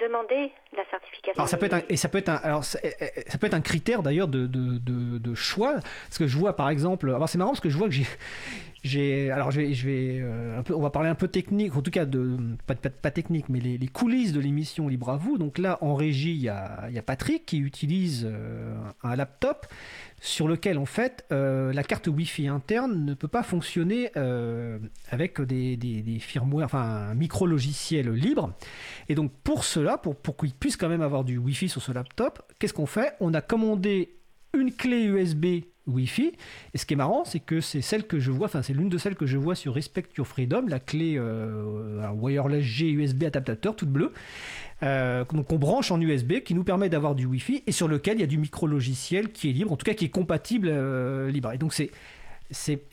demander 0.02 0.52
la 0.75 0.89
certification. 0.89 1.33
Alors 1.35 1.49
ça 1.49 1.57
peut 1.57 1.65
être 1.65 1.73
un, 1.73 1.81
et 1.89 1.97
ça 1.97 2.09
peut 2.09 2.17
être 2.17 2.29
un, 2.29 2.61
être 2.61 3.53
un 3.53 3.61
critère 3.61 4.03
d'ailleurs 4.03 4.27
de, 4.27 5.35
choix. 5.35 5.73
Parce 5.73 6.17
que 6.17 6.27
je 6.27 6.38
vois 6.38 6.55
par 6.55 6.69
exemple, 6.69 7.09
alors 7.09 7.29
c'est 7.29 7.38
marrant 7.38 7.51
parce 7.51 7.61
que 7.61 7.69
je 7.69 7.77
vois 7.77 7.89
que 7.89 7.95
j'ai 7.95 8.05
alors 9.31 9.51
je 9.51 9.61
vais, 9.61 10.19
euh, 10.21 10.61
on 10.69 10.79
va 10.79 10.91
parler 10.91 11.09
un 11.09 11.15
peu 11.15 11.27
technique, 11.27 11.75
en 11.75 11.81
tout 11.81 11.91
cas 11.91 12.05
de 12.05 12.38
pas, 12.67 13.11
technique, 13.11 13.49
mais 13.49 13.59
les, 13.59 13.88
coulisses 13.88 14.31
de 14.31 14.39
l'émission 14.39 14.88
Libre 14.88 15.09
à 15.09 15.17
vous. 15.17 15.38
Donc 15.38 15.57
là, 15.57 15.77
en 15.81 15.95
régie, 15.95 16.33
il 16.33 16.41
y 16.41 16.49
a, 16.49 16.89
Patrick 17.05 17.45
qui 17.45 17.57
utilise 17.57 18.27
euh, 18.29 18.75
un 19.03 19.15
laptop 19.15 19.65
sur 20.21 20.47
lequel 20.47 20.77
en 20.77 20.85
fait 20.85 21.25
euh, 21.31 21.73
la 21.73 21.83
carte 21.83 22.07
Wi-Fi 22.07 22.47
interne 22.47 23.05
ne 23.05 23.13
peut 23.13 23.27
pas 23.27 23.43
fonctionner 23.43 24.11
avec 25.09 25.41
des, 25.41 25.77
des, 25.77 26.01
des, 26.01 26.19
firmware, 26.19 26.65
enfin 26.65 26.83
un 27.09 27.15
micro 27.15 27.47
logiciel 27.47 28.11
libre. 28.11 28.53
Et 29.09 29.15
donc 29.15 29.31
pour 29.43 29.63
cela, 29.63 29.97
pour, 29.97 30.15
pour 30.15 30.38
qu'il 30.38 30.53
puisse 30.65 30.78
quand 30.78 30.89
même 30.89 31.04
avoir 31.04 31.23
du 31.23 31.38
Wi-Fi 31.38 31.69
sur 31.69 31.80
ce 31.80 31.91
laptop, 31.91 32.41
qu'est-ce 32.58 32.73
qu'on 32.73 32.88
fait? 32.88 33.13
On 33.19 33.36
a 33.36 33.41
commandé 33.41 34.15
une 34.58 34.71
clé 34.73 35.04
USB 35.04 35.45
Wi-Fi. 35.86 36.34
Et 36.73 36.78
ce 36.80 36.88
qui 36.88 36.95
est 36.95 36.97
marrant, 36.97 37.23
c'est 37.23 37.39
que 37.39 37.62
c'est 37.62 37.84
celle 37.84 38.08
que 38.08 38.17
je 38.17 38.32
vois, 38.32 38.47
enfin 38.47 38.63
c'est 38.63 38.73
l'une 38.73 38.89
de 38.89 38.97
celles 38.97 39.13
que 39.13 39.28
je 39.28 39.38
vois 39.38 39.54
sur 39.54 39.75
Respect 39.75 40.06
Your 40.17 40.25
Freedom, 40.25 40.65
la 40.67 40.80
clé 40.80 41.17
euh, 41.19 42.10
wireless 42.13 42.63
G 42.63 42.89
USB 42.89 43.25
adaptateur 43.25 43.75
toute 43.75 43.89
bleue. 43.89 44.12
Euh, 44.82 45.23
donc 45.32 45.54
on 45.54 45.60
branche 45.60 45.91
en 45.91 46.01
USB 46.01 46.39
qui 46.39 46.56
nous 46.56 46.63
permet 46.63 46.89
d'avoir 46.89 47.13
du 47.13 47.28
Wi-Fi 47.28 47.62
et 47.67 47.71
sur 47.71 47.88
lequel 47.88 48.17
il 48.17 48.21
y 48.21 48.23
a 48.23 48.28
du 48.28 48.39
micro 48.39 48.65
logiciel 48.65 49.30
qui 49.30 49.51
est 49.51 49.54
libre, 49.54 49.71
en 49.71 49.78
tout 49.78 49.86
cas 49.86 49.93
qui 49.93 50.06
est 50.06 50.10
compatible 50.10 50.69
euh, 50.71 51.30
libre. 51.30 51.51
Et 51.51 51.60
donc 51.60 51.75
c'est 51.75 51.91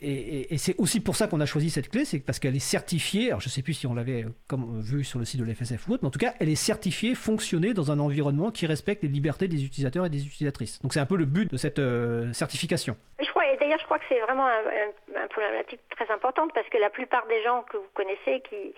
et, 0.01 0.57
c'est 0.57 0.75
aussi 0.79 0.99
pour 0.99 1.15
ça 1.15 1.27
qu'on 1.27 1.39
a 1.39 1.45
choisi 1.45 1.69
cette 1.69 1.89
clé, 1.89 2.05
c'est 2.05 2.19
parce 2.19 2.39
qu'elle 2.39 2.55
est 2.55 2.59
certifiée. 2.59 3.27
Alors 3.27 3.39
je 3.39 3.47
ne 3.47 3.51
sais 3.51 3.61
plus 3.61 3.73
si 3.73 3.87
on 3.87 3.93
l'avait 3.93 4.25
comme 4.47 4.81
vu 4.81 5.03
sur 5.03 5.19
le 5.19 5.25
site 5.25 5.39
de 5.39 5.45
l'FSF 5.45 5.87
ou 5.87 5.93
autre, 5.93 6.03
mais 6.03 6.07
en 6.07 6.11
tout 6.11 6.19
cas, 6.19 6.33
elle 6.39 6.49
est 6.49 6.55
certifiée 6.55 7.15
fonctionner 7.15 7.73
dans 7.73 7.91
un 7.91 7.99
environnement 7.99 8.51
qui 8.51 8.65
respecte 8.65 9.03
les 9.03 9.09
libertés 9.09 9.47
des 9.47 9.63
utilisateurs 9.63 10.05
et 10.05 10.09
des 10.09 10.25
utilisatrices. 10.25 10.81
Donc 10.81 10.93
c'est 10.93 10.99
un 10.99 11.05
peu 11.05 11.17
le 11.17 11.25
but 11.25 11.51
de 11.51 11.57
cette 11.57 11.79
euh, 11.79 12.33
certification. 12.33 12.97
Je 13.19 13.29
crois, 13.29 13.45
et 13.47 13.57
d'ailleurs, 13.57 13.79
je 13.79 13.85
crois 13.85 13.99
que 13.99 14.05
c'est 14.09 14.19
vraiment 14.19 14.47
un, 14.47 15.23
un 15.23 15.27
problématique 15.27 15.81
très 15.91 16.11
importante 16.11 16.51
parce 16.53 16.67
que 16.69 16.77
la 16.77 16.89
plupart 16.89 17.25
des 17.27 17.41
gens 17.43 17.63
que 17.69 17.77
vous 17.77 17.89
connaissez 17.93 18.41
qui 18.49 18.73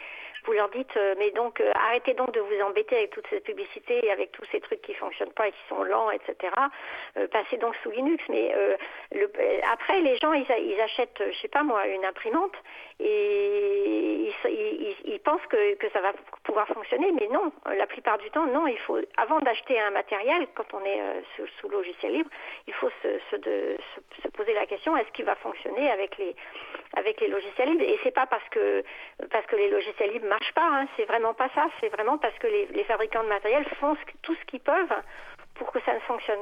vous 0.46 0.54
leur 0.54 0.70
dites 0.70 0.96
euh, 0.98 1.16
mais 1.18 1.32
donc 1.32 1.60
euh, 1.60 1.72
arrêtez 1.76 2.14
donc 2.14 2.32
de 2.32 2.40
vous 2.40 2.62
embêter 2.62 2.98
avec 2.98 3.12
toute 3.12 3.28
cette 3.30 3.44
publicité 3.44 4.06
et 4.06 4.12
avec 4.12 4.32
tous 4.32 4.46
ces 4.52 4.60
trucs 4.60 4.82
qui 4.82 4.94
fonctionnent 4.94 5.32
pas 5.34 5.48
et 5.48 5.52
qui 5.52 5.68
sont 5.70 5.84
lents, 5.84 6.12
etc. 6.12 6.54
Euh, 7.18 7.28
passez 7.28 7.58
donc 7.58 7.76
sous 7.84 7.92
Linux. 7.92 8.24
Mais 8.30 8.54
après 9.72 10.02
les 10.02 10.18
gens 10.18 10.34
ils, 10.34 10.82
achètent, 10.82 11.22
je 11.32 11.38
sais 11.40 11.48
pas 11.48 11.64
moi, 11.64 11.86
une 11.88 12.06
imprimante 12.06 12.54
et 13.00 14.32
ils, 15.06 15.20
pensent 15.20 15.46
que, 15.50 15.78
ça 15.92 16.02
va 16.02 16.14
pouvoir 16.44 16.68
fonctionner, 16.68 17.12
mais 17.12 17.28
non. 17.28 17.52
La 17.76 17.88
plupart 17.88 18.18
du 18.20 18.30
temps, 18.30 18.46
non. 18.46 18.68
Il 18.68 18.78
faut 18.80 19.00
avant 19.18 19.40
d'acheter 19.40 19.80
un 19.80 19.92
matériel, 19.92 20.48
quand 20.56 20.74
on 20.74 20.84
est 20.86 21.02
sous, 21.60 21.70
logiciel 21.70 22.14
libre, 22.14 22.30
il 22.68 22.74
faut 22.74 22.90
se, 23.02 23.20
se 23.32 24.28
poser 24.30 24.54
la 24.54 24.66
question 24.66 24.96
est-ce 24.98 25.12
qu'il 25.12 25.26
va 25.26 25.36
fonctionner 25.36 25.90
avec 25.92 26.18
les 26.18 26.36
avec 26.96 27.20
les 27.22 27.28
logiciels 27.28 27.70
libres? 27.70 27.84
Et 27.84 28.00
c'est 28.04 28.14
pas 28.14 28.26
parce 28.26 28.48
que 28.50 28.84
parce 29.32 29.46
que 29.48 29.56
les 29.56 29.70
logiciels 29.70 30.12
libres 30.12 30.35
marche 30.36 30.54
pas, 30.54 30.70
hein. 30.72 30.88
c'est 30.98 31.06
vraiment 31.06 31.34
pas 31.34 31.50
ça, 31.56 31.68
c'est 31.80 31.90
vraiment 31.90 32.18
parce 32.18 32.38
que 32.40 32.48
les, 32.48 32.84
fabricants 32.84 33.24
de 33.24 33.30
matériel 33.30 33.66
font 33.80 33.96
tout 34.22 34.36
ce 34.36 34.46
qu'ils 34.46 34.60
peuvent 34.60 34.96
pour 35.56 35.72
que 35.72 35.80
ça 35.86 35.94
ne 35.94 36.00
fonctionne 36.00 36.40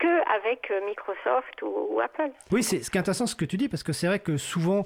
que 0.00 0.36
avec 0.36 0.70
euh, 0.70 0.80
Microsoft 0.86 1.62
ou, 1.62 2.00
Apple. 2.00 2.32
Oui, 2.50 2.62
c'est 2.62 2.82
ce 2.82 2.90
qui 2.90 2.96
est 2.96 3.00
intéressant 3.00 3.26
ce 3.26 3.36
que 3.36 3.44
tu 3.44 3.56
dis 3.56 3.68
parce 3.68 3.82
que 3.82 3.92
c'est 3.92 4.06
vrai 4.06 4.18
que 4.18 4.36
souvent 4.38 4.84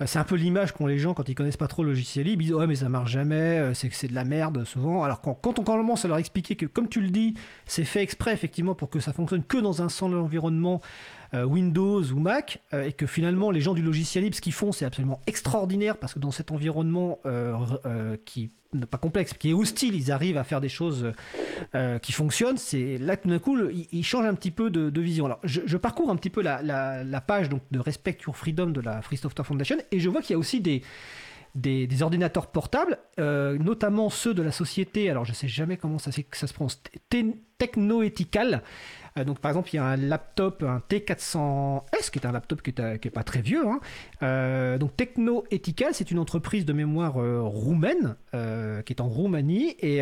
euh, 0.00 0.06
c'est 0.06 0.18
un 0.18 0.24
peu 0.24 0.34
l'image 0.34 0.72
qu'ont 0.72 0.86
les 0.86 0.98
gens 0.98 1.14
quand 1.14 1.28
ils 1.28 1.34
connaissent 1.34 1.58
pas 1.58 1.68
trop 1.68 1.82
le 1.82 1.90
logiciel 1.90 2.26
libre. 2.26 2.42
Ils 2.42 2.46
disent 2.46 2.54
ouais 2.54 2.66
mais 2.66 2.76
ça 2.76 2.88
marche 2.88 3.10
jamais, 3.10 3.58
euh, 3.58 3.74
c'est 3.74 3.88
que 3.88 3.94
c'est 3.94 4.08
de 4.08 4.14
la 4.14 4.24
merde 4.24 4.64
souvent. 4.64 5.04
Alors 5.04 5.20
quand, 5.20 5.34
quand 5.34 5.58
on 5.58 5.64
commence 5.64 6.04
à 6.04 6.08
leur 6.08 6.18
expliquer 6.18 6.56
que 6.56 6.66
comme 6.66 6.88
tu 6.88 7.00
le 7.00 7.10
dis, 7.10 7.34
c'est 7.66 7.84
fait 7.84 8.02
exprès 8.02 8.32
effectivement 8.32 8.74
pour 8.74 8.88
que 8.88 8.98
ça 8.98 9.12
fonctionne 9.12 9.44
que 9.44 9.58
dans 9.58 9.82
un 9.82 9.88
seul 9.88 10.14
environnement 10.14 10.80
Windows 11.32 12.02
ou 12.02 12.18
Mac, 12.18 12.60
euh, 12.72 12.84
et 12.84 12.92
que 12.92 13.06
finalement 13.06 13.50
les 13.50 13.60
gens 13.60 13.74
du 13.74 13.82
logiciel 13.82 14.24
libre, 14.24 14.36
ce 14.36 14.40
qu'ils 14.40 14.52
font, 14.52 14.72
c'est 14.72 14.84
absolument 14.84 15.20
extraordinaire 15.26 15.96
parce 15.96 16.14
que 16.14 16.18
dans 16.18 16.30
cet 16.30 16.50
environnement 16.50 17.18
euh, 17.26 18.16
qui 18.24 18.50
n'est 18.72 18.86
pas 18.86 18.98
complexe, 18.98 19.32
qui 19.34 19.50
est 19.50 19.52
hostile, 19.52 19.94
ils 19.94 20.12
arrivent 20.12 20.38
à 20.38 20.44
faire 20.44 20.60
des 20.60 20.68
choses 20.68 21.12
qui 22.02 22.12
fonctionnent. 22.12 22.56
C'est 22.56 22.98
là 22.98 23.16
tout 23.16 23.28
d'un 23.28 23.40
coup, 23.40 23.58
ils, 23.90 24.04
changent 24.04 24.26
un 24.26 24.34
petit 24.34 24.52
peu 24.52 24.70
de, 24.70 25.00
vision. 25.00 25.26
Alors, 25.26 25.40
je, 25.42 25.76
parcours 25.76 26.08
un 26.08 26.14
petit 26.14 26.30
peu 26.30 26.40
la, 26.40 27.20
page 27.26 27.48
de 27.48 27.78
Respect 27.80 28.18
Your 28.24 28.36
Freedom 28.36 28.66
de 28.66 28.80
la 28.80 29.02
Free 29.02 29.16
Software 29.16 29.44
Foundation 29.44 29.76
et 29.90 29.98
je 29.98 30.08
vois 30.08 30.22
qu'il 30.22 30.34
y 30.34 30.36
a 30.36 30.38
aussi 30.38 30.60
des, 30.60 30.82
des, 31.54 32.02
ordinateurs 32.02 32.48
portables, 32.48 32.98
notamment 33.18 34.10
ceux 34.10 34.34
de 34.34 34.42
la 34.42 34.52
société, 34.52 35.10
alors 35.10 35.24
je 35.24 35.32
sais 35.32 35.48
jamais 35.48 35.76
comment 35.76 35.98
ça, 35.98 36.10
ça 36.12 36.46
se 36.46 36.54
prononce, 36.54 36.82
Technoethical, 37.58 38.62
euh, 39.18 39.24
donc 39.24 39.38
par 39.40 39.50
exemple, 39.50 39.70
il 39.72 39.76
y 39.76 39.78
a 39.78 39.84
un 39.84 39.96
laptop, 39.96 40.62
un 40.62 40.82
T400S, 40.88 42.10
qui 42.10 42.18
est 42.18 42.26
un 42.26 42.32
laptop 42.32 42.62
qui 42.62 42.72
n'est 42.80 43.10
pas 43.10 43.22
très 43.22 43.40
vieux. 43.40 43.66
Hein. 43.66 43.80
Euh, 44.22 44.78
donc 44.78 44.96
Techno 44.96 45.44
Ethical, 45.50 45.90
c'est 45.92 46.10
une 46.10 46.18
entreprise 46.18 46.64
de 46.64 46.72
mémoire 46.72 47.18
euh, 47.18 47.42
roumaine 47.42 48.16
qui 48.32 48.92
est 48.92 49.00
en 49.00 49.08
Roumanie 49.08 49.74
et, 49.80 50.00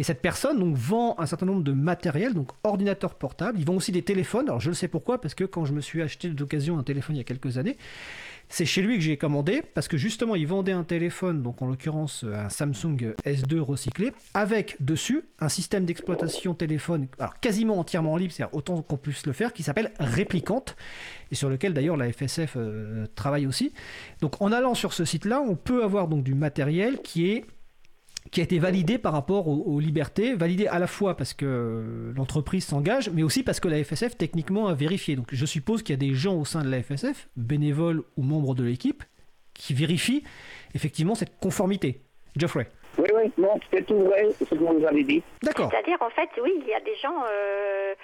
cette 0.00 0.22
personne 0.22 0.72
vend 0.72 1.16
un 1.18 1.26
certain 1.26 1.46
nombre 1.46 1.64
de 1.64 1.72
matériel, 1.72 2.34
donc 2.34 2.50
ordinateurs 2.62 3.14
portables. 3.14 3.58
Ils 3.58 3.66
vendent 3.66 3.78
aussi 3.78 3.92
des 3.92 4.02
téléphones. 4.02 4.46
Alors 4.46 4.60
je 4.60 4.68
le 4.68 4.74
sais 4.74 4.88
pourquoi, 4.88 5.20
parce 5.20 5.34
que 5.34 5.44
quand 5.44 5.64
je 5.64 5.72
me 5.72 5.80
suis 5.80 6.00
acheté 6.00 6.28
d'occasion 6.28 6.78
un 6.78 6.84
téléphone 6.84 7.16
il 7.16 7.18
y 7.18 7.22
a 7.22 7.24
quelques 7.24 7.58
années, 7.58 7.76
c'est 8.48 8.64
chez 8.64 8.82
lui 8.82 8.96
que 8.96 9.02
j'ai 9.02 9.16
commandé 9.16 9.62
parce 9.74 9.88
que 9.88 9.96
justement 9.96 10.34
il 10.34 10.46
vendait 10.46 10.72
un 10.72 10.84
téléphone, 10.84 11.42
donc 11.42 11.62
en 11.62 11.66
l'occurrence 11.66 12.24
un 12.24 12.48
Samsung 12.48 13.14
S2 13.24 13.60
recyclé, 13.60 14.12
avec 14.34 14.76
dessus 14.80 15.24
un 15.40 15.48
système 15.48 15.84
d'exploitation 15.84 16.54
téléphone, 16.54 17.08
quasiment 17.40 17.78
entièrement 17.78 18.16
libre, 18.16 18.32
c'est-à-dire 18.32 18.54
autant 18.54 18.82
qu'on 18.82 18.96
puisse 18.96 19.26
le 19.26 19.32
faire, 19.32 19.52
qui 19.52 19.62
s'appelle 19.62 19.92
Réplicante 19.98 20.76
et 21.30 21.34
sur 21.34 21.48
lequel 21.48 21.74
d'ailleurs 21.74 21.96
la 21.96 22.12
FSF 22.12 22.54
euh, 22.56 23.06
travaille 23.14 23.46
aussi. 23.46 23.72
Donc 24.20 24.40
en 24.40 24.52
allant 24.52 24.74
sur 24.74 24.92
ce 24.92 25.04
site-là, 25.04 25.40
on 25.40 25.56
peut 25.56 25.82
avoir 25.82 26.08
donc 26.08 26.22
du 26.22 26.34
matériel 26.34 26.98
qui 27.02 27.30
est 27.30 27.44
qui 28.30 28.40
a 28.40 28.44
été 28.44 28.58
validé 28.58 28.98
par 28.98 29.12
rapport 29.12 29.48
aux, 29.48 29.80
libertés, 29.80 30.34
validé 30.34 30.66
à 30.66 30.78
la 30.78 30.86
fois 30.86 31.16
parce 31.16 31.34
que 31.34 32.12
l'entreprise 32.16 32.64
s'engage, 32.64 33.10
mais 33.10 33.22
aussi 33.22 33.42
parce 33.42 33.60
que 33.60 33.68
la 33.68 33.82
FSF 33.82 34.16
techniquement 34.16 34.68
a 34.68 34.74
vérifié. 34.74 35.16
Donc 35.16 35.28
je 35.32 35.46
suppose 35.46 35.82
qu'il 35.82 35.92
y 35.92 35.98
a 35.98 36.08
des 36.08 36.14
gens 36.14 36.34
au 36.34 36.44
sein 36.44 36.62
de 36.62 36.70
la 36.70 36.82
FSF, 36.82 37.28
bénévoles 37.36 38.02
ou 38.16 38.22
membres 38.22 38.54
de 38.54 38.64
l'équipe, 38.64 39.04
qui 39.54 39.74
vérifient 39.74 40.24
effectivement 40.74 41.14
cette 41.14 41.38
conformité. 41.38 42.00
Geoffrey. 42.36 42.68
Oui, 42.98 43.08
oui, 43.14 43.32
non, 43.38 43.58
c'est 43.72 43.84
tout 43.86 43.98
vrai 43.98 44.28
ce 44.38 44.44
que 44.44 44.54
vous 44.54 44.84
avez 44.86 45.04
dit. 45.04 45.22
D'accord. 45.42 45.70
C'est-à-dire, 45.70 45.96
en 46.00 46.10
fait, 46.10 46.28
oui, 46.42 46.52
il 46.60 46.66
y 46.66 46.74
a 46.74 46.80
des 46.80 46.96
gens. 46.96 47.24
Euh 47.30 47.94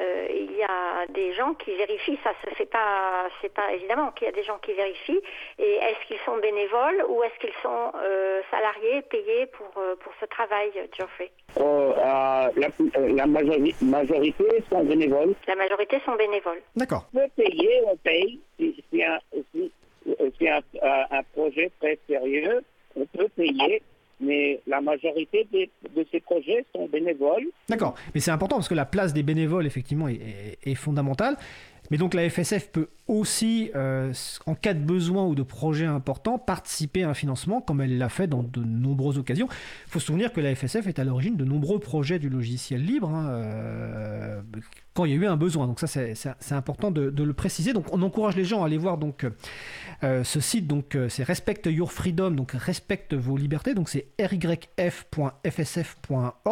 euh, 0.00 0.26
il 0.30 0.52
y 0.56 0.62
a 0.62 1.06
des 1.08 1.32
gens 1.34 1.54
qui 1.54 1.74
vérifient, 1.76 2.18
ça 2.24 2.32
se 2.44 2.54
fait 2.54 2.66
pas, 2.66 3.28
c'est 3.40 3.52
pas 3.52 3.72
évidemment 3.72 4.10
qu'il 4.12 4.26
y 4.26 4.28
a 4.28 4.32
des 4.32 4.42
gens 4.44 4.58
qui 4.58 4.72
vérifient. 4.72 5.20
Et 5.58 5.74
est-ce 5.74 6.06
qu'ils 6.06 6.20
sont 6.24 6.38
bénévoles 6.38 7.04
ou 7.08 7.22
est-ce 7.22 7.38
qu'ils 7.40 7.56
sont 7.62 7.92
euh, 7.96 8.40
salariés, 8.50 9.02
payés 9.02 9.46
pour 9.46 9.70
euh, 9.76 9.96
pour 9.96 10.12
ce 10.20 10.26
travail, 10.26 10.70
Geoffrey? 10.96 11.30
La, 11.56 12.50
la 12.96 13.26
majorité 13.26 14.44
sont 14.70 14.84
bénévoles. 14.84 15.34
La 15.46 15.54
majorité 15.54 16.00
sont 16.04 16.14
bénévoles. 16.16 16.62
D'accord. 16.76 17.04
On 17.14 17.18
peut 17.18 17.28
payer, 17.36 17.82
on 17.86 17.96
paye. 17.96 18.40
Si, 18.58 19.02
un, 19.02 19.18
si, 19.52 20.48
un, 20.48 20.60
un 21.10 21.22
projet 21.34 21.70
très 21.80 21.98
sérieux, 22.08 22.62
on 22.96 23.06
peut 23.06 23.28
payer 23.36 23.82
mais 24.22 24.60
la 24.66 24.80
majorité 24.80 25.46
de 25.52 26.06
ces 26.10 26.20
projets 26.20 26.64
sont 26.74 26.86
bénévoles. 26.86 27.46
D'accord, 27.68 27.94
mais 28.14 28.20
c'est 28.20 28.30
important 28.30 28.56
parce 28.56 28.68
que 28.68 28.74
la 28.74 28.86
place 28.86 29.12
des 29.12 29.22
bénévoles, 29.22 29.66
effectivement, 29.66 30.08
est, 30.08 30.74
fondamentale. 30.74 31.36
Mais 31.90 31.98
donc 31.98 32.14
la 32.14 32.30
FSF 32.30 32.70
peut 32.70 32.88
aussi, 33.06 33.70
euh, 33.74 34.12
en 34.46 34.54
cas 34.54 34.72
de 34.72 34.80
besoin 34.80 35.26
ou 35.26 35.34
de 35.34 35.42
projet 35.42 35.84
important, 35.84 36.38
participer 36.38 37.02
à 37.02 37.10
un 37.10 37.14
financement, 37.14 37.60
comme 37.60 37.82
elle 37.82 37.98
l'a 37.98 38.08
fait 38.08 38.26
dans 38.26 38.42
de 38.42 38.60
nombreuses 38.60 39.18
occasions. 39.18 39.48
Il 39.86 39.90
faut 39.90 39.98
se 39.98 40.06
souvenir 40.06 40.32
que 40.32 40.40
la 40.40 40.54
FSF 40.54 40.86
est 40.86 40.98
à 40.98 41.04
l'origine 41.04 41.36
de 41.36 41.44
nombreux 41.44 41.80
projets 41.80 42.18
du 42.18 42.30
logiciel 42.30 42.82
libre, 42.82 43.10
hein, 43.10 43.28
euh, 43.30 44.40
quand 44.94 45.04
il 45.04 45.12
y 45.12 45.14
a 45.14 45.16
eu 45.16 45.26
un 45.26 45.36
besoin. 45.36 45.66
Donc 45.66 45.80
ça, 45.80 45.86
c'est 45.86 46.54
important 46.54 46.90
de, 46.90 47.10
le 47.22 47.32
préciser. 47.32 47.72
Donc 47.72 47.92
on 47.92 48.02
encourage 48.02 48.36
les 48.36 48.44
gens 48.44 48.62
à 48.62 48.66
aller 48.66 48.78
voir 48.78 48.98
donc 48.98 49.26
euh, 50.02 50.24
ce 50.24 50.40
site. 50.40 50.66
Donc 50.66 50.96
c'est 51.08 51.24
Respect 51.24 51.62
Your 51.66 51.92
Freedom, 51.92 52.30
donc 52.32 52.52
respecte 52.52 53.14
vos 53.14 53.36
libertés. 53.36 53.74
Donc 53.74 53.88
c'est 53.88 54.06
ryf.fsf.org 54.18 54.60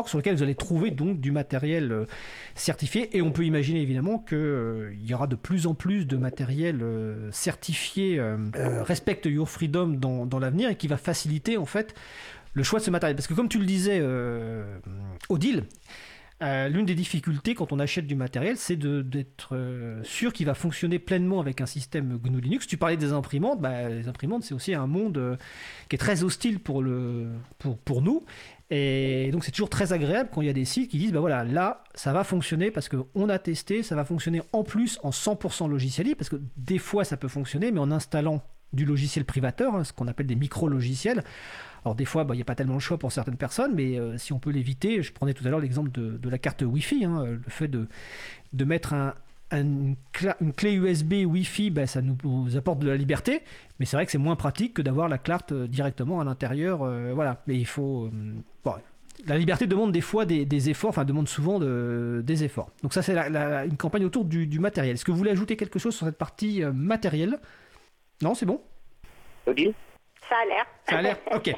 sur 0.08 0.18
lequel 0.18 0.36
vous 0.36 0.42
allez 0.42 0.54
trouver 0.54 0.90
donc 0.90 1.20
du 1.20 1.32
matériel 1.32 2.06
certifié. 2.54 3.16
Et 3.16 3.22
on 3.22 3.30
peut 3.32 3.44
imaginer 3.44 3.80
évidemment 3.80 4.18
qu'il 4.18 5.00
y 5.02 5.14
aura 5.14 5.26
de 5.26 5.36
plus 5.36 5.66
en 5.66 5.74
plus 5.74 6.06
de 6.06 6.16
matériel 6.16 6.80
euh, 6.82 7.30
certifié 7.32 8.18
euh, 8.18 8.36
euh, 8.56 8.82
Respect 8.82 9.22
Your 9.24 9.48
Freedom 9.48 9.88
dans, 9.88 10.26
dans 10.26 10.38
l'avenir 10.38 10.70
et 10.70 10.76
qui 10.76 10.88
va 10.88 10.96
faciliter 10.96 11.56
en 11.56 11.66
fait 11.66 11.94
le 12.54 12.62
choix 12.62 12.78
de 12.78 12.84
ce 12.84 12.90
matériel. 12.90 13.16
Parce 13.16 13.26
que 13.26 13.34
comme 13.34 13.48
tu 13.48 13.58
le 13.58 13.66
disais, 13.66 14.02
Odile, 15.28 15.64
l'une 16.40 16.86
des 16.86 16.94
difficultés 16.94 17.54
quand 17.54 17.72
on 17.72 17.78
achète 17.78 18.06
du 18.06 18.14
matériel, 18.14 18.56
c'est 18.56 18.76
d'être 18.76 20.00
sûr 20.04 20.32
qu'il 20.32 20.46
va 20.46 20.54
fonctionner 20.54 20.98
pleinement 20.98 21.40
avec 21.40 21.60
un 21.60 21.66
système 21.66 22.18
GNU 22.18 22.40
Linux. 22.40 22.66
Tu 22.66 22.76
parlais 22.76 22.96
des 22.96 23.12
imprimantes, 23.12 23.60
bah, 23.60 23.88
les 23.88 24.08
imprimantes 24.08 24.44
c'est 24.44 24.54
aussi 24.54 24.74
un 24.74 24.86
monde 24.86 25.38
qui 25.88 25.96
est 25.96 25.98
très 25.98 26.24
hostile 26.24 26.58
pour, 26.60 26.82
le, 26.82 27.28
pour, 27.58 27.78
pour 27.78 28.02
nous. 28.02 28.24
Et 28.70 29.30
donc 29.32 29.44
c'est 29.44 29.50
toujours 29.50 29.68
très 29.68 29.92
agréable 29.92 30.30
quand 30.32 30.42
il 30.42 30.46
y 30.46 30.50
a 30.50 30.54
des 30.54 30.64
sites 30.64 30.90
qui 30.90 30.98
disent, 30.98 31.12
bah 31.12 31.20
voilà, 31.20 31.42
là, 31.42 31.82
ça 31.94 32.12
va 32.12 32.22
fonctionner 32.22 32.70
parce 32.70 32.88
qu'on 32.88 33.28
a 33.28 33.38
testé, 33.38 33.82
ça 33.82 33.96
va 33.96 34.04
fonctionner 34.04 34.42
en 34.52 34.62
plus 34.62 35.00
en 35.02 35.10
100% 35.10 35.68
logiciel 35.68 36.06
libre, 36.06 36.18
parce 36.18 36.30
que 36.30 36.40
des 36.56 36.78
fois 36.78 37.04
ça 37.04 37.16
peut 37.16 37.28
fonctionner, 37.28 37.72
mais 37.72 37.80
en 37.80 37.90
installant 37.90 38.42
du 38.72 38.84
logiciel 38.84 39.24
privateur, 39.24 39.74
hein, 39.74 39.84
ce 39.84 39.92
qu'on 39.92 40.08
appelle 40.08 40.26
des 40.26 40.36
micro-logiciels. 40.36 41.24
Alors 41.84 41.94
des 41.94 42.04
fois, 42.04 42.24
bah, 42.24 42.34
il 42.34 42.38
n'y 42.38 42.42
a 42.42 42.44
pas 42.44 42.54
tellement 42.54 42.74
le 42.74 42.80
choix 42.80 42.98
pour 42.98 43.10
certaines 43.12 43.36
personnes, 43.36 43.72
mais 43.74 43.98
euh, 43.98 44.18
si 44.18 44.32
on 44.32 44.38
peut 44.38 44.50
l'éviter, 44.50 45.02
je 45.02 45.12
prenais 45.12 45.32
tout 45.32 45.46
à 45.46 45.50
l'heure 45.50 45.60
l'exemple 45.60 45.90
de, 45.90 46.28
la 46.28 46.38
carte 46.38 46.62
Wi-Fi, 46.62 47.04
hein, 47.04 47.24
le 47.24 47.40
fait 47.48 47.68
de, 47.68 47.88
de 48.52 48.64
mettre 48.64 48.92
un, 48.92 49.14
une, 49.52 49.96
clé 50.56 50.74
USB 50.74 51.24
Wi-Fi, 51.26 51.70
ben, 51.70 51.86
ça 51.86 52.00
nous, 52.02 52.16
apporte 52.56 52.78
de 52.78 52.88
la 52.88 52.96
liberté, 52.96 53.42
mais 53.78 53.86
c'est 53.86 53.96
vrai 53.96 54.06
que 54.06 54.12
c'est 54.12 54.18
moins 54.18 54.36
pratique 54.36 54.74
que 54.74 54.82
d'avoir 54.82 55.08
la 55.08 55.18
carte 55.18 55.52
euh, 55.52 55.66
directement 55.66 56.20
à 56.20 56.24
l'intérieur. 56.24 56.82
Euh, 56.82 57.12
voilà, 57.14 57.42
mais 57.46 57.56
il 57.56 57.66
faut. 57.66 58.06
Euh, 58.06 58.70
la 59.26 59.36
liberté 59.36 59.66
demande 59.66 59.92
des 59.92 60.00
fois 60.00 60.24
des, 60.24 60.70
efforts, 60.70 60.90
enfin 60.90 61.04
demande 61.04 61.28
souvent 61.28 61.60
des 61.60 62.44
efforts. 62.44 62.70
Donc 62.82 62.94
ça 62.94 63.02
c'est 63.02 63.14
une 63.14 63.76
campagne 63.76 64.06
autour 64.06 64.24
du, 64.24 64.58
matériel. 64.58 64.94
Est-ce 64.94 65.04
que 65.04 65.10
vous 65.10 65.18
voulez 65.18 65.30
ajouter 65.30 65.58
quelque 65.58 65.78
chose 65.78 65.94
sur 65.94 66.06
cette 66.06 66.16
partie 66.16 66.62
matérielle? 66.72 67.38
Non, 68.22 68.34
c'est 68.34 68.46
bon 68.46 68.60
Ok. 69.46 69.62
Ça 70.28 70.36
a 70.42 70.46
l'air. 70.46 70.66
Ça 70.88 70.98
a 70.98 71.02
l'air, 71.02 71.18
ok. 71.32 71.54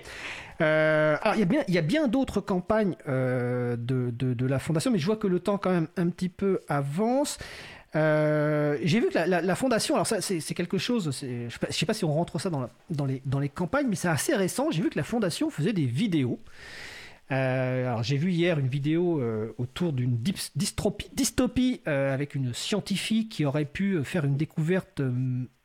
alors, 0.61 1.35
il 1.35 1.41
y 1.41 1.43
a 1.43 1.47
bien, 1.47 1.65
il 1.69 1.75
y 1.75 1.79
a 1.79 1.83
bien 1.83 2.09
d'autres 2.09 2.41
campagnes 2.41 2.97
de, 3.07 3.77
de, 3.77 4.47
la 4.47 4.59
Fondation, 4.59 4.91
mais 4.91 4.99
je 4.99 5.07
vois 5.07 5.17
que 5.17 5.27
le 5.27 5.41
temps, 5.41 5.59
quand 5.59 5.71
même, 5.71 5.89
un 5.97 6.09
petit 6.09 6.29
peu 6.29 6.61
avance. 6.69 7.39
Euh, 7.95 8.79
j'ai 8.83 9.01
vu 9.01 9.09
que 9.09 9.19
la, 9.19 9.55
fondation, 9.55 9.95
alors 9.95 10.07
ça 10.07 10.21
c'est 10.21 10.55
quelque 10.55 10.79
chose, 10.79 11.11
je 11.21 11.27
ne 11.27 11.73
sais 11.73 11.87
pas 11.87 11.95
si 11.95 12.05
on 12.05 12.13
rentre 12.13 12.41
ça 12.41 12.49
dans, 12.49 12.69
dans, 12.89 13.05
les, 13.05 13.23
dans 13.27 13.39
les 13.39 13.49
campagnes, 13.49 13.87
mais 13.89 13.97
c'est 13.97 14.09
assez 14.09 14.35
récent. 14.35 14.71
J'ai 14.71 14.83
vu 14.83 14.91
que 14.91 14.99
la 14.99 15.05
fondation 15.05 15.51
faisait 15.51 15.73
des 15.73 15.87
vidéos. 15.87 16.41
Euh, 17.31 17.87
alors 17.87 18.03
j'ai 18.03 18.17
vu 18.17 18.31
hier 18.31 18.59
une 18.59 18.69
vidéo 18.69 19.21
euh, 19.21 19.55
autour 19.57 19.93
d'une 19.93 20.19
dystopie 20.55 21.81
avec 21.87 22.35
une 22.35 22.53
scientifique 22.53 23.31
qui 23.31 23.45
aurait 23.45 23.65
pu 23.65 24.03
faire 24.05 24.25
une 24.25 24.37
découverte 24.37 25.03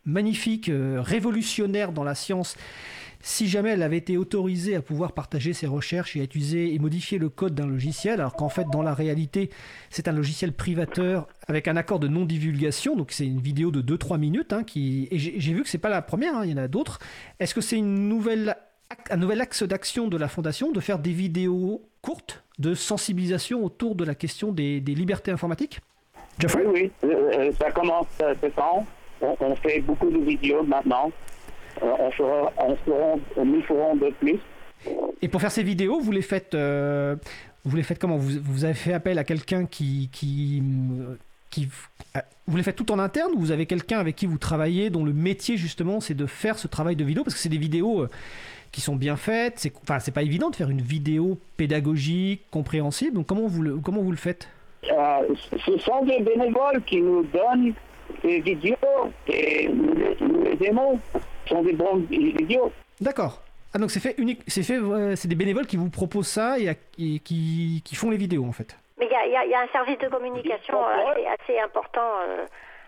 magnifique, 0.07 0.71
révolutionnaire 0.73 1.91
dans 1.91 2.03
la 2.03 2.15
science 2.15 2.55
si 3.21 3.47
jamais 3.47 3.71
elle 3.71 3.83
avait 3.83 3.97
été 3.97 4.17
autorisée 4.17 4.75
à 4.75 4.81
pouvoir 4.81 5.11
partager 5.11 5.53
ses 5.53 5.67
recherches 5.67 6.15
et 6.15 6.21
à 6.21 6.23
utiliser 6.23 6.73
et 6.73 6.79
modifier 6.79 7.17
le 7.17 7.29
code 7.29 7.55
d'un 7.55 7.67
logiciel, 7.67 8.19
alors 8.21 8.33
qu'en 8.33 8.49
fait, 8.49 8.65
dans 8.71 8.81
la 8.81 8.93
réalité, 8.93 9.49
c'est 9.89 10.07
un 10.07 10.11
logiciel 10.11 10.53
privateur 10.53 11.27
avec 11.47 11.67
un 11.67 11.75
accord 11.75 11.99
de 11.99 12.07
non-divulgation, 12.07 12.95
donc 12.95 13.11
c'est 13.11 13.25
une 13.25 13.39
vidéo 13.39 13.71
de 13.71 13.81
2-3 13.81 14.17
minutes, 14.17 14.53
hein, 14.53 14.63
et 14.75 15.09
j'ai 15.11 15.53
vu 15.53 15.63
que 15.63 15.69
c'est 15.69 15.77
pas 15.77 15.89
la 15.89 16.01
première, 16.01 16.35
hein, 16.35 16.45
il 16.45 16.51
y 16.51 16.53
en 16.53 16.57
a 16.57 16.67
d'autres. 16.67 16.99
Est-ce 17.39 17.53
que 17.53 17.61
c'est 17.61 17.77
un 17.77 17.81
nouvel 17.81 18.55
axe 19.41 19.63
d'action 19.63 20.07
de 20.07 20.17
la 20.17 20.27
Fondation 20.27 20.71
de 20.71 20.79
faire 20.79 20.99
des 20.99 21.11
vidéos 21.11 21.81
courtes 22.01 22.43
de 22.59 22.73
sensibilisation 22.73 23.63
autour 23.63 23.95
de 23.95 24.03
la 24.03 24.15
question 24.15 24.51
des, 24.51 24.79
libertés 24.79 25.31
informatiques? 25.31 25.79
Oui, 26.55 26.61
oui, 26.67 26.91
euh, 27.03 27.31
euh, 27.33 27.51
ça 27.59 27.71
commence 27.71 28.05
ce 28.19 28.47
temps. 28.47 28.85
On, 29.21 29.55
fait 29.55 29.79
beaucoup 29.81 30.09
de 30.09 30.19
vidéos 30.19 30.63
maintenant 30.63 31.11
euh, 31.83 31.93
on, 31.99 32.11
fera, 32.11 32.53
on, 32.57 33.45
nous 33.45 33.61
ferons 33.61 33.95
de 33.95 34.09
plus. 34.19 34.39
Et 35.21 35.27
pour 35.27 35.41
faire 35.41 35.51
ces 35.51 35.63
vidéos, 35.63 35.99
vous 35.99 36.11
les 36.11 36.21
faites, 36.21 36.55
euh, 36.55 37.15
vous 37.65 37.75
les 37.75 37.83
faites 37.83 37.99
comment? 37.99 38.17
Vous, 38.17 38.39
vous, 38.41 38.63
avez 38.63 38.73
fait 38.73 38.93
appel 38.93 39.19
à 39.19 39.23
quelqu'un 39.23 39.65
qui, 39.65 40.09
qui, 40.11 40.63
qui, 41.49 41.69
euh, 42.15 42.19
vous 42.47 42.57
les 42.57 42.63
faites 42.63 42.75
tout 42.75 42.91
en 42.91 42.99
interne 42.99 43.31
ou 43.35 43.39
vous 43.39 43.51
avez 43.51 43.65
quelqu'un 43.65 43.99
avec 43.99 44.15
qui 44.15 44.25
vous 44.25 44.37
travaillez 44.37 44.89
dont 44.89 45.03
le 45.03 45.13
métier 45.13 45.57
justement 45.57 45.99
c'est 45.99 46.13
de 46.13 46.25
faire 46.25 46.57
ce 46.57 46.67
travail 46.67 46.95
de 46.95 47.03
vidéo? 47.03 47.23
Parce 47.23 47.35
que 47.35 47.41
c'est 47.41 47.49
des 47.49 47.57
vidéos 47.57 48.07
qui 48.71 48.81
sont 48.81 48.95
bien 48.95 49.15
faites. 49.15 49.59
C'est, 49.59 49.73
enfin, 49.83 49.99
c'est 49.99 50.13
pas 50.13 50.23
évident 50.23 50.49
de 50.49 50.55
faire 50.55 50.69
une 50.69 50.81
vidéo 50.81 51.37
pédagogique, 51.57 52.41
compréhensible. 52.49 53.15
Donc 53.15 53.27
comment 53.27 53.47
vous 53.47 53.61
le, 53.61 53.77
comment 53.77 54.01
vous 54.01 54.11
le 54.11 54.17
faites? 54.17 54.49
Ce 54.83 55.77
sont 55.79 56.05
des 56.05 56.19
bénévoles 56.21 56.81
qui 56.85 57.01
nous 57.01 57.23
donnent 57.23 57.73
des 58.23 58.39
vidéos 58.39 58.75
et 59.27 59.67
nous 59.69 60.43
les 60.43 60.67
aimons 60.67 60.99
sont 61.47 61.61
des 61.61 61.73
bons 61.73 62.05
idiots. 62.11 62.71
D'accord. 62.99 63.41
Ah 63.73 63.79
donc 63.79 63.91
c'est 63.91 63.99
fait 63.99 64.15
unique, 64.17 64.41
c'est 64.47 64.63
fait, 64.63 64.79
c'est 65.15 65.27
des 65.27 65.35
bénévoles 65.35 65.67
qui 65.67 65.77
vous 65.77 65.89
proposent 65.89 66.27
ça 66.27 66.57
et, 66.57 66.75
qui, 66.95 67.81
qui, 67.83 67.95
font 67.95 68.09
les 68.09 68.17
vidéos 68.17 68.45
en 68.45 68.51
fait. 68.51 68.77
Mais 68.97 69.07
il 69.09 69.29
y, 69.29 69.49
y 69.49 69.53
a, 69.53 69.61
un 69.61 69.67
service 69.67 69.99
de 69.99 70.07
communication 70.07 70.83
assez, 70.85 71.25
assez 71.25 71.59
important 71.59 72.09
euh, 72.27 72.45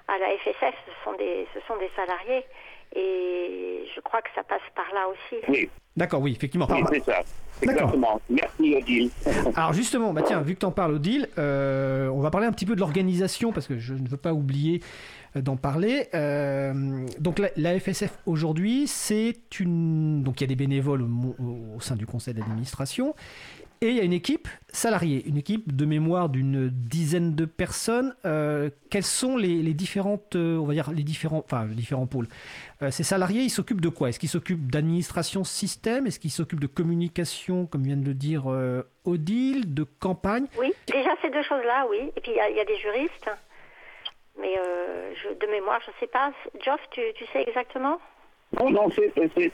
à 0.08 0.18
la 0.18 0.28
FSF. 0.38 0.74
Ce 0.88 1.04
sont 1.04 1.14
des, 1.18 1.48
ce 1.54 1.60
sont 1.68 1.78
des 1.78 1.92
salariés 1.96 2.46
et 2.96 3.86
je 3.96 4.02
crois 4.02 4.22
que 4.22 4.30
ça 4.36 4.44
passe 4.44 4.62
par 4.76 4.92
là 4.94 5.08
aussi. 5.08 5.42
Oui. 5.48 5.70
D'accord, 5.96 6.22
oui, 6.22 6.32
effectivement. 6.32 6.68
Oui, 6.70 6.82
c'est 6.90 7.04
ça. 7.04 7.24
Exactement. 7.62 8.22
Merci 8.30 8.76
Odile. 8.76 9.10
Alors 9.56 9.74
justement, 9.74 10.14
bah 10.14 10.22
tiens, 10.26 10.42
vu 10.42 10.56
que 10.56 10.60
tu 10.60 10.66
en 10.66 10.72
parles 10.72 10.94
Odile, 10.94 11.28
euh, 11.38 12.08
on 12.08 12.22
va 12.22 12.32
parler 12.32 12.48
un 12.48 12.52
petit 12.52 12.66
peu 12.66 12.76
de 12.76 12.80
l'organisation 12.80 13.52
parce 13.52 13.68
que 13.68 13.78
je 13.78 13.94
ne 13.94 14.08
veux 14.08 14.18
pas 14.18 14.34
oublier 14.34 14.82
euh, 15.36 15.42
d'en 15.42 15.58
parler. 15.58 16.08
Euh, 16.14 17.06
donc 17.20 17.42
la, 17.56 17.80
FSF 17.80 18.18
aujourd'hui, 18.26 18.88
c'est 18.88 19.60
une 19.60 20.24
donc 20.24 20.40
il 20.40 20.44
y 20.44 20.46
a 20.46 20.48
des 20.48 20.56
bénévoles 20.56 21.02
au, 21.02 21.80
sein 21.82 21.96
du 21.96 22.06
conseil 22.06 22.34
d'administration 22.34 23.14
et 23.82 23.90
il 23.90 23.96
y 23.96 24.00
a 24.00 24.04
une 24.04 24.14
équipe 24.14 24.48
salariée, 24.70 25.24
une 25.26 25.38
équipe 25.38 25.76
de 25.76 25.86
mémoire 25.86 26.30
d'une 26.30 26.70
dizaine 26.70 27.36
de 27.36 27.46
personnes. 27.46 28.16
Euh, 28.26 28.70
quels 28.90 29.04
sont 29.04 29.38
les, 29.38 29.74
différentes, 29.74 30.36
on 30.36 30.66
va 30.66 30.74
dire 30.74 30.92
les 30.92 31.04
différents, 31.04 31.44
enfin 31.46 31.66
les 31.66 31.76
différents 31.76 32.08
pôles? 32.08 32.28
Ces 32.92 33.04
salariés, 33.04 33.42
ils 33.42 33.50
s'occupent 33.50 33.82
de 33.82 33.90
quoi? 33.90 34.08
Est-ce 34.08 34.20
qu'ils 34.20 34.30
s'occupent 34.30 34.72
d'administration 34.72 35.44
système? 35.44 36.08
Est-ce 36.08 36.20
qu'ils 36.20 36.32
s'occupent 36.32 36.62
de 36.62 36.68
communication, 36.68 37.66
comme 37.66 37.84
vient 37.84 37.98
de 37.98 38.06
le 38.06 38.14
dire 38.14 38.46
Odile, 39.04 39.74
de 39.74 39.84
campagne? 39.84 40.46
Oui, 40.58 40.74
déjà 40.88 41.10
ces 41.22 41.30
deux 41.30 41.44
choses-là, 41.44 41.88
oui. 41.90 42.12
Et 42.16 42.22
puis 42.22 42.32
il 42.32 42.56
y, 42.56 42.60
a 42.60 42.66
des 42.66 42.78
juristes. 42.78 43.30
Mais 44.40 44.58
euh, 44.58 45.14
je, 45.16 45.46
de 45.46 45.52
mémoire, 45.52 45.80
je 45.86 45.92
ne 45.92 45.96
sais 46.00 46.08
pas. 46.08 46.32
Geoff, 46.64 46.80
tu, 46.92 47.02
tu 47.16 47.26
sais 47.34 47.44
exactement? 47.48 48.00
Non, 48.60 48.70
non, 48.70 48.90
c'est, 48.96 49.12
euh, 49.18 49.50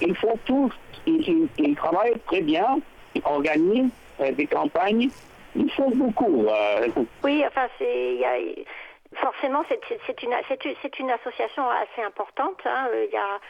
ils 0.00 0.16
font 0.16 0.38
tout. 0.44 0.72
Ils, 1.06 1.74
travaillent 1.76 2.18
très 2.26 2.40
bien, 2.40 2.80
ils 3.14 3.22
organisent 3.24 3.90
euh, 4.20 4.32
des 4.32 4.46
campagnes. 4.46 5.08
Ils 5.56 5.70
font 5.72 5.90
beaucoup. 5.90 6.46
Oui, 7.24 7.42
enfin, 7.46 7.68
c'est, 7.78 8.18
forcément, 9.14 9.64
c'est, 9.68 9.80
une, 10.22 10.32
c'est, 10.82 10.98
une 10.98 11.10
association 11.10 11.68
assez 11.68 12.02
importante. 12.02 12.60
Hein. 12.64 12.88
Il 12.94 13.12
y 13.12 13.16
a 13.16 13.40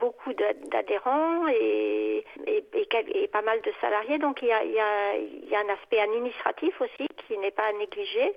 beaucoup 0.00 0.32
d'adhérents 0.32 1.46
et, 1.48 2.24
et, 2.46 2.64
et, 2.72 3.28
pas 3.28 3.42
mal 3.42 3.60
de 3.60 3.72
salariés. 3.80 4.18
Donc 4.18 4.40
il 4.40 4.48
y 4.48 4.52
a, 4.52 4.64
il 4.64 4.72
y 4.72 4.80
a, 4.80 5.16
il 5.16 5.48
y 5.50 5.54
a 5.54 5.60
un 5.60 5.74
aspect 5.74 6.00
administratif 6.00 6.80
aussi 6.80 7.06
qui 7.26 7.36
n'est 7.38 7.50
pas 7.50 7.70
négligé. 7.78 8.32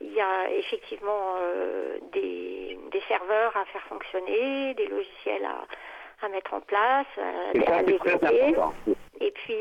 il 0.00 0.12
y 0.12 0.20
a 0.20 0.50
effectivement 0.50 1.36
des, 2.12 2.78
serveurs 3.08 3.56
à 3.56 3.64
faire 3.66 3.82
fonctionner, 3.82 4.74
des 4.74 4.86
logiciels 4.86 5.46
à, 6.22 6.28
mettre 6.28 6.54
en 6.54 6.60
place, 6.60 7.06
à, 7.18 7.82
développer. 7.82 8.54
Et 9.22 9.30
puis 9.30 9.54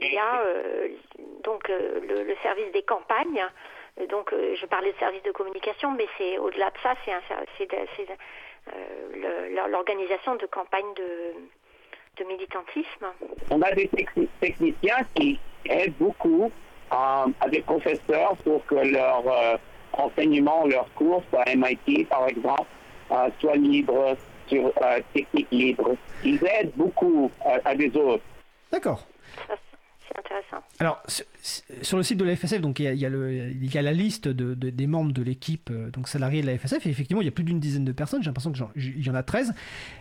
il 0.00 0.12
y 0.12 0.18
a 0.18 0.42
donc 1.42 1.68
le, 1.68 2.34
service 2.42 2.72
des 2.72 2.82
campagnes. 2.82 3.44
Donc 4.08 4.32
je 4.32 4.66
parlais 4.66 4.92
de 4.92 4.98
service 4.98 5.22
de 5.24 5.32
communication, 5.32 5.90
mais 5.90 6.06
c'est 6.16 6.38
au-delà 6.38 6.70
de 6.70 6.78
ça, 6.82 6.94
c'est 7.04 7.68
l'organisation 9.68 10.36
de 10.36 10.46
campagnes 10.46 10.94
de 10.94 12.24
militantisme 12.24 13.06
On 13.50 13.62
a 13.62 13.72
des 13.72 13.88
techniciens 14.40 14.98
qui 15.14 15.38
aident 15.66 15.94
beaucoup 15.98 16.50
euh, 16.92 17.26
à 17.40 17.48
des 17.50 17.60
professeurs 17.60 18.36
pour 18.44 18.64
que 18.66 18.76
leur 18.76 19.22
euh, 19.26 19.56
enseignement, 19.92 20.66
leur 20.66 20.92
cours 20.94 21.22
à 21.32 21.54
MIT, 21.54 22.06
par 22.06 22.26
exemple, 22.28 22.66
euh, 23.10 23.28
soit 23.40 23.56
libre 23.56 24.16
sur 24.48 24.72
technique 25.14 25.48
libre. 25.50 25.96
Ils 26.24 26.40
aident 26.44 26.72
beaucoup 26.76 27.30
à 27.64 27.74
des 27.74 27.94
autres. 27.96 28.24
D'accord 28.72 29.06
intéressant. 30.18 30.64
Alors, 30.78 31.02
sur 31.82 31.96
le 31.96 32.02
site 32.02 32.18
de 32.18 32.24
la 32.24 32.36
FSF, 32.36 32.60
donc, 32.60 32.80
il, 32.80 32.94
y 32.94 33.06
a, 33.06 33.08
le, 33.08 33.50
il 33.50 33.72
y 33.72 33.78
a 33.78 33.82
la 33.82 33.92
liste 33.92 34.28
de, 34.28 34.54
des 34.54 34.86
membres 34.86 35.12
de 35.12 35.22
l'équipe 35.22 35.70
euh, 35.70 35.90
donc 35.90 36.08
salariés 36.08 36.42
de 36.42 36.46
la 36.46 36.58
FSF, 36.58 36.86
et 36.86 36.90
effectivement, 36.90 37.22
il 37.22 37.26
y 37.26 37.28
a 37.28 37.32
plus 37.32 37.44
d'une 37.44 37.60
dizaine 37.60 37.84
de 37.84 37.92
personnes, 37.92 38.22
j'ai 38.22 38.28
l'impression 38.28 38.52
qu'il 38.52 39.06
y 39.06 39.10
en 39.10 39.14
a 39.14 39.22
13. 39.22 39.54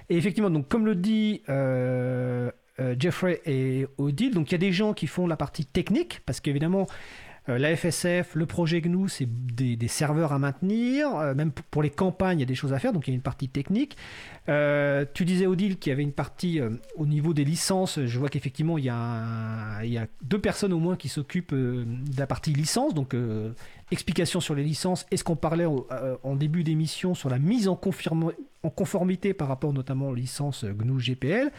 Et 0.09 0.17
effectivement, 0.17 0.49
donc, 0.49 0.67
comme 0.67 0.85
le 0.85 0.95
dit 0.95 1.43
euh, 1.49 2.51
euh, 2.79 2.95
Jeffrey 2.97 3.41
et 3.45 3.87
Odile, 3.97 4.33
donc 4.33 4.51
il 4.51 4.53
y 4.53 4.55
a 4.55 4.59
des 4.59 4.71
gens 4.71 4.93
qui 4.93 5.07
font 5.07 5.27
la 5.27 5.37
partie 5.37 5.65
technique, 5.65 6.21
parce 6.25 6.39
qu'évidemment, 6.39 6.85
euh, 6.85 7.26
la 7.47 7.75
FSF, 7.75 8.35
le 8.35 8.45
projet 8.45 8.81
GNU, 8.81 9.07
c'est 9.09 9.27
des, 9.27 9.87
serveurs 9.87 10.33
à 10.33 10.39
maintenir. 10.39 11.15
Euh, 11.15 11.33
même 11.33 11.51
pour 11.51 11.81
les 11.81 11.89
campagnes, 11.89 12.39
il 12.39 12.41
y 12.41 12.43
a 12.43 12.47
des 12.47 12.55
choses 12.55 12.73
à 12.73 12.79
faire, 12.79 12.93
donc 12.93 13.07
il 13.07 13.11
y 13.11 13.13
a 13.13 13.15
une 13.15 13.21
partie 13.21 13.47
technique. 13.47 13.95
Euh, 14.49 15.05
tu 15.13 15.25
disais, 15.25 15.47
Odile, 15.47 15.77
qu'il 15.77 15.91
y 15.91 15.93
avait 15.93 16.03
une 16.03 16.11
partie 16.11 16.59
au 16.95 17.05
niveau 17.05 17.33
des 17.33 17.45
licences. 17.45 17.99
Je 18.05 18.19
vois 18.19 18.29
qu'effectivement, 18.29 18.77
il, 18.77 18.85
y 18.85 18.89
a 18.89 20.07
deux 20.23 20.39
personnes 20.39 20.73
au 20.73 20.79
moins 20.79 20.95
qui 20.95 21.09
s'occupent 21.09 21.53
de 21.53 21.85
la 22.17 22.27
partie 22.27 22.53
licence. 22.53 22.93
Donc, 22.93 23.15
explication 23.91 24.39
sur 24.39 24.55
les 24.55 24.63
licences. 24.63 25.05
Est-ce 25.11 25.23
qu'on 25.23 25.35
parlait 25.35 25.65
en 25.65 26.35
début 26.35 26.63
d'émission 26.63 27.13
sur 27.13 27.29
la 27.29 27.39
mise 27.39 27.67
en, 27.67 27.75
conformité 27.75 29.33
par 29.33 29.47
rapport 29.47 29.73
notamment 29.73 30.09
aux 30.09 30.15
licences 30.15 30.65
GNU 30.65 30.99
GPL 30.99 31.51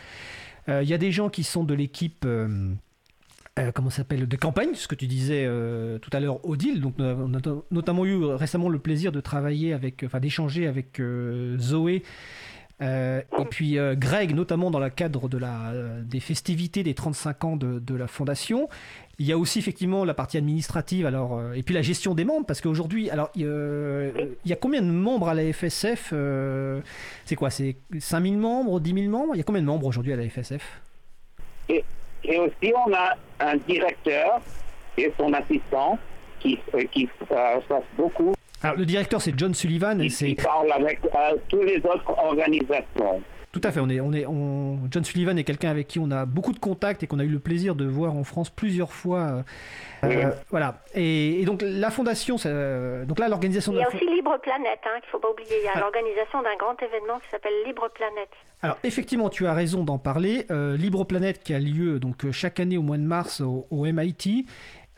Il 0.69 0.89
y 0.89 0.95
a 0.95 0.99
des 0.99 1.13
gens 1.13 1.29
qui 1.29 1.45
sont 1.45 1.65
de 1.65 1.75
l'équipe 1.75 2.25
euh, 2.25 2.73
comment 3.75 3.91
s'appelle 3.91 4.29
de 4.29 4.37
campagne, 4.37 4.75
ce 4.75 4.89
que 4.89 4.95
tu 4.95 5.07
disais 5.07 5.45
euh, 5.47 5.99
tout 5.99 6.11
à 6.13 6.21
l'heure, 6.21 6.45
Odile. 6.49 6.81
Donc, 6.81 6.95
on 6.99 7.35
a 7.35 7.39
notamment 7.71 8.05
eu 8.05 8.25
récemment 8.25 8.69
le 8.69 8.79
plaisir 8.79 9.13
de 9.13 9.21
travailler 9.21 9.73
avec, 9.73 10.03
enfin, 10.05 10.21
d'échanger 10.21 10.67
avec 10.67 11.01
euh, 11.01 11.59
Zoé. 11.59 12.03
et 12.81 13.23
puis 13.51 13.77
Greg, 13.95 14.35
notamment 14.35 14.71
dans 14.71 14.79
le 14.79 14.91
cadre 14.91 15.29
de 15.29 15.39
la, 15.39 15.73
des 16.03 16.21
festivités 16.21 16.83
des 16.83 16.95
35 16.95 17.45
ans 17.45 17.57
de, 17.57 17.79
de, 17.79 17.95
la 17.95 18.07
fondation. 18.07 18.69
Il 19.19 19.27
y 19.27 19.33
a 19.33 19.39
aussi 19.39 19.59
effectivement 19.59 20.05
la 20.05 20.15
partie 20.15 20.37
administrative, 20.37 21.05
alors, 21.05 21.43
et 21.55 21.65
puis 21.65 21.75
la 21.75 21.83
gestion 21.83 22.15
des 22.15 22.25
membres, 22.25 22.47
parce 22.47 22.61
qu'aujourd'hui, 22.61 23.11
alors, 23.11 23.31
il 23.35 23.43
y 24.47 24.53
a 24.53 24.57
combien 24.57 24.81
de 24.81 24.87
membres 24.87 25.29
à 25.29 25.35
la 25.35 25.53
FSF 25.53 26.15
C'est 27.25 27.37
quoi 27.37 27.51
C'est 27.51 27.77
5000 27.99 28.39
membres, 28.39 28.79
10 28.79 28.95
000 28.95 29.09
membres? 29.09 29.35
Il 29.35 29.39
y 29.39 29.41
a 29.41 29.45
combien 29.45 29.63
de 29.63 29.67
membres 29.67 29.87
aujourd'hui 29.87 30.13
à 30.13 30.17
la 30.17 30.29
FSF 30.29 30.81
et 32.29 32.39
aussi, 32.39 32.73
on 32.87 32.93
a 32.93 33.15
un 33.41 33.57
directeur 33.57 34.41
et 34.97 35.13
son 35.19 35.33
assistant 35.33 35.99
qui, 36.41 36.59
euh, 36.75 36.85
qui 36.93 37.09
euh, 37.33 37.61
fasse 37.67 37.83
beaucoup. 37.97 38.35
Alors, 38.63 38.77
le 38.77 38.85
directeur, 38.85 39.21
c'est 39.21 39.37
John 39.37 39.55
Sullivan. 39.55 40.01
Et 40.01 40.11
c'est... 40.11 40.35
parle 40.35 40.71
avec 40.73 41.01
euh, 41.05 41.37
toutes 41.49 41.65
les 41.65 41.79
autres 41.79 42.11
organisations. 42.19 43.23
Tout 43.59 43.67
à 43.67 43.73
fait. 43.73 43.81
On 43.81 43.89
est, 43.89 44.01
on 44.01 44.13
est, 44.13 44.25
on... 44.27 44.79
John 44.91 45.05
Sullivan 45.05 45.37
est 45.37 45.45
quelqu'un 45.45 45.71
avec 45.71 45.89
qui 45.89 45.99
on 45.99 46.11
a 46.11 46.27
beaucoup 46.27 46.53
de 46.53 46.61
contacts 46.61 47.03
et 47.03 47.07
qu'on 47.09 47.19
a 47.19 47.25
eu 47.25 47.29
le 47.29 47.41
plaisir 47.41 47.75
de 47.75 47.87
voir 47.87 48.15
en 48.15 48.23
France 48.23 48.51
plusieurs 48.51 48.93
fois. 48.93 49.43
Euh, 50.05 50.31
voilà. 50.51 50.77
Et, 50.95 51.45
donc 51.45 51.63
la 51.63 51.91
fondation, 51.91 52.37
donc 52.37 53.19
là 53.19 53.29
l'organisation. 53.29 53.73
Il 53.73 53.79
y 53.79 53.83
a 53.83 53.89
aussi 53.89 54.07
Libre 54.07 54.39
Planète, 54.41 54.81
hein, 54.85 55.01
qu'il 55.01 55.09
ne 55.09 55.11
faut 55.11 55.19
pas 55.19 55.31
oublier. 55.31 55.57
Il 55.61 55.65
y 55.65 55.69
a 55.69 55.73
ah. 55.75 55.81
l'organisation 55.81 56.41
d'un 56.43 56.55
grand 56.57 56.81
événement 56.81 57.19
qui 57.19 57.29
s'appelle 57.31 57.53
Libre 57.67 57.89
Planète. 57.93 58.31
Alors 58.63 58.79
effectivement, 58.85 59.29
tu 59.29 59.47
as 59.47 59.55
raison 59.55 59.83
d'en 59.83 59.99
parler. 59.99 60.47
Euh, 60.51 60.77
Libre 60.77 61.05
Planète 61.05 61.43
qui 61.43 61.53
a 61.53 61.59
lieu 61.59 61.99
donc 61.99 62.31
chaque 62.31 62.61
année 62.61 62.79
au 62.79 62.83
mois 62.83 62.97
de 62.97 63.03
mars 63.03 63.41
au, 63.41 63.67
au 63.71 63.85
MIT 63.87 64.47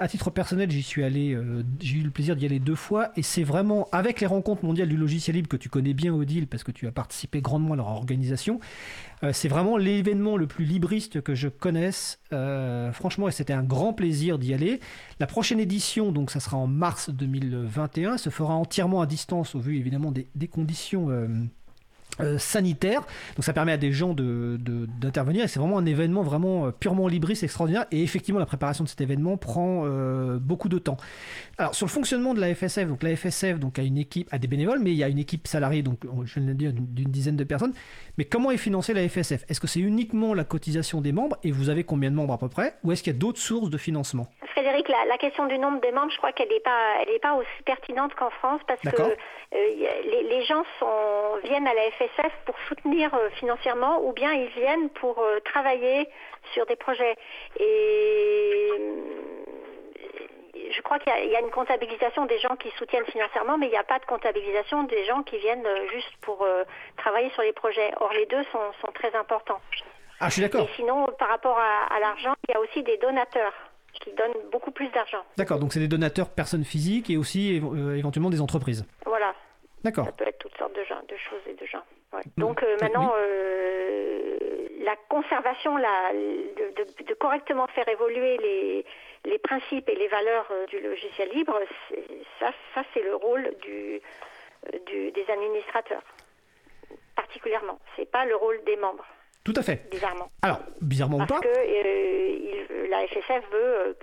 à 0.00 0.08
titre 0.08 0.30
personnel, 0.30 0.70
j'y 0.70 0.82
suis 0.82 1.04
allé, 1.04 1.34
euh, 1.34 1.62
j'ai 1.78 1.98
eu 1.98 2.02
le 2.02 2.10
plaisir 2.10 2.34
d'y 2.34 2.46
aller 2.46 2.58
deux 2.58 2.74
fois, 2.74 3.10
et 3.16 3.22
c'est 3.22 3.44
vraiment 3.44 3.86
avec 3.92 4.22
les 4.22 4.26
rencontres 4.26 4.64
mondiales 4.64 4.88
du 4.88 4.96
logiciel 4.96 5.36
libre 5.36 5.48
que 5.48 5.58
tu 5.58 5.68
connais 5.68 5.92
bien, 5.92 6.14
Odile, 6.14 6.46
parce 6.46 6.64
que 6.64 6.72
tu 6.72 6.86
as 6.86 6.90
participé 6.90 7.42
grandement 7.42 7.74
à 7.74 7.76
leur 7.76 7.88
organisation. 7.88 8.60
Euh, 9.22 9.32
c'est 9.34 9.48
vraiment 9.48 9.76
l'événement 9.76 10.38
le 10.38 10.46
plus 10.46 10.64
libriste 10.64 11.20
que 11.20 11.34
je 11.34 11.48
connaisse. 11.48 12.18
Euh, 12.32 12.90
franchement, 12.92 13.28
et 13.28 13.30
c'était 13.30 13.52
un 13.52 13.62
grand 13.62 13.92
plaisir 13.92 14.38
d'y 14.38 14.54
aller. 14.54 14.80
La 15.20 15.26
prochaine 15.26 15.60
édition, 15.60 16.12
donc, 16.12 16.30
ça 16.30 16.40
sera 16.40 16.56
en 16.56 16.66
mars 16.66 17.10
2021, 17.10 18.16
se 18.16 18.30
fera 18.30 18.54
entièrement 18.54 19.02
à 19.02 19.06
distance, 19.06 19.54
au 19.54 19.60
vu 19.60 19.76
évidemment 19.76 20.12
des, 20.12 20.28
des 20.34 20.48
conditions 20.48 21.10
euh, 22.22 22.38
sanitaire. 22.38 23.02
Donc 23.36 23.44
ça 23.44 23.52
permet 23.52 23.72
à 23.72 23.76
des 23.76 23.92
gens 23.92 24.14
d'intervenir 24.14 25.40
de, 25.42 25.44
et 25.44 25.48
c'est 25.48 25.58
vraiment 25.58 25.78
un 25.78 25.86
événement 25.86 26.22
vraiment 26.22 26.66
euh, 26.66 26.70
purement 26.70 27.08
libriste, 27.08 27.42
extraordinaire. 27.42 27.86
Et 27.90 28.02
effectivement, 28.02 28.40
la 28.40 28.46
préparation 28.46 28.84
de 28.84 28.88
cet 28.88 29.00
événement 29.00 29.36
prend 29.36 29.82
euh, 29.84 30.38
beaucoup 30.38 30.68
de 30.68 30.78
temps. 30.78 30.96
Alors 31.58 31.74
sur 31.74 31.86
le 31.86 31.90
fonctionnement 31.90 32.34
de 32.34 32.40
la 32.40 32.54
FSF, 32.54 32.88
donc 32.88 33.02
la 33.02 33.14
FSF 33.16 33.58
donc, 33.58 33.78
a 33.78 33.82
une 33.82 33.98
équipe, 33.98 34.28
a 34.32 34.38
des 34.38 34.48
bénévoles, 34.48 34.80
mais 34.80 34.90
il 34.90 34.96
y 34.96 35.04
a 35.04 35.08
une 35.08 35.18
équipe 35.18 35.46
salariée, 35.46 35.82
donc 35.82 35.98
je 36.24 36.40
viens 36.40 36.48
de 36.48 36.52
dire 36.52 36.72
d'une 36.72 37.10
dizaine 37.10 37.36
de 37.36 37.44
personnes. 37.44 37.72
Mais 38.18 38.24
comment 38.24 38.50
est 38.50 38.56
financée 38.56 38.94
la 38.94 39.08
FSF 39.08 39.44
Est-ce 39.48 39.60
que 39.60 39.66
c'est 39.66 39.80
uniquement 39.80 40.34
la 40.34 40.44
cotisation 40.44 41.00
des 41.00 41.12
membres? 41.12 41.36
Et 41.42 41.52
vous 41.52 41.70
avez 41.70 41.84
combien 41.84 42.10
de 42.10 42.16
membres 42.16 42.34
à 42.34 42.38
peu 42.38 42.48
près? 42.48 42.74
Ou 42.84 42.92
est-ce 42.92 43.02
qu'il 43.02 43.12
y 43.12 43.16
a 43.16 43.18
d'autres 43.18 43.38
sources 43.38 43.70
de 43.70 43.78
financement? 43.78 44.26
Frédéric, 44.52 44.88
la, 44.88 45.18
question 45.18 45.46
du 45.46 45.58
nombre 45.58 45.80
des 45.80 45.92
membres, 45.92 46.10
je 46.10 46.16
crois 46.16 46.32
qu'elle 46.32 46.48
n'est 46.48 46.60
pas, 46.60 46.96
elle 47.00 47.20
pas 47.20 47.34
aussi 47.34 47.62
pertinente 47.64 48.14
qu'en 48.14 48.30
France 48.30 48.60
parce 48.66 48.80
que 48.80 49.02
les, 49.52 50.22
les, 50.28 50.42
gens 50.44 50.62
sont, 50.78 51.38
viennent 51.44 51.66
à 51.66 51.74
la 51.74 51.90
FSF 51.92 52.09
pour 52.44 52.54
soutenir 52.68 53.12
euh, 53.14 53.28
financièrement 53.38 54.02
ou 54.04 54.12
bien 54.12 54.32
ils 54.32 54.48
viennent 54.48 54.90
pour 54.90 55.18
euh, 55.18 55.40
travailler 55.40 56.08
sur 56.52 56.66
des 56.66 56.76
projets. 56.76 57.16
Et 57.58 58.70
euh, 58.72 58.96
je 60.72 60.82
crois 60.82 60.98
qu'il 60.98 61.12
y, 61.12 61.36
a 61.36 61.40
une 61.40 61.50
comptabilisation 61.50 62.26
des 62.26 62.38
gens 62.38 62.56
qui 62.56 62.70
soutiennent 62.78 63.04
financièrement, 63.06 63.58
mais 63.58 63.66
il 63.66 63.70
n'y 63.70 63.76
a 63.76 63.84
pas 63.84 63.98
de 63.98 64.04
comptabilisation 64.04 64.84
des 64.84 65.04
gens 65.04 65.22
qui 65.22 65.38
viennent 65.38 65.66
juste 65.92 66.12
pour 66.20 66.46
travailler 66.96 67.30
sur 67.30 67.42
les 67.42 67.52
projets. 67.52 67.92
Or, 67.98 68.12
les 68.12 68.26
deux 68.26 68.44
sont, 68.52 68.92
très 68.94 69.12
importants. 69.16 69.60
Ah, 70.20 70.28
je 70.28 70.34
suis 70.34 70.42
d'accord. 70.42 70.62
Et 70.62 70.68
sinon, 70.76 71.08
par 71.18 71.28
rapport 71.28 71.58
à, 71.58 71.98
l'argent, 71.98 72.34
il 72.48 72.52
y 72.52 72.54
a 72.54 72.60
aussi 72.60 72.84
des 72.84 72.98
donateurs 72.98 73.52
qui 73.94 74.12
donnent 74.12 74.48
beaucoup 74.52 74.70
plus 74.70 74.88
d'argent. 74.90 75.24
D'accord, 75.36 75.58
donc 75.58 75.72
c'est 75.72 75.80
des 75.80 75.88
donateurs 75.88 76.28
personnes 76.28 76.64
physiques 76.64 77.10
et 77.10 77.16
aussi 77.16 77.56
éventuellement 77.56 78.30
des 78.30 78.40
entreprises. 78.40 78.86
Voilà. 79.06 79.34
D'accord. 79.82 80.06
Ça 80.06 80.12
peut 80.12 80.28
être 80.28 80.38
toutes 80.38 80.56
sortes 80.56 80.76
de, 80.76 80.84
gens, 80.84 81.00
de 81.08 81.16
choses 81.16 81.42
et 81.46 81.54
de 81.54 81.66
gens. 81.66 81.82
Donc 82.36 82.62
euh, 82.62 82.76
maintenant, 82.80 83.12
euh, 83.16 84.36
la 84.80 84.96
conservation, 85.08 85.76
la, 85.76 86.12
de, 86.12 87.14
correctement 87.14 87.66
faire 87.68 87.88
évoluer 87.88 88.36
les, 88.38 88.84
les, 89.24 89.38
principes 89.38 89.88
et 89.88 89.94
les 89.94 90.08
valeurs 90.08 90.48
euh, 90.50 90.66
du 90.66 90.80
logiciel 90.80 91.30
libre, 91.30 91.58
ça, 92.38 92.50
ça 92.74 92.82
c'est 92.92 93.02
le 93.02 93.14
rôle 93.14 93.54
du, 93.62 94.00
du, 94.86 95.12
des 95.12 95.30
administrateurs, 95.30 96.02
particulièrement. 97.14 97.78
C'est 97.96 98.10
pas 98.10 98.24
le 98.24 98.36
rôle 98.36 98.62
des 98.64 98.76
membres. 98.76 99.06
Tout 99.44 99.54
à 99.56 99.62
fait. 99.62 99.88
Bizarrement. 99.90 100.30
Alors, 100.42 100.60
bizarrement 100.80 101.18
ou 101.18 101.26
pas. 101.26 101.40
Parce 101.40 101.42
que 101.42 102.90
la 102.90 103.06
FSF 103.06 103.50
veut, 103.52 103.96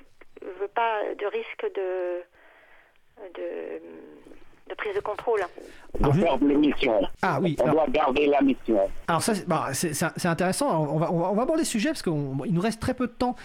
veut 0.59 0.67
pas 0.69 1.01
de 1.13 1.25
risque 1.25 1.65
de, 1.75 2.23
de 3.35 3.81
de 4.69 4.75
prise 4.75 4.95
de 4.95 4.99
contrôle. 4.99 5.41
On 5.99 6.09
garde 6.09 6.41
mission. 6.41 7.01
Ah 7.21 7.39
oui. 7.41 7.55
On 7.63 7.71
doit 7.71 7.87
garder 7.87 8.27
la 8.27 8.41
mission. 8.41 8.79
Alors 9.07 9.21
ça, 9.21 9.33
bah, 9.47 9.69
c'est 9.73 10.25
intéressant. 10.25 10.87
On 10.93 10.97
va, 10.97 11.11
on 11.11 11.33
va, 11.33 11.41
aborder 11.41 11.63
ce 11.63 11.71
sujet 11.71 11.89
parce 11.89 12.01
qu'il 12.01 12.13
nous 12.13 12.61
reste 12.61 12.79
très 12.79 12.93
peu 12.93 13.07
de 13.07 13.11
temps, 13.11 13.35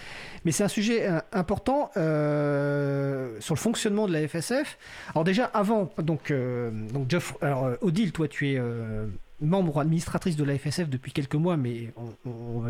mais 0.45 0.53
c'est 0.53 0.65
un 0.65 0.69
sujet 0.69 1.09
euh, 1.09 1.21
important 1.33 1.91
euh, 1.97 3.41
sur 3.41 3.55
le 3.55 3.61
fonctionnement 3.61 4.07
de 4.07 4.13
la 4.13 4.27
FSF. 4.27 4.79
Alors 5.15 5.25
déjà 5.25 5.45
avant, 5.47 5.91
donc, 5.99 6.31
euh, 6.31 6.71
donc 6.93 7.11
Jeff, 7.11 7.35
alors 7.41 7.71
Odile, 7.81 8.13
toi 8.13 8.29
tu 8.29 8.53
es 8.53 8.61
membre 9.41 9.81
administratrice 9.81 10.37
de 10.37 10.45
la 10.45 10.57
FSF 10.57 10.89
depuis 10.89 11.13
quelques 11.13 11.35
mois, 11.35 11.57
mais 11.57 11.93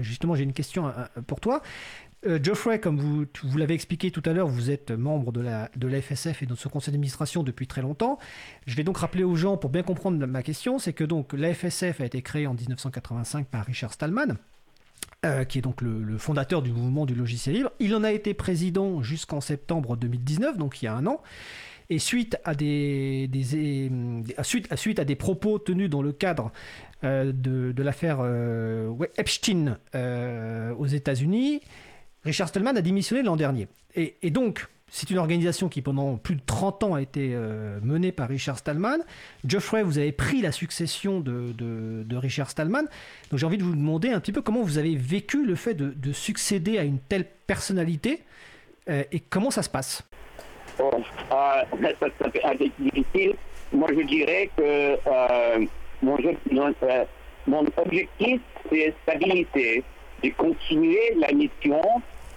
justement 0.01 0.35
j'ai 0.35 0.45
une 0.45 0.53
question 0.53 0.93
pour 1.27 1.41
toi. 1.41 1.63
Euh, 2.25 2.39
Geoffrey, 2.41 2.79
comme 2.79 2.99
vous, 2.99 3.59
l'avez 3.59 3.75
expliqué 3.75 4.11
tout 4.12 4.23
à 4.25 4.33
l'heure, 4.33 4.47
vous 4.47 4.70
êtes 4.70 4.93
membre 4.93 5.33
de 5.33 5.41
la, 5.41 5.68
FSF 6.01 6.43
et 6.43 6.47
de 6.47 6.55
ce 6.55 6.68
conseil 6.68 6.93
d'administration 6.93 7.43
depuis 7.43 7.66
très 7.66 7.83
longtemps. 7.83 8.18
Je 8.66 8.77
vais 8.77 8.85
donc 8.85 8.99
rappeler 8.99 9.25
aux 9.25 9.35
gens, 9.35 9.57
pour 9.57 9.70
bien 9.70 9.83
comprendre 9.83 10.25
ma 10.27 10.43
question, 10.43 10.79
c'est 10.79 10.93
que 10.93 11.05
donc 11.05 11.33
la 11.33 11.53
FSF 11.53 12.01
a 12.01 12.05
été 12.05 12.23
créée 12.23 12.47
en 12.47 12.55
1985 12.55 13.47
par 13.47 13.64
Richard 13.64 13.93
Stallman. 13.93 14.37
Euh, 15.25 15.45
qui 15.45 15.59
est 15.59 15.62
donc 15.62 15.83
le, 15.83 16.18
fondateur 16.18 16.62
du 16.62 16.73
mouvement 16.73 17.07
du 17.07 17.14
logiciel 17.14 17.55
libre. 17.55 17.70
Il 17.79 17.95
en 17.95 18.03
a 18.03 18.11
été 18.11 18.35
président 18.35 19.03
jusqu'en 19.03 19.41
septembre 19.41 19.97
2019, 19.97 20.59
donc 20.59 20.83
il 20.83 20.87
y 20.87 20.89
a 20.89 20.95
un 20.95 21.07
an. 21.07 21.20
Et 21.91 21.99
suite 21.99 22.39
à 22.45 22.55
des, 22.55 23.31
suite, 24.43 24.99
à 24.99 25.05
des 25.05 25.16
propos 25.16 25.59
tenus 25.59 25.91
dans 25.91 26.03
le 26.03 26.12
cadre 26.12 26.51
de, 27.03 27.33
de 27.33 27.83
l'affaire 27.83 28.20
Epstein 29.16 29.79
aux 29.95 30.87
États-Unis, 30.87 31.61
Richard 32.25 32.49
Stallman 32.49 32.77
a 32.77 32.83
démissionné 32.83 33.23
l'an 33.23 33.37
dernier. 33.37 33.68
Et, 33.95 34.31
donc, 34.31 34.66
c'est 34.89 35.11
une 35.11 35.18
organisation 35.18 35.68
qui, 35.68 35.83
pendant 35.83 36.16
plus 36.16 36.37
de 36.37 36.41
30 36.47 36.85
ans, 36.85 36.95
a 36.95 37.03
été 37.03 37.33
euh, 37.35 37.79
menée 37.83 38.12
par 38.12 38.29
Richard 38.29 38.59
Stallman. 38.59 38.99
Geoffrey, 39.45 39.83
vous 39.83 39.99
avez 39.99 40.12
pris 40.12 40.41
la 40.41 40.53
succession 40.53 41.20
de, 41.20 42.16
Richard 42.16 42.51
Stallman. 42.51 42.85
Donc 43.31 43.41
j'ai 43.41 43.47
envie 43.47 43.59
de 43.59 43.64
vous 43.64 43.75
demander 43.75 44.11
un 44.11 44.20
petit 44.20 44.33
peu 44.33 44.43
comment 44.43 44.62
vous 44.62 44.79
avez 44.79 44.95
vécu 44.95 45.45
le 45.45 45.57
fait 45.57 45.75
de, 45.75 46.12
succéder 46.12 46.79
à 46.79 46.85
une 46.85 47.01
telle 47.01 47.25
personnalité 47.47 48.23
euh, 48.89 49.03
et 49.11 49.20
comment 49.20 49.51
ça 49.51 49.62
se 49.62 49.70
passe? 49.70 50.03
Bon, 50.79 50.91
euh, 50.95 51.93
ça, 52.01 52.07
ça 52.20 52.31
fait 52.31 52.70
difficile. 52.79 53.35
Moi, 53.73 53.89
je 53.91 54.07
dirais 54.07 54.51
que 54.57 54.97
mon, 56.03 56.16
mon 57.47 57.64
objectif, 57.77 58.41
c'est 58.70 58.95
stabilité, 59.03 59.83
de 60.23 60.31
continuer 60.31 61.14
la 61.16 61.33
mission 61.33 61.81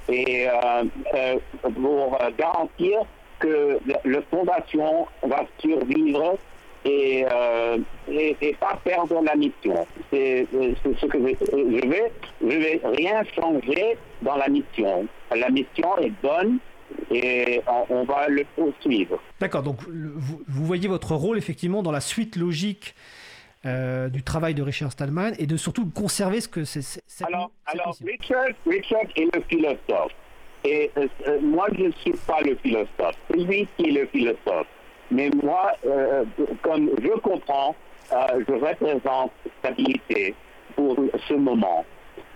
et 0.09 0.47
euh, 0.47 0.83
euh, 1.13 1.37
pour 1.73 2.17
garantir 2.37 2.99
que 3.39 3.79
la 4.05 4.21
fondation 4.23 5.07
va 5.23 5.45
survivre 5.59 6.37
et, 6.85 7.25
euh, 7.29 7.77
et, 8.07 8.55
pas 8.59 8.79
perdre 8.83 9.21
la 9.21 9.35
mission. 9.35 9.87
C'est 10.11 10.47
ce 10.51 11.05
que 11.05 11.17
je, 11.17 11.87
vais. 11.87 12.11
Je 12.41 12.57
vais 12.57 12.81
rien 12.83 13.23
changer 13.35 13.97
dans 14.21 14.35
la 14.35 14.47
mission. 14.47 15.07
La 15.35 15.49
mission 15.49 15.97
est 15.97 16.13
bonne 16.21 16.59
et 17.11 17.61
on, 17.89 18.03
va 18.03 18.27
le 18.27 18.45
poursuivre. 18.55 19.19
D'accord, 19.39 19.63
donc 19.63 19.77
vous, 19.87 20.41
vous, 20.47 20.65
voyez 20.65 20.87
votre 20.87 21.15
rôle 21.15 21.37
effectivement 21.37 21.81
dans 21.81 21.91
la 21.91 22.01
suite 22.01 22.35
logique 22.35 22.95
euh, 23.65 24.09
du 24.09 24.21
travail 24.21 24.53
de 24.53 24.61
Richard 24.61 24.91
Stallman 24.91 25.31
et 25.39 25.47
de 25.47 25.57
surtout 25.57 25.89
conserver 25.89 26.39
ce 26.39 26.47
que 26.47 26.65
c'est. 26.65 27.01
Alors, 27.25 27.51
alors 27.65 27.95
Richard, 28.05 28.49
Richard 28.67 29.05
est 29.15 29.35
le 29.35 29.41
philosophe. 29.49 30.11
Et 30.63 30.91
euh, 30.97 31.07
euh, 31.27 31.39
moi, 31.41 31.67
je 31.77 31.85
ne 31.85 31.91
suis 31.91 32.13
pas 32.27 32.41
le 32.41 32.55
philosophe. 32.55 33.15
C'est 33.27 33.37
lui 33.37 33.67
qui 33.77 33.89
est 33.89 33.91
le 33.91 34.05
philosophe. 34.07 34.67
Mais 35.11 35.29
moi, 35.43 35.71
comme 36.63 36.89
je 36.99 37.19
comprends, 37.19 37.75
je 38.11 38.53
représente 38.53 39.31
stabilité 39.59 40.33
pour 40.75 40.97
ce 41.27 41.33
moment. 41.35 41.85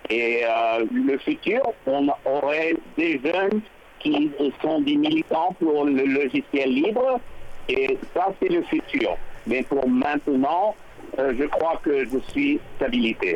Et 0.10 0.44
le 0.92 1.18
futur, 1.18 1.62
on 1.88 2.10
aurait 2.26 2.76
des 2.96 3.20
jeunes 3.24 3.62
qui 4.00 4.32
sont 4.62 4.82
des 4.82 4.96
militants 4.96 5.56
pour 5.60 5.86
le 5.86 6.06
logiciel 6.06 6.70
libre. 6.70 7.20
Et 7.68 7.98
ça, 8.14 8.28
c'est 8.40 8.50
le 8.50 8.62
futur. 8.64 9.18
Mais 9.48 9.64
pour 9.64 9.88
maintenant, 9.90 10.76
je 11.18 11.46
crois 11.46 11.80
que 11.84 12.06
je 12.06 12.18
suis 12.32 12.60
stabilité. 12.78 13.36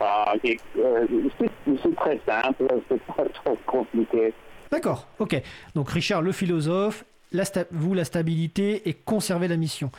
Euh, 0.00 0.56
euh, 0.78 1.06
c'est 1.82 1.94
très 1.94 2.20
simple, 2.26 2.64
c'est 2.88 3.02
pas 3.02 3.24
trop 3.34 3.58
compliqué. 3.66 4.34
D'accord, 4.70 5.06
ok. 5.18 5.40
Donc 5.74 5.90
Richard, 5.90 6.22
le 6.22 6.32
philosophe, 6.32 7.04
vous 7.70 7.94
la 7.94 8.04
stabilité 8.04 8.88
et 8.88 8.94
conserver 8.94 9.48
la 9.48 9.56
mission. 9.56 9.90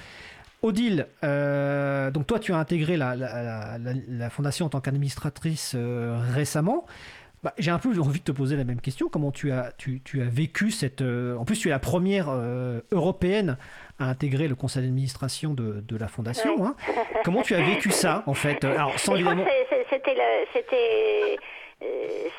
Odile, 0.62 1.08
donc 1.22 2.26
toi 2.26 2.40
tu 2.40 2.54
as 2.54 2.58
intégré 2.58 2.96
la, 2.96 4.30
fondation 4.30 4.68
en 4.68 4.70
tant 4.70 4.80
qu'administratrice 4.80 5.76
récemment. 6.34 6.86
Bah, 7.44 7.54
j'ai 7.58 7.72
un 7.72 7.80
peu 7.80 7.90
envie 8.00 8.20
de 8.20 8.24
te 8.24 8.32
poser 8.32 8.56
la 8.56 8.64
même 8.64 8.82
question. 8.82 9.10
Comment 9.10 9.32
tu 9.32 9.52
as, 9.52 9.72
tu, 9.78 10.02
tu 10.02 10.22
as 10.22 10.26
vécu 10.26 10.72
cette... 10.72 11.02
en 11.02 11.44
plus 11.46 11.60
tu 11.60 11.68
es 11.68 11.72
la 11.72 11.80
première 11.80 12.30
européenne 12.92 13.58
a 14.00 14.06
intégré 14.06 14.48
le 14.48 14.56
conseil 14.56 14.84
d'administration 14.84 15.54
de, 15.54 15.82
de, 15.82 15.98
la 15.98 16.08
fondation. 16.08 16.66
Hein. 16.66 16.76
Comment 17.24 17.42
tu 17.42 17.54
as 17.54 17.62
vécu 17.62 17.92
ça, 17.92 18.24
en 18.26 18.34
fait? 18.34 18.64
Alors, 18.64 18.98
sans 18.98 19.16
évidemment... 19.16 19.46
C'était 19.90 21.38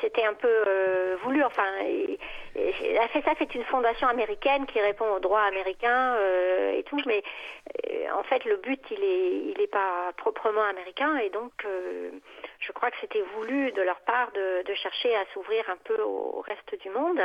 c'était 0.01 0.23
euh, 0.23 0.29
un 0.29 0.33
peu 0.33 0.63
euh, 0.67 1.15
voulu. 1.23 1.43
Enfin, 1.43 1.63
la 2.55 3.07
FSF 3.09 3.41
est 3.41 3.55
une 3.55 3.63
fondation 3.65 4.07
américaine 4.07 4.65
qui 4.65 4.79
répond 4.79 5.05
aux 5.13 5.19
droits 5.19 5.43
américains 5.43 6.15
euh, 6.15 6.77
et 6.77 6.83
tout, 6.83 6.99
mais 7.05 7.23
en 8.13 8.23
fait, 8.23 8.45
le 8.45 8.57
but, 8.57 8.81
il 8.91 9.03
est, 9.03 9.51
il 9.51 9.61
est 9.61 9.71
pas 9.71 10.11
proprement 10.17 10.63
américain, 10.63 11.17
et 11.17 11.29
donc, 11.29 11.51
je 12.59 12.71
crois 12.71 12.91
que 12.91 12.97
c'était 13.01 13.23
voulu 13.35 13.71
de 13.71 13.81
leur 13.81 13.99
part 14.01 14.31
de, 14.31 14.73
chercher 14.75 15.15
à 15.15 15.25
s'ouvrir 15.33 15.69
un 15.69 15.77
peu 15.77 16.01
au 16.01 16.41
reste 16.41 16.79
du 16.81 16.89
monde 16.89 17.21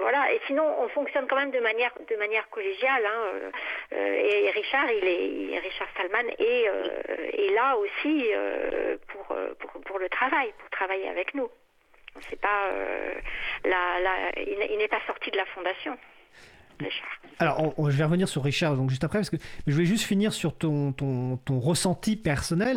voilà. 0.00 0.32
Et 0.32 0.40
sinon, 0.46 0.64
on 0.80 0.88
fonctionne 0.88 1.26
quand 1.28 1.36
même 1.36 1.50
de 1.50 1.60
manière 1.60 1.92
de 2.08 2.16
manière 2.16 2.48
collégiale. 2.50 3.04
Hein. 3.06 3.22
Euh, 3.34 3.50
euh, 3.92 4.46
et 4.46 4.50
Richard, 4.50 4.90
il 4.90 5.06
est, 5.06 5.58
Richard 5.58 5.88
Salman 5.96 6.28
est, 6.38 6.68
euh, 6.68 7.54
là 7.54 7.76
aussi 7.76 8.30
pour, 9.08 9.36
pour, 9.84 9.98
le 9.98 10.08
travail, 10.08 10.52
pour 10.58 10.70
travailler 10.70 11.08
avec 11.08 11.34
nous. 11.34 11.48
C'est 12.28 12.40
pas 12.40 12.68
la, 13.64 14.32
il 14.36 14.78
n'est 14.78 14.88
pas 14.88 15.00
sorti 15.06 15.30
de 15.30 15.36
la 15.36 15.46
fondation. 15.46 15.96
Alors, 17.38 17.74
je 17.78 17.96
vais 17.96 18.04
revenir 18.04 18.28
sur 18.28 18.42
Richard 18.42 18.76
donc 18.76 18.90
juste 18.90 19.04
après, 19.04 19.18
parce 19.18 19.30
que 19.30 19.36
je 19.66 19.72
voulais 19.72 19.86
juste 19.86 20.06
finir 20.06 20.32
sur 20.32 20.56
ton, 20.56 20.92
ton, 20.92 21.38
ton 21.38 21.58
ressenti 21.58 22.16
personnel. 22.16 22.76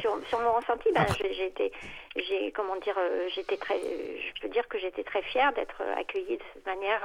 sur, 0.00 0.40
mon 0.40 0.52
ressenti, 0.52 0.88
ben, 0.94 1.06
j'ai 1.18 1.46
été, 1.46 1.72
j'ai 2.16 2.52
comment 2.52 2.76
dire, 2.76 2.96
euh, 2.98 3.28
j'étais 3.34 3.56
très, 3.56 3.78
je 3.78 4.40
peux 4.40 4.48
dire 4.48 4.66
que 4.68 4.78
j'étais 4.78 5.04
très 5.04 5.22
fière 5.22 5.52
d'être 5.54 5.82
accueillie 5.98 6.36
de 6.36 6.42
cette 6.54 6.66
manière 6.66 7.02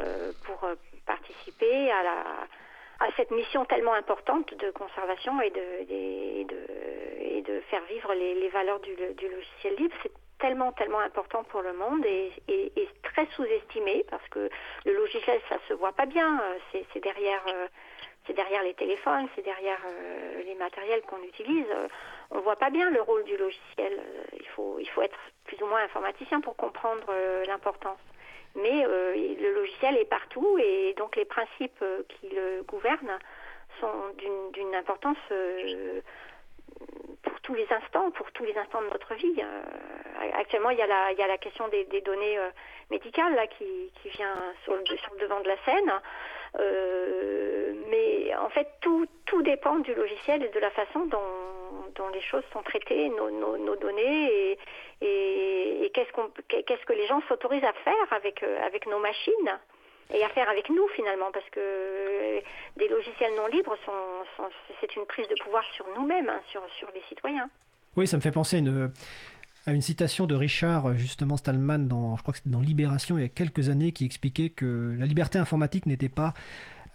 euh, 0.00 0.32
pour 0.44 0.64
euh, 0.64 0.74
participer 1.06 1.90
à 1.90 2.02
la 2.02 2.24
à 3.00 3.06
cette 3.16 3.32
mission 3.32 3.64
tellement 3.64 3.94
importante 3.94 4.54
de 4.54 4.70
conservation 4.70 5.40
et 5.40 5.50
de, 5.50 5.92
et 5.92 6.44
de, 6.44 7.36
et 7.36 7.42
de 7.42 7.60
faire 7.62 7.82
vivre 7.86 8.14
les, 8.14 8.34
les 8.34 8.48
valeurs 8.48 8.78
du, 8.78 8.94
du, 8.94 9.28
logiciel 9.28 9.74
libre. 9.76 9.94
C'est 10.04 10.12
tellement, 10.42 10.72
tellement 10.72 11.00
important 11.00 11.44
pour 11.44 11.62
le 11.62 11.72
monde 11.72 12.04
et, 12.04 12.32
très 13.02 13.26
sous-estimé 13.36 14.04
parce 14.10 14.26
que 14.28 14.50
le 14.84 14.92
logiciel, 14.94 15.40
ça 15.48 15.56
se 15.68 15.74
voit 15.74 15.92
pas 15.92 16.06
bien. 16.06 16.42
C'est 16.72 17.02
derrière 17.02 17.42
c'est 18.26 18.34
derrière 18.34 18.62
les 18.62 18.74
téléphones, 18.74 19.28
c'est 19.34 19.42
derrière 19.42 19.80
euh, 19.84 20.42
les 20.44 20.54
matériels 20.54 21.02
qu'on 21.02 21.22
utilise. 21.22 21.66
Euh, 21.70 21.88
on 22.30 22.36
ne 22.36 22.42
voit 22.42 22.56
pas 22.56 22.70
bien 22.70 22.90
le 22.90 23.02
rôle 23.02 23.24
du 23.24 23.36
logiciel. 23.36 23.98
Euh, 23.98 24.24
il, 24.38 24.46
faut, 24.48 24.76
il 24.78 24.88
faut 24.90 25.02
être 25.02 25.18
plus 25.44 25.60
ou 25.60 25.66
moins 25.66 25.82
informaticien 25.82 26.40
pour 26.40 26.56
comprendre 26.56 27.12
l'importance. 27.46 27.98
Mais 28.54 28.84
le 28.84 29.54
logiciel 29.54 29.96
est 29.96 30.04
partout 30.04 30.58
et 30.58 30.94
donc 30.98 31.16
les 31.16 31.24
principes 31.24 31.82
qui 32.08 32.28
le 32.28 32.62
gouvernent 32.62 33.18
sont 33.80 34.12
d'une 34.18 34.74
importance 34.74 35.16
tous 37.42 37.54
les 37.54 37.66
instants, 37.72 38.10
pour 38.12 38.30
tous 38.32 38.44
les 38.44 38.56
instants 38.56 38.82
de 38.82 38.88
notre 38.88 39.14
vie. 39.14 39.42
actuellement, 40.38 40.70
il 40.70 40.78
y, 40.78 40.82
a 40.82 40.86
la, 40.86 41.12
il 41.12 41.18
y 41.18 41.22
a 41.22 41.26
la 41.26 41.38
question 41.38 41.68
des, 41.68 42.00
données 42.00 42.38
médicales 42.90 43.34
là, 43.34 43.46
qui, 43.46 43.90
vient 44.04 44.36
sur 44.64 44.74
le, 44.74 44.84
sur 44.84 45.14
le 45.14 45.20
devant 45.20 45.40
de 45.40 45.48
la 45.48 45.56
scène. 45.64 45.92
Euh, 46.58 47.72
mais 47.88 48.34
en 48.36 48.50
fait, 48.50 48.68
tout, 48.80 49.06
tout 49.26 49.42
dépend 49.42 49.76
du 49.76 49.94
logiciel 49.94 50.42
et 50.42 50.48
de 50.48 50.58
la 50.58 50.70
façon 50.70 51.06
dont, 51.06 52.08
les 52.12 52.20
choses 52.20 52.44
sont 52.52 52.62
traitées, 52.62 53.08
nos, 53.08 53.76
données, 53.76 54.58
et, 55.00 55.90
qu'est-ce, 55.94 56.12
qu'on, 56.12 56.30
qu'est-ce 56.48 56.84
que 56.84 56.92
les 56.92 57.06
gens 57.06 57.22
s'autorisent 57.28 57.64
à 57.64 57.72
faire 57.72 58.12
avec, 58.12 58.42
euh, 58.42 58.66
avec 58.66 58.86
nos 58.86 58.98
machines 58.98 59.58
et 60.12 60.22
à 60.24 60.28
faire 60.30 60.48
avec 60.48 60.68
nous 60.70 60.86
finalement, 60.94 61.30
parce 61.32 61.48
que 61.50 62.40
des 62.76 62.88
logiciels 62.88 63.34
non 63.36 63.46
libres, 63.46 63.76
c'est 64.80 64.96
une 64.96 65.06
prise 65.06 65.28
de 65.28 65.34
pouvoir 65.42 65.64
sur 65.74 65.86
nous-mêmes, 65.96 66.28
hein, 66.28 66.40
sur, 66.50 66.62
sur 66.78 66.88
les 66.94 67.02
citoyens. 67.08 67.48
Oui, 67.96 68.06
ça 68.06 68.16
me 68.16 68.22
fait 68.22 68.32
penser 68.32 68.56
à 69.66 69.72
une, 69.72 69.82
citation 69.82 70.26
de 70.26 70.34
Richard 70.34 70.94
justement 70.94 71.36
Stallman 71.36 71.86
dans 71.86 72.16
je 72.16 72.22
crois 72.22 72.34
que 72.34 72.40
dans 72.46 72.60
Libération 72.60 73.16
il 73.16 73.22
y 73.22 73.24
a 73.24 73.28
quelques 73.28 73.68
années 73.68 73.92
qui 73.92 74.04
expliquait 74.04 74.48
que 74.48 74.96
la 74.98 75.06
liberté 75.06 75.38
informatique 75.38 75.86
n'était 75.86 76.08
pas 76.08 76.34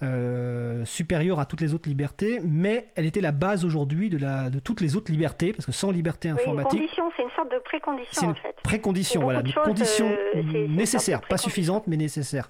euh, 0.04 0.86
supérieure 0.86 1.40
à 1.40 1.48
toutes 1.48 1.60
les 1.60 1.74
autres 1.74 1.90
libertés, 1.90 2.40
mais 2.44 2.90
elle 2.96 3.08
était 3.08 3.20
la 3.20 3.32
base 3.32 3.66
aujourd'hui 3.66 4.12
de, 4.12 4.20
la, 4.20 4.52
de 4.52 4.60
toutes 4.60 4.80
les 4.80 4.96
autres 4.96 5.12
libertés, 5.12 5.54
parce 5.54 5.66
que 5.66 5.72
sans 5.72 5.90
liberté 5.90 6.30
informatique... 6.30 6.82
Oui, 6.82 6.90
c'est 7.18 7.24
une 7.24 7.32
sorte 7.32 7.52
de 7.52 7.58
précondition 7.58 8.30
en 8.30 8.36
fait. 8.36 8.56
Précondition, 8.62 9.22
voilà, 9.22 9.40
une 9.40 9.54
condition 9.54 10.16
euh, 10.36 10.68
nécessaire, 10.68 11.22
pas 11.22 11.38
suffisante, 11.38 11.88
mais 11.88 11.98
nécessaire. 11.98 12.48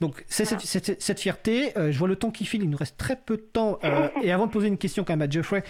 Donc 0.00 0.22
c'est 0.28 0.44
cette, 0.44 1.00
cette, 1.02 1.18
fierté, 1.18 1.76
euh, 1.76 1.90
je 1.90 1.98
vois 1.98 2.06
le 2.06 2.14
temps 2.14 2.30
qui 2.30 2.44
file, 2.44 2.62
il 2.62 2.70
nous 2.70 2.78
reste 2.78 2.96
très 2.96 3.16
peu 3.16 3.38
de 3.38 3.42
temps, 3.42 3.80
et 4.22 4.30
avant 4.30 4.46
de 4.46 4.52
poser 4.52 4.68
une 4.68 4.78
question 4.78 5.02
quand 5.02 5.14
même 5.14 5.28
à 5.28 5.28
Geoffrey, 5.28 5.64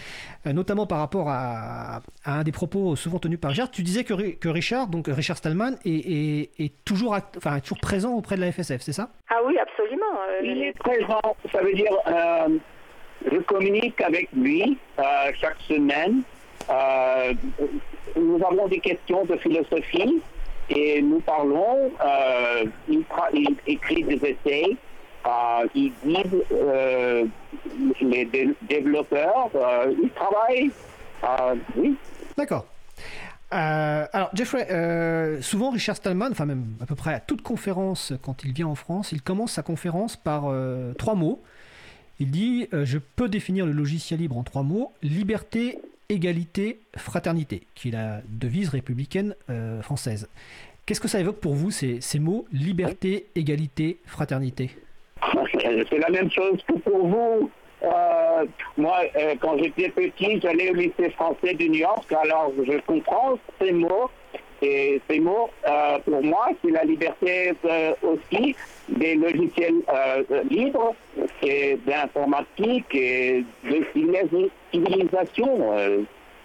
notamment 0.45 0.87
par 0.87 0.99
rapport 0.99 1.31
à, 1.31 2.03
à, 2.27 2.41
un 2.41 2.43
des 2.43 2.53
propos 2.53 2.97
souvent 2.97 3.18
tenus 3.18 3.41
par 3.41 3.53
Richard, 3.53 3.70
tu 3.70 3.83
disais 3.83 4.05
que, 4.05 4.35
que 4.35 4.49
Richard, 4.51 4.89
donc 4.89 5.07
Richard 5.09 5.39
Stallman, 5.39 5.77
est, 5.87 6.51
est, 6.61 6.85
toujours, 6.85 7.16
enfin, 7.39 7.61
toujours 7.61 7.81
présent 7.81 8.12
auprès 8.12 8.37
de 8.37 8.43
la 8.43 8.53
FSF, 8.53 8.83
c'est 8.83 8.93
ça? 8.93 9.09
Ah 9.31 9.41
oui, 9.47 9.57
absolument. 9.59 10.05
il 10.43 10.64
est 10.64 10.79
présent 10.79 11.14
ça 11.53 11.61
veut 11.61 11.75
dire 11.75 11.93
euh, 12.07 12.49
je 13.31 13.39
communique 13.39 14.01
avec 14.01 14.29
lui 14.33 14.79
euh, 14.99 15.03
chaque 15.41 15.61
semaine. 15.69 16.23
Euh, 16.71 17.35
nous 18.17 18.41
avons 18.45 18.69
des 18.69 18.81
questions 18.81 19.25
de 19.25 19.37
philosophie 19.37 20.23
et 20.71 21.03
nous 21.03 21.21
parlons, 21.21 21.91
il, 22.89 23.05
écrit 23.67 24.03
des 24.03 24.17
essais, 24.17 24.77
il 25.75 25.93
guide 26.05 26.45
les 28.01 28.55
développeurs, 28.62 29.51
il 30.03 30.09
travaille, 30.11 30.71
oui. 31.77 31.97
D'accord. 32.37 32.67
Alors, 33.57 34.30
Jeffrey, 34.34 34.66
souvent 35.40 35.70
Richard 35.70 35.96
Stallman, 35.96 36.30
enfin 36.30 36.46
même 36.46 36.74
à 36.80 36.86
peu 36.86 36.94
près 36.94 37.14
à 37.14 37.20
toute 37.20 37.42
conférence 37.42 38.12
quand 38.22 38.44
il 38.44 38.52
vient 38.52 38.66
en 38.66 38.74
France, 38.74 39.12
il 39.12 39.22
commence 39.22 39.52
sa 39.52 39.62
conférence 39.62 40.16
par 40.16 40.52
trois 40.98 41.14
mots. 41.14 41.42
Il 42.20 42.30
dit 42.30 42.68
Je 42.72 42.98
peux 42.98 43.28
définir 43.28 43.66
le 43.66 43.72
logiciel 43.72 44.20
libre 44.20 44.36
en 44.36 44.42
trois 44.42 44.62
mots 44.62 44.92
liberté, 45.02 45.78
égalité, 46.09 46.80
fraternité, 46.96 47.66
qui 47.74 47.88
est 47.88 47.92
la 47.92 48.20
devise 48.28 48.68
républicaine 48.68 49.34
euh, 49.50 49.82
française. 49.82 50.28
Qu'est-ce 50.86 51.00
que 51.00 51.09
ça 51.09 51.20
évoque 51.20 51.38
pour 51.38 51.55
vous, 51.55 51.70
ces, 51.70 52.00
ces 52.00 52.18
mots 52.18 52.46
liberté, 52.52 53.26
égalité, 53.34 53.98
fraternité? 54.05 54.70
C'est 55.62 55.98
la 55.98 56.11
même 56.11 56.30
chose 56.30 56.62
que 56.68 56.74
pour 56.78 57.07
vous. 57.07 57.50
Euh, 57.85 58.45
moi, 58.76 59.01
euh, 59.16 59.35
quand 59.41 59.59
j'étais 59.59 59.91
petit, 59.91 60.41
j'allais 60.41 60.70
au 60.70 60.74
lycée 60.74 61.11
français 61.11 61.55
de 61.55 61.64
New 61.64 61.80
York, 61.80 62.11
alors 62.12 62.53
je 62.57 62.78
comprends 62.87 63.39
ces 63.61 63.72
mots. 63.72 64.11
Et 64.62 65.03
ces 65.11 65.20
mots, 65.20 65.51
pour 66.07 66.22
moi, 66.22 66.49
c'est 66.62 66.70
la 66.70 66.85
liberté 66.85 67.53
aussi 68.03 68.57
des 68.89 69.14
logiciels 69.14 69.74
libres 70.49 70.95
et 71.43 71.78
d'informatique 71.87 72.95
et 72.95 73.45
de 73.64 73.85
civilisation. 74.72 75.72
Euh, 75.72 76.03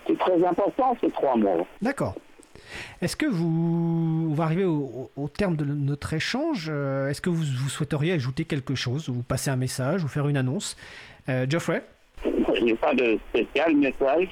c'est 0.08 0.18
très 0.18 0.44
important 0.44 0.98
ces 1.02 1.10
trois 1.12 1.36
mots. 1.36 1.68
D'accord. 1.82 2.16
Est-ce 3.02 3.16
que 3.16 3.26
vous, 3.26 4.28
on 4.30 4.34
va 4.34 4.44
arriver 4.44 4.66
au, 4.66 5.28
terme 5.30 5.56
de 5.56 5.66
notre 5.66 6.14
échange 6.14 6.70
euh, 6.72 7.10
Est-ce 7.10 7.22
que 7.22 7.30
vous, 7.30 7.44
vous, 7.44 7.70
souhaiteriez 7.70 8.14
ajouter 8.14 8.46
quelque 8.46 8.76
chose, 8.76 9.10
ou 9.10 9.24
passer 9.24 9.50
un 9.50 9.56
message, 9.56 10.04
ou 10.04 10.08
faire 10.08 10.28
une 10.28 10.38
annonce? 10.38 10.76
euh, 10.76 11.19
Geoffrey? 11.50 11.82
Il 12.26 12.66
n'y 12.66 12.74
a 12.74 12.76
pas 12.76 12.94
de 12.94 13.18
spécial 13.30 13.76
message. 13.76 14.30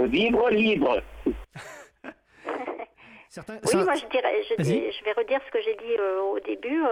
vivre 0.00 0.50
libre. 0.50 1.02
Certains, 3.30 3.58
oui, 3.64 3.84
moi 3.84 3.94
je, 3.94 4.06
dirais, 4.06 4.42
je, 4.48 4.54
je, 4.62 5.04
vais 5.04 5.12
redire 5.12 5.40
ce 5.46 5.50
que 5.50 5.60
j'ai 5.60 5.74
dit 5.74 6.00
au 6.00 6.40
début. 6.40 6.82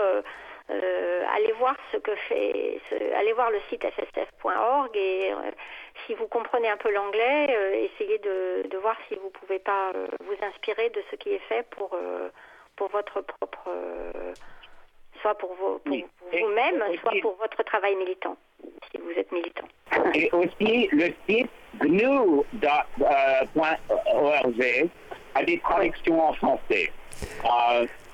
Euh, 0.69 1.23
allez 1.33 1.53
voir 1.53 1.77
ce 1.93 1.97
que 1.99 2.15
fait, 2.29 2.81
allez 3.15 3.33
voir 3.35 3.51
le 3.51 3.61
site 3.71 3.85
fff.org 3.85 4.97
et 4.97 5.31
euh, 5.31 5.51
si 6.05 6.15
vous 6.15 6.27
comprenez 6.27 6.69
un 6.69 6.77
peu 6.77 6.91
l'anglais, 6.91 7.55
euh, 7.57 7.87
essayez 7.87 8.19
de, 8.19 8.67
de, 8.69 8.77
voir 8.79 8.97
si 9.07 9.15
vous 9.15 9.31
pouvez 9.31 9.61
pas 9.61 9.93
vous 9.93 10.45
inspirer 10.45 10.91
de 10.91 11.01
ce 11.11 11.17
qui 11.17 11.31
est 11.31 11.43
fait 11.49 11.65
pour 11.71 11.97
pour 12.75 12.89
votre 12.89 13.21
propre, 13.21 13.71
soit 15.21 15.35
pour, 15.37 15.55
vous-même, 15.55 16.83
soit 17.01 17.13
pour 17.23 17.37
votre 17.37 17.63
travail 17.65 17.97
militant, 17.97 18.37
si 18.91 18.99
vous 18.99 19.11
êtes 19.17 19.31
militant. 19.33 19.67
Et 20.15 20.31
aussi 20.33 20.89
le 20.93 21.13
site 21.29 21.51
gnu.org 21.81 22.45
a 25.35 25.45
des 25.45 25.59
traductions 25.61 26.29
en 26.29 26.33
français. 26.35 26.91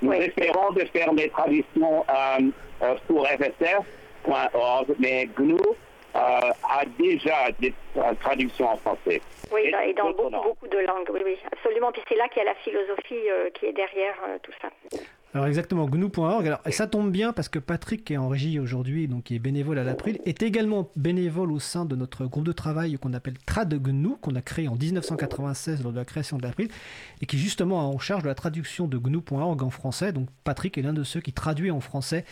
Nous 0.02 0.12
espérons 0.12 0.72
de 0.72 0.84
faire 0.86 1.12
des 1.12 1.28
traductions 1.28 2.04
euh, 2.10 2.50
euh, 2.82 2.94
pour 3.06 3.26
FSF.org, 3.26 4.94
mais 4.98 5.26
GNU 5.38 5.54
euh, 5.54 6.18
a 6.18 6.84
déjà 6.98 7.50
des 7.60 7.72
traductions 8.20 8.68
en 8.70 8.76
français. 8.78 9.22
Oui, 9.52 9.72
et, 9.84 9.92
dans 9.94 10.10
beaucoup, 10.10 10.30
beaucoup, 10.30 10.68
de 10.68 10.78
langues, 10.78 11.08
oui, 11.12 11.20
oui, 11.24 11.38
absolument. 11.52 11.92
Puis 11.92 12.02
c'est 12.08 12.16
là 12.16 12.28
qu'il 12.28 12.42
y 12.42 12.46
a 12.46 12.48
la 12.48 12.54
philosophie 12.56 13.28
qui 13.54 13.66
est 13.66 13.72
derrière 13.72 14.16
tout 14.42 14.52
ça. 14.60 14.68
Alors 15.34 15.46
exactement, 15.46 15.86
gnu.org. 15.86 16.46
Alors 16.46 16.60
et 16.66 16.72
ça 16.72 16.86
tombe 16.86 17.10
bien 17.10 17.32
parce 17.32 17.48
que 17.48 17.58
Patrick 17.58 18.04
qui 18.04 18.12
est 18.12 18.18
en 18.18 18.28
régie 18.28 18.58
aujourd'hui, 18.58 19.08
donc 19.08 19.24
qui 19.24 19.34
est 19.34 19.38
bénévole 19.38 19.78
à 19.78 19.84
l'April, 19.84 20.18
est 20.26 20.42
également 20.42 20.90
bénévole 20.94 21.52
au 21.52 21.58
sein 21.58 21.86
de 21.86 21.96
notre 21.96 22.26
groupe 22.26 22.44
de 22.44 22.52
travail 22.52 22.98
qu'on 22.98 23.14
appelle 23.14 23.38
TradGNU, 23.46 24.16
qu'on 24.20 24.34
a 24.34 24.42
créé 24.42 24.68
en 24.68 24.74
1996 24.74 25.82
lors 25.82 25.92
de 25.92 25.98
la 25.98 26.04
création 26.04 26.36
de 26.36 26.42
l'April, 26.42 26.68
et 27.22 27.26
qui 27.26 27.36
est 27.36 27.38
justement 27.38 27.88
en 27.88 27.98
charge 27.98 28.24
de 28.24 28.28
la 28.28 28.34
traduction 28.34 28.86
de 28.86 28.98
gnu.org 28.98 29.62
en 29.62 29.70
français. 29.70 30.12
Donc 30.12 30.28
Patrick 30.44 30.76
est 30.76 30.82
l'un 30.82 30.92
de 30.92 31.02
ceux 31.02 31.20
qui 31.20 31.32
traduit 31.32 31.70
en 31.70 31.80
français 31.80 32.26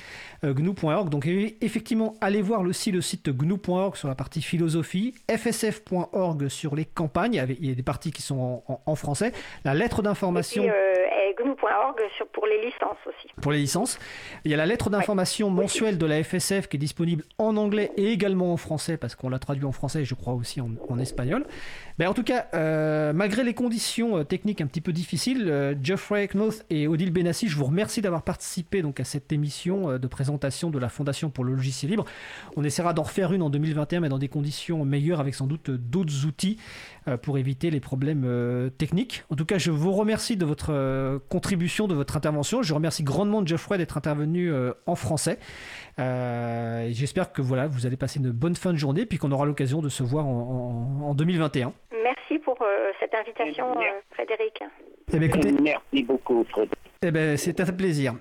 euh, 0.45 0.53
gnu.org. 0.53 1.09
Donc 1.09 1.27
effectivement, 1.27 2.17
allez 2.21 2.43
voir 2.43 2.61
aussi 2.61 2.93
le 2.93 3.01
site 3.01 3.31
gnu.org 3.31 3.97
sur 3.97 4.09
la 4.09 4.15
partie 4.15 4.43
philosophie, 4.43 5.15
fsf.org 5.31 6.49
sur 6.49 6.77
les 6.77 6.85
campagnes, 6.85 7.43
il 7.49 7.67
y 7.67 7.73
a 7.73 7.75
des 7.75 7.83
parties 7.83 8.13
qui 8.13 8.21
sont 8.21 8.63
en, 8.67 8.95
français, 8.95 9.33
la 9.65 9.73
lettre 9.73 10.03
d'information. 10.03 10.65
Euh, 10.65 11.01
gnu.org 11.43 12.01
pour 12.33 12.47
les 12.47 12.61
licences 12.91 13.07
aussi. 13.07 13.29
Pour 13.41 13.53
les 13.53 13.59
licences. 13.59 13.99
Il 14.45 14.51
y 14.51 14.55
a 14.55 14.57
la 14.57 14.67
lettre 14.67 14.91
d'information 14.91 15.51
mensuelle 15.51 15.99
de 15.99 16.07
la 16.07 16.23
FSF 16.23 16.69
qui 16.69 16.77
est 16.77 16.81
disponible 16.81 17.25
en 17.39 17.57
anglais 17.57 17.93
et 17.97 18.13
également 18.13 18.53
en 18.53 18.57
français 18.57 18.97
parce 18.97 19.15
qu'on 19.15 19.29
l'a 19.29 19.39
traduit 19.39 19.65
en 19.65 19.73
français 19.73 20.03
et 20.03 20.05
je 20.05 20.15
crois 20.15 20.35
aussi 20.35 20.61
en, 20.61 20.99
espagnol. 20.99 21.47
Mais 22.01 22.07
en 22.07 22.15
tout 22.15 22.23
cas, 22.23 22.47
euh, 22.55 23.13
malgré 23.13 23.45
les 23.45 23.53
conditions 23.53 24.17
euh, 24.17 24.25
techniques 24.25 24.63
un 24.63 24.67
petit 24.67 24.81
peu 24.81 24.91
difficiles, 24.91 25.45
euh, 25.51 25.75
Geoffrey 25.83 26.29
Knoth 26.29 26.65
et 26.71 26.89
Odile 26.89 27.13
Benassi, 27.13 27.47
je 27.47 27.55
vous 27.59 27.67
remercie 27.67 28.01
d'avoir 28.01 28.23
participé 28.23 28.81
donc 28.81 29.01
à 29.01 29.05
cette 29.05 29.31
émission 29.33 29.99
de 29.99 30.07
présentation 30.07 30.71
de 30.71 30.79
la 30.79 30.89
Fondation 30.89 31.29
pour 31.29 31.45
le 31.45 31.53
logiciel 31.53 31.91
libre. 31.91 32.07
On 32.57 32.65
essaiera 32.65 32.95
d'en 32.95 33.03
refaire 33.03 33.35
une 33.35 33.43
en 33.43 33.51
2021 33.51 34.01
mais 34.01 34.09
dans 34.09 34.17
des 34.17 34.29
conditions 34.29 34.83
meilleures 34.87 35.21
avec 35.21 35.35
sans 35.35 35.47
doute 35.47 35.71
d'autres 35.71 36.25
outils 36.25 36.57
pour 37.23 37.37
éviter 37.37 37.71
les 37.71 37.81
problèmes 37.81 38.71
techniques. 38.79 39.25
En 39.31 39.37
tout 39.37 39.45
cas, 39.45 39.59
je 39.59 39.71
vous 39.71 39.93
remercie 39.93 40.37
de 40.37 40.45
votre 40.45 41.21
contribution, 41.29 41.87
de 41.87 41.95
votre 41.95 42.17
intervention. 42.17 42.63
Je 42.63 42.73
remercie 42.73 43.03
grandement 43.03 43.45
Geoffrey 43.45 43.77
d'être 43.79 43.97
intervenu 43.97 44.51
euh, 44.51 44.73
en 44.87 44.95
français. 44.95 45.39
Euh, 45.99 46.89
j'espère 46.93 47.33
que 47.33 47.43
voilà, 47.43 47.67
vous 47.67 47.87
allez 47.87 47.97
passer 47.97 48.21
une 48.21 48.31
bonne 48.31 48.57
fin 48.57 48.73
de 48.73 48.79
journée, 48.79 49.07
puis 49.07 49.19
qu'on 49.19 49.33
aura 49.33 49.47
l'occasion 49.47 49.81
de 49.81 49.89
se 49.89 50.03
voir 50.03 50.27
en, 50.27 51.15
2021. 51.15 51.73
Merci 52.03 52.39
pour 52.39 52.57
euh, 52.63 52.91
cette 53.01 53.15
invitation, 53.15 53.75
Frédéric. 54.13 54.63
Eh 55.13 55.19
bien, 55.19 55.29
écoutez, 55.29 55.53
Merci 55.53 56.03
beaucoup, 56.05 56.45
Frédéric. 56.51 56.79
Eh 57.03 57.11
ben, 57.11 57.37
c'est 57.39 57.59
un 57.61 57.73
plaisir. 57.73 58.15